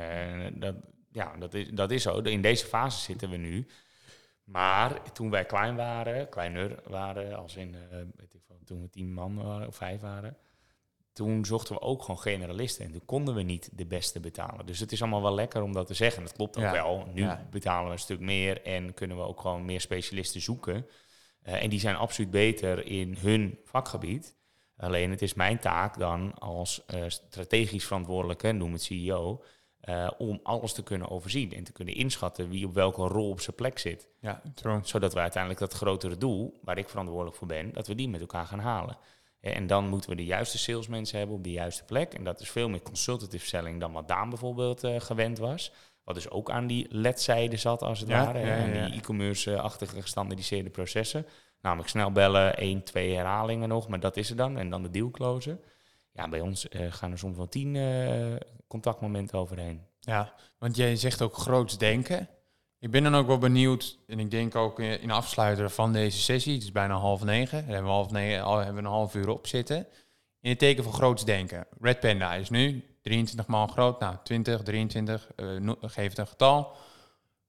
dat, 0.53 0.75
ja, 1.11 1.31
dat 1.39 1.53
is, 1.53 1.69
dat 1.69 1.91
is 1.91 2.01
zo. 2.03 2.17
In 2.17 2.41
deze 2.41 2.65
fase 2.65 2.99
zitten 2.99 3.29
we 3.29 3.37
nu. 3.37 3.67
Maar 4.43 5.11
toen 5.13 5.29
wij 5.29 5.45
klein 5.45 5.75
waren, 5.75 6.29
kleiner 6.29 6.79
waren, 6.87 7.37
als 7.37 7.55
in, 7.55 7.75
eh, 7.75 7.97
weet 8.15 8.33
ik 8.33 8.41
toen 8.65 8.81
we 8.81 8.89
tien 8.89 9.13
man 9.13 9.35
waren, 9.35 9.67
of 9.67 9.75
vijf 9.75 10.01
waren, 10.01 10.37
toen 11.13 11.45
zochten 11.45 11.75
we 11.75 11.81
ook 11.81 12.01
gewoon 12.01 12.19
generalisten. 12.19 12.85
En 12.85 12.91
toen 12.91 13.05
konden 13.05 13.35
we 13.35 13.41
niet 13.41 13.69
de 13.73 13.85
beste 13.85 14.19
betalen. 14.19 14.65
Dus 14.65 14.79
het 14.79 14.91
is 14.91 15.01
allemaal 15.01 15.21
wel 15.21 15.33
lekker 15.35 15.61
om 15.61 15.73
dat 15.73 15.87
te 15.87 15.93
zeggen. 15.93 16.23
Dat 16.23 16.33
klopt 16.33 16.57
ook 16.57 16.63
Ja. 16.63 16.71
wel. 16.71 17.07
Nu 17.13 17.21
Ja. 17.21 17.47
betalen 17.51 17.85
we 17.85 17.91
een 17.91 17.99
stuk 17.99 18.19
meer 18.19 18.61
en 18.61 18.93
kunnen 18.93 19.17
we 19.17 19.23
ook 19.23 19.41
gewoon 19.41 19.65
meer 19.65 19.81
specialisten 19.81 20.41
zoeken. 20.41 20.85
Eh, 21.41 21.63
en 21.63 21.69
die 21.69 21.79
zijn 21.79 21.95
absoluut 21.95 22.31
beter 22.31 22.85
in 22.85 23.15
hun 23.19 23.59
vakgebied. 23.63 24.35
Alleen 24.77 25.09
het 25.09 25.21
is 25.21 25.33
mijn 25.33 25.59
taak 25.59 25.97
dan 25.99 26.33
als 26.39 26.85
eh, 26.85 27.03
strategisch 27.07 27.85
verantwoordelijke, 27.85 28.51
noem 28.51 28.71
het 28.71 28.81
CEO, 28.83 29.43
eh, 29.79 30.09
om 30.17 30.39
alles 30.43 30.73
te 30.73 30.83
kunnen 30.83 31.09
overzien 31.09 31.53
en 31.53 31.63
te 31.63 31.71
kunnen 31.71 31.93
inschatten 31.95 32.49
wie 32.49 32.65
op 32.65 32.73
welke 32.73 33.01
rol 33.07 33.29
op 33.29 33.41
zijn 33.41 33.55
plek 33.55 33.79
zit. 33.79 34.07
Ja, 34.19 34.41
trouwens. 34.55 34.89
Zodat 34.89 35.13
we 35.13 35.19
uiteindelijk 35.19 35.61
dat 35.61 35.73
grotere 35.73 36.17
doel, 36.17 36.59
waar 36.61 36.77
ik 36.77 36.89
verantwoordelijk 36.89 37.37
voor 37.37 37.47
ben, 37.47 37.73
dat 37.73 37.87
we 37.87 37.95
die 37.95 38.09
met 38.09 38.21
elkaar 38.21 38.45
gaan 38.45 38.59
halen. 38.59 38.97
En 39.51 39.67
dan 39.67 39.87
moeten 39.87 40.09
we 40.09 40.15
de 40.15 40.25
juiste 40.25 40.57
salesmensen 40.57 41.17
hebben 41.17 41.35
op 41.35 41.43
de 41.43 41.51
juiste 41.51 41.83
plek. 41.83 42.13
En 42.13 42.23
dat 42.23 42.39
is 42.39 42.49
veel 42.49 42.69
meer 42.69 42.81
consultative 42.81 43.45
selling 43.45 43.79
dan 43.79 43.91
wat 43.91 44.07
Daan 44.07 44.29
bijvoorbeeld 44.29 44.83
eh, 44.83 44.99
gewend 44.99 45.37
was. 45.37 45.71
Wat 46.03 46.15
dus 46.15 46.29
ook 46.29 46.49
aan 46.51 46.67
die 46.67 46.87
LED-zijde 46.89 47.57
zat, 47.57 47.81
als 47.81 47.99
het 47.99 48.09
Ja, 48.09 48.25
ware. 48.25 48.39
ja, 48.39 48.55
ja, 48.55 48.85
die 48.85 48.99
e-commerce-achtige 48.99 50.01
gestandardiseerde 50.01 50.69
processen. 50.69 51.25
Namelijk 51.61 51.89
snel 51.89 52.11
bellen, 52.11 52.57
één, 52.57 52.83
twee 52.83 53.15
herhalingen 53.15 53.69
nog, 53.69 53.87
maar 53.87 53.99
dat 53.99 54.17
is 54.17 54.29
er 54.29 54.35
dan. 54.35 54.57
En 54.57 54.69
dan 54.69 54.83
de 54.83 54.89
deal 54.89 55.11
closen. 55.11 55.59
Ja, 56.11 56.29
bij 56.29 56.41
ons 56.41 56.69
eh, 56.69 56.91
gaan 56.91 57.11
er 57.11 57.17
soms 57.17 57.37
wel 57.37 57.47
tien 57.49 57.75
eh, 57.75 58.35
contactmomenten 58.67 59.39
overheen. 59.39 59.81
Ja, 59.99 60.33
want 60.57 60.75
jij 60.75 60.95
zegt 60.95 61.21
ook 61.21 61.35
groots 61.37 61.77
denken. 61.77 62.29
Ik 62.83 62.91
ben 62.91 63.03
dan 63.03 63.15
ook 63.15 63.27
wel 63.27 63.37
benieuwd, 63.37 63.97
en 64.07 64.19
ik 64.19 64.31
denk 64.31 64.55
ook 64.55 64.79
in 64.79 65.01
in 65.01 65.11
afsluiter 65.11 65.69
van 65.69 65.93
deze 65.93 66.17
sessie, 66.19 66.53
het 66.53 66.63
is 66.63 66.71
bijna 66.71 66.95
half 66.95 67.23
negen, 67.23 67.65
hebben 67.65 67.83
we, 67.83 67.89
half 67.89 68.63
hebben 68.63 68.85
een 68.85 68.91
half 68.91 69.15
uur 69.15 69.29
op 69.29 69.47
zitten. 69.47 69.87
In 70.41 70.49
het 70.49 70.59
teken 70.59 70.83
van 70.83 70.93
groots 70.93 71.25
denken. 71.25 71.67
Red 71.79 71.99
Panda 71.99 72.33
is 72.33 72.49
nu 72.49 72.83
23 73.01 73.47
man 73.47 73.69
groot, 73.69 73.99
nou 73.99 74.15
20, 74.23 74.63
23, 74.63 75.31
eh, 75.35 75.47
no- 75.47 75.77
geef 75.81 76.09
het 76.09 76.17
een 76.17 76.27
getal. 76.27 76.71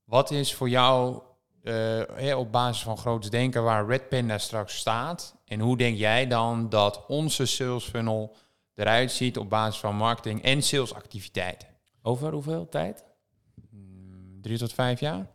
Wat 0.03 0.31
is 0.31 0.53
voor 0.53 0.69
jou 0.69 1.21
eh, 1.63 2.37
op 2.37 2.51
basis 2.51 2.83
van 2.83 2.97
groots 2.97 3.29
denken 3.29 3.63
waar 3.63 3.87
Red 3.87 4.09
Panda 4.09 4.37
straks 4.37 4.77
staat? 4.77 5.35
En 5.45 5.59
hoe 5.59 5.77
denk 5.77 5.97
jij 5.97 6.27
dan 6.27 6.69
dat 6.69 7.05
onze 7.07 7.45
sales 7.45 7.83
funnel 7.83 8.35
eruit 8.75 9.11
ziet 9.11 9.37
op 9.37 9.49
basis 9.49 9.79
van 9.79 9.95
marketing 9.95 10.43
en 10.43 10.61
salesactiviteiten? 10.61 11.67
Over 12.01 12.31
hoeveel 12.31 12.69
tijd? 12.69 13.03
Drie 14.45 14.57
tot 14.57 14.73
vijf 14.73 14.99
jaar? 14.99 15.27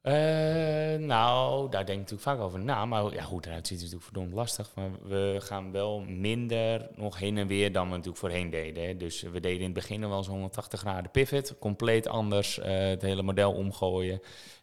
Eh, 0.00 0.98
nou, 0.98 1.70
daar 1.70 1.86
denk 1.86 1.98
ik 2.00 2.10
natuurlijk 2.10 2.22
vaak 2.22 2.38
over 2.38 2.58
na. 2.58 2.86
Maar 2.86 3.12
ja, 3.12 3.24
hoe 3.24 3.36
het 3.36 3.46
eruit 3.46 3.66
ziet 3.66 3.76
is 3.76 3.82
natuurlijk 3.82 4.10
verdomd 4.10 4.32
lastig. 4.32 4.74
Maar 4.74 4.90
we 5.02 5.36
gaan 5.38 5.72
wel 5.72 6.00
minder 6.00 6.88
nog 6.94 7.18
heen 7.18 7.38
en 7.38 7.46
weer 7.46 7.72
dan 7.72 7.84
we 7.84 7.90
natuurlijk 7.90 8.18
voorheen 8.18 8.50
deden. 8.50 8.84
Hè. 8.84 8.96
Dus 8.96 9.22
we 9.22 9.40
deden 9.40 9.58
in 9.58 9.64
het 9.64 9.72
begin 9.72 10.08
wel 10.08 10.22
zo'n 10.22 10.32
180 10.32 10.80
graden 10.80 11.10
pivot. 11.10 11.58
Compleet 11.58 12.06
anders 12.06 12.58
eh, 12.58 12.88
het 12.88 13.02
hele 13.02 13.22
model 13.22 13.52
omgooien. 13.52 14.20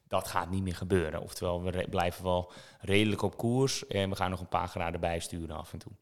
Dat 0.08 0.28
gaat 0.28 0.50
niet 0.50 0.64
meer 0.64 0.76
gebeuren. 0.76 1.22
Oftewel, 1.22 1.64
we 1.64 1.88
blijven 1.90 2.24
wel 2.24 2.52
redelijk 2.80 3.22
op 3.22 3.38
koers. 3.38 3.88
En 3.88 4.10
we 4.10 4.16
gaan 4.16 4.30
nog 4.30 4.40
een 4.40 4.48
paar 4.48 4.68
graden 4.68 5.00
bijsturen 5.00 5.56
af 5.56 5.74
en 5.74 5.80
toe. 5.80 5.94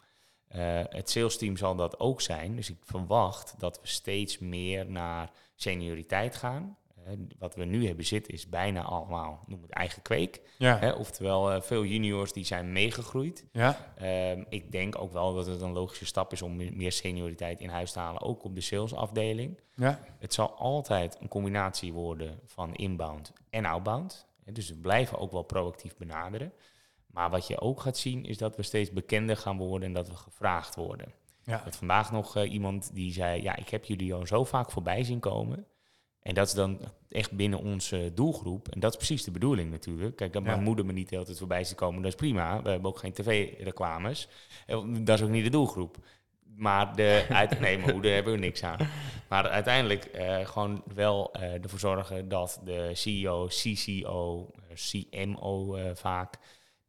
Eh, 0.47 0.81
het 0.89 1.09
sales 1.09 1.37
team 1.37 1.57
zal 1.57 1.75
dat 1.75 1.99
ook 1.99 2.21
zijn. 2.21 2.55
Dus 2.55 2.69
ik 2.69 2.77
verwacht 2.81 3.55
dat 3.57 3.81
we 3.81 3.87
steeds 3.87 4.39
meer 4.39 4.89
naar 4.89 5.31
senioriteit 5.55 6.35
gaan. 6.35 6.77
Wat 7.39 7.55
we 7.55 7.65
nu 7.65 7.87
hebben 7.87 8.05
zitten 8.05 8.33
is 8.33 8.49
bijna 8.49 8.81
allemaal, 8.81 9.43
noem 9.47 9.61
het 9.61 9.71
eigen 9.71 10.01
kweek. 10.01 10.41
Ja. 10.57 10.77
Hè? 10.79 10.91
Oftewel, 10.91 11.51
eh, 11.51 11.61
veel 11.61 11.85
juniors 11.85 12.33
die 12.33 12.45
zijn 12.45 12.71
meegegroeid. 12.71 13.45
Ja. 13.51 13.93
Ehm, 13.95 14.43
ik 14.49 14.71
denk 14.71 15.01
ook 15.01 15.11
wel 15.11 15.33
dat 15.33 15.45
het 15.45 15.61
een 15.61 15.71
logische 15.73 16.05
stap 16.05 16.31
is 16.31 16.41
om 16.41 16.55
me- 16.55 16.71
meer 16.73 16.91
senioriteit 16.91 17.59
in 17.59 17.69
huis 17.69 17.91
te 17.91 17.99
halen, 17.99 18.21
ook 18.21 18.43
op 18.43 18.55
de 18.55 18.61
salesafdeling. 18.61 19.59
Ja. 19.75 19.99
Het 20.19 20.33
zal 20.33 20.51
altijd 20.55 21.17
een 21.21 21.27
combinatie 21.27 21.93
worden 21.93 22.39
van 22.45 22.73
inbound 22.75 23.33
en 23.49 23.65
outbound. 23.65 24.27
Dus 24.51 24.69
we 24.69 24.77
blijven 24.77 25.17
ook 25.19 25.31
wel 25.31 25.43
proactief 25.43 25.95
benaderen. 25.97 26.53
Maar 27.07 27.29
wat 27.29 27.47
je 27.47 27.59
ook 27.61 27.81
gaat 27.81 27.97
zien 27.97 28.25
is 28.25 28.37
dat 28.37 28.55
we 28.55 28.63
steeds 28.63 28.91
bekender 28.91 29.37
gaan 29.37 29.57
worden 29.57 29.87
en 29.87 29.93
dat 29.93 30.07
we 30.07 30.15
gevraagd 30.15 30.75
worden. 30.75 31.13
Ja. 31.43 31.57
Had 31.63 31.75
vandaag 31.75 32.11
nog 32.11 32.35
eh, 32.35 32.51
iemand 32.51 32.93
die 32.93 33.11
zei, 33.13 33.41
ja, 33.41 33.55
ik 33.55 33.69
heb 33.69 33.85
jullie 33.85 34.13
al 34.13 34.25
zo 34.27 34.43
vaak 34.43 34.71
voorbij 34.71 35.03
zien 35.03 35.19
komen. 35.19 35.65
En 36.23 36.33
dat 36.33 36.47
is 36.47 36.53
dan 36.53 36.79
echt 37.09 37.31
binnen 37.31 37.59
onze 37.59 38.11
doelgroep. 38.13 38.67
En 38.67 38.79
dat 38.79 38.91
is 38.91 38.97
precies 38.97 39.23
de 39.23 39.31
bedoeling 39.31 39.71
natuurlijk. 39.71 40.15
Kijk, 40.15 40.33
dat 40.33 40.43
Ja. 40.43 40.49
mijn 40.49 40.63
moeder 40.63 40.85
me 40.85 40.93
niet 40.93 41.09
de 41.09 41.13
hele 41.15 41.25
tijd 41.27 41.37
voorbij 41.37 41.63
ziet 41.63 41.77
komen, 41.77 42.01
dat 42.01 42.11
is 42.11 42.17
prima. 42.17 42.61
We 42.61 42.69
hebben 42.69 42.89
ook 42.89 42.97
geen 42.99 43.13
tv-reclames. 43.13 44.27
Eh, 44.67 44.83
Dat 44.99 45.17
is 45.19 45.25
ook 45.25 45.31
niet 45.31 45.43
de 45.43 45.49
doelgroep. 45.49 45.97
Maar 46.55 46.95
de, 46.95 47.25
uit, 47.29 47.59
nee, 47.59 47.77
hebben 48.11 48.33
we 48.33 48.39
niks 48.39 48.63
aan. 48.63 48.87
Maar 49.29 49.49
uiteindelijk 49.49 50.05
eh, 50.05 50.45
gewoon 50.45 50.83
wel 50.95 51.33
eh, 51.33 51.63
ervoor 51.63 51.79
zorgen 51.79 52.27
dat 52.29 52.61
de 52.63 52.89
CEO, 52.93 53.47
CCO, 53.47 54.51
CMO 54.73 55.77
vaak, 55.93 56.33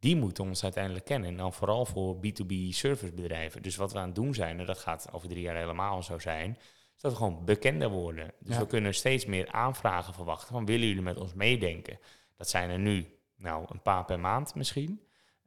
die 0.01 0.17
moeten 0.17 0.45
ons 0.45 0.63
uiteindelijk 0.63 1.05
kennen. 1.05 1.29
En 1.29 1.37
dan 1.37 1.53
vooral 1.53 1.87
voor 1.87 2.17
B2B 2.17 2.55
servicebedrijven. 2.71 3.63
Dus 3.63 3.77
wat 3.77 3.93
we 3.93 3.99
aan 3.99 4.07
het 4.07 4.15
doen 4.15 4.35
zijn, 4.35 4.61
en 4.61 4.67
dat 4.67 4.79
gaat 4.79 5.09
over 5.13 5.29
drie 5.29 5.43
jaar 5.43 5.57
helemaal 5.57 6.03
zo 6.03 6.19
zijn, 6.19 6.59
dat 7.05 7.13
we 7.13 7.19
gewoon 7.19 7.45
bekender 7.45 7.89
worden. 7.89 8.33
Dus 8.41 8.55
Ja. 8.55 8.61
we 8.61 8.67
kunnen 8.67 8.95
steeds 8.95 9.27
meer 9.27 9.49
aanvragen 9.53 10.15
verwachten 10.15 10.49
van 10.49 10.65
willen 10.67 10.87
jullie 10.87 11.03
met 11.03 11.17
ons 11.21 11.35
meedenken? 11.35 11.99
Dat 12.37 12.49
zijn 12.49 12.71
er 12.71 12.79
nu 12.79 13.07
nou 13.37 13.65
een 13.69 13.83
paar 13.83 14.05
per 14.05 14.21
maand 14.21 14.55
misschien. 14.55 15.01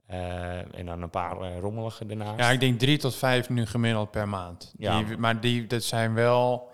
Eh, 0.06 0.76
en 0.76 0.86
dan 0.86 1.02
een 1.02 1.10
paar 1.10 1.42
eh, 1.42 1.60
rommelige 1.60 2.06
daarnaast. 2.06 2.40
Ja, 2.40 2.50
ik 2.52 2.60
denk 2.60 2.80
drie 2.80 2.98
tot 2.98 3.16
vijf 3.16 3.50
nu 3.50 3.66
gemiddeld 3.66 4.12
per 4.12 4.30
maand. 4.30 4.74
Ja. 4.78 5.04
Die, 5.04 5.18
maar 5.18 5.40
die, 5.42 5.68
dat 5.68 5.84
zijn 5.84 6.14
wel 6.14 6.70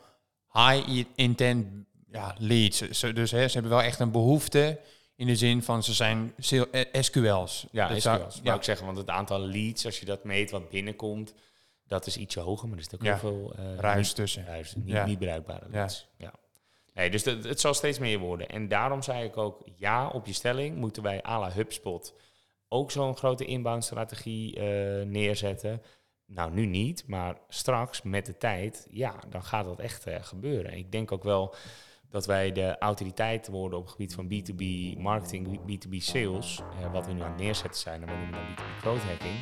high 0.52 1.04
intent 1.15 1.67
ja, 2.12 2.36
leads. 2.38 2.78
Ze, 2.89 3.13
dus 3.13 3.32
hè, 3.32 3.48
ze 3.48 3.54
hebben 3.54 3.72
wel 3.72 3.82
echt 3.82 4.00
een 4.00 4.12
behoefte 4.12 4.80
in 5.15 5.28
de 5.28 5.36
zin 5.36 5.63
van 5.63 5.84
ze 5.84 5.93
zijn 5.93 6.34
sale- 6.38 6.69
eh, 6.69 7.02
SQL's. 7.02 7.67
Ja, 7.72 7.88
Dat 7.88 7.98
SQL's. 8.02 8.04
zou- 8.04 8.32
ja. 8.43 8.54
ik 8.54 8.63
zeggen, 8.63 8.86
want 8.86 8.98
het 8.98 9.10
aantal 9.10 9.39
leads, 9.39 9.86
als 9.86 10.00
je 10.00 10.06
dat 10.06 10.24
meet 10.24 10.52
wat 10.52 10.69
binnenkomt, 10.69 11.34
dat 11.93 12.06
is 12.06 12.17
ietsje 12.17 12.39
hoger, 12.39 12.67
maar 12.67 12.77
er 12.77 12.84
zit 12.84 12.95
ook 12.95 13.03
heel 13.03 13.17
veel 13.17 13.53
eh, 13.58 13.75
ruis 13.75 14.08
niet- 14.08 14.15
tussen. 14.15 14.45
ruis, 14.45 14.75
niet, 14.75 15.06
niet 15.06 15.19
bruikbare 15.19 15.65
Ja. 15.65 15.77
leads. 15.77 16.08
Ja. 16.17 16.34
Nee, 16.93 17.10
dus 17.10 17.23
dat- 17.23 17.43
het 17.43 17.60
zal 17.60 17.73
steeds 17.73 17.99
meer 17.99 18.19
worden. 18.19 18.47
En 18.49 18.67
daarom 18.67 19.01
zei 19.01 19.25
ik 19.25 19.38
ook, 19.38 19.62
ja, 19.75 20.08
op 20.08 20.25
je 20.25 20.34
stelling 20.34 20.77
moeten 20.77 21.03
wij 21.03 21.23
à 21.25 21.39
la 21.39 21.51
HubSpot 21.51 22.13
ook 22.67 22.91
zo'n 22.91 23.17
grote 23.17 23.45
inbound-strategie 23.45 24.56
eh, 24.56 25.06
neerzetten. 25.06 25.82
Nou, 26.25 26.51
nu 26.51 26.65
niet, 26.65 27.03
maar 27.08 27.38
straks 27.49 28.01
met 28.01 28.25
de 28.25 28.38
tijd, 28.38 28.88
ja, 28.91 29.13
dan 29.29 29.43
gaat 29.43 29.65
dat 29.65 29.79
echt 29.79 30.06
eh, 30.06 30.15
gebeuren. 30.23 30.73
Ik 30.77 30.91
denk 30.91 31.12
ook 31.12 31.23
wel 31.23 31.56
dat 32.10 32.25
wij 32.25 32.51
de 32.51 32.77
autoriteit 32.77 33.47
worden 33.47 33.79
op 33.79 33.84
het 33.86 33.91
gebied 33.91 34.13
van 34.13 34.25
B2B 34.27 34.97
marketing, 35.01 35.60
B2B 35.60 35.95
sales, 35.97 36.62
wat 36.91 37.06
we 37.06 37.13
nu 37.13 37.21
aan 37.21 37.32
het 37.32 37.39
neerzetten 37.39 37.82
zijn, 37.82 38.01
en 38.01 38.08
we 38.08 38.13
noemen 38.13 38.32
dan 38.32 38.45
B2B 38.56 38.79
growth 38.79 39.03
hacking. 39.03 39.36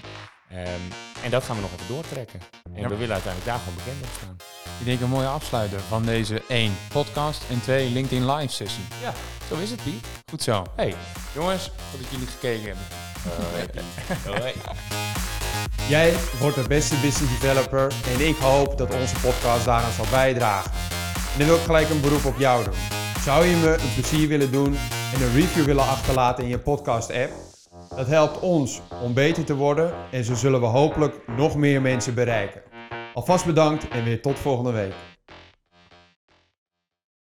Ehm, 0.54 0.66
en 1.24 1.30
dat 1.32 1.44
gaan 1.44 1.56
we 1.56 1.62
nog 1.62 1.72
even 1.74 1.88
doortrekken. 1.88 2.40
En 2.76 2.82
Ja. 2.82 2.88
we 2.88 2.96
willen 2.96 3.14
uiteindelijk 3.14 3.46
daar 3.52 3.60
gewoon 3.60 3.76
bekend 3.76 4.02
op 4.04 4.10
staan. 4.18 4.36
Ik 4.80 4.86
denk 4.86 5.02
een 5.02 5.10
mooie 5.10 5.28
afsluiter 5.28 5.80
van 5.80 6.04
deze 6.06 6.42
één 6.48 6.74
podcast 6.88 7.42
en 7.50 7.62
twee 7.62 7.90
LinkedIn 7.90 8.32
live 8.32 8.54
sessie. 8.54 8.84
Ja, 9.02 9.14
zo 9.50 9.56
is 9.56 9.72
het, 9.72 9.84
Piet. 9.84 10.06
Goed 10.30 10.44
zo. 10.44 10.64
Hey. 10.76 10.96
Jongens, 11.34 11.64
goed 11.92 12.02
dat 12.02 12.12
jullie 12.12 12.28
gekeken 12.28 12.66
hebben. 12.68 12.86
Hoi. 14.42 14.54
Jij 15.88 16.14
wordt 16.40 16.56
de 16.56 16.68
beste 16.68 16.96
business 16.96 17.40
developer 17.40 17.94
en 18.14 18.28
ik 18.28 18.38
hoop 18.38 18.78
dat 18.78 18.94
onze 18.94 19.16
podcast 19.22 19.66
daaraan 19.66 19.92
zal 19.92 20.06
bijdragen. 20.12 20.72
En 21.34 21.38
dan 21.38 21.48
wil 21.48 21.56
ik 21.56 21.62
gelijk 21.64 21.90
een 21.90 22.02
beroep 22.02 22.26
op 22.26 22.40
jou 22.40 22.64
doen. 22.64 22.74
Zou 23.24 23.46
je 23.46 23.56
me 23.56 23.74
een 23.74 23.94
plezier 23.94 24.28
willen 24.28 24.52
doen 24.52 24.78
en 25.14 25.22
een 25.22 25.34
review 25.34 25.66
willen 25.66 25.88
achterlaten 25.88 26.44
in 26.44 26.50
je 26.50 26.60
podcast 26.60 27.12
app? 27.12 27.32
Dat 27.96 28.08
helpt 28.08 28.40
ons 28.40 28.82
om 29.04 29.14
beter 29.14 29.46
te 29.46 29.56
worden 29.56 29.94
en 30.12 30.24
zo 30.24 30.36
zullen 30.36 30.60
we 30.60 30.66
hopelijk 30.66 31.16
nog 31.38 31.56
meer 31.56 31.82
mensen 31.82 32.14
bereiken. 32.14 32.62
Alvast 33.14 33.46
bedankt 33.46 33.88
en 33.88 34.04
weer 34.04 34.22
tot 34.22 34.40
volgende 34.40 34.72
week. 34.72 35.11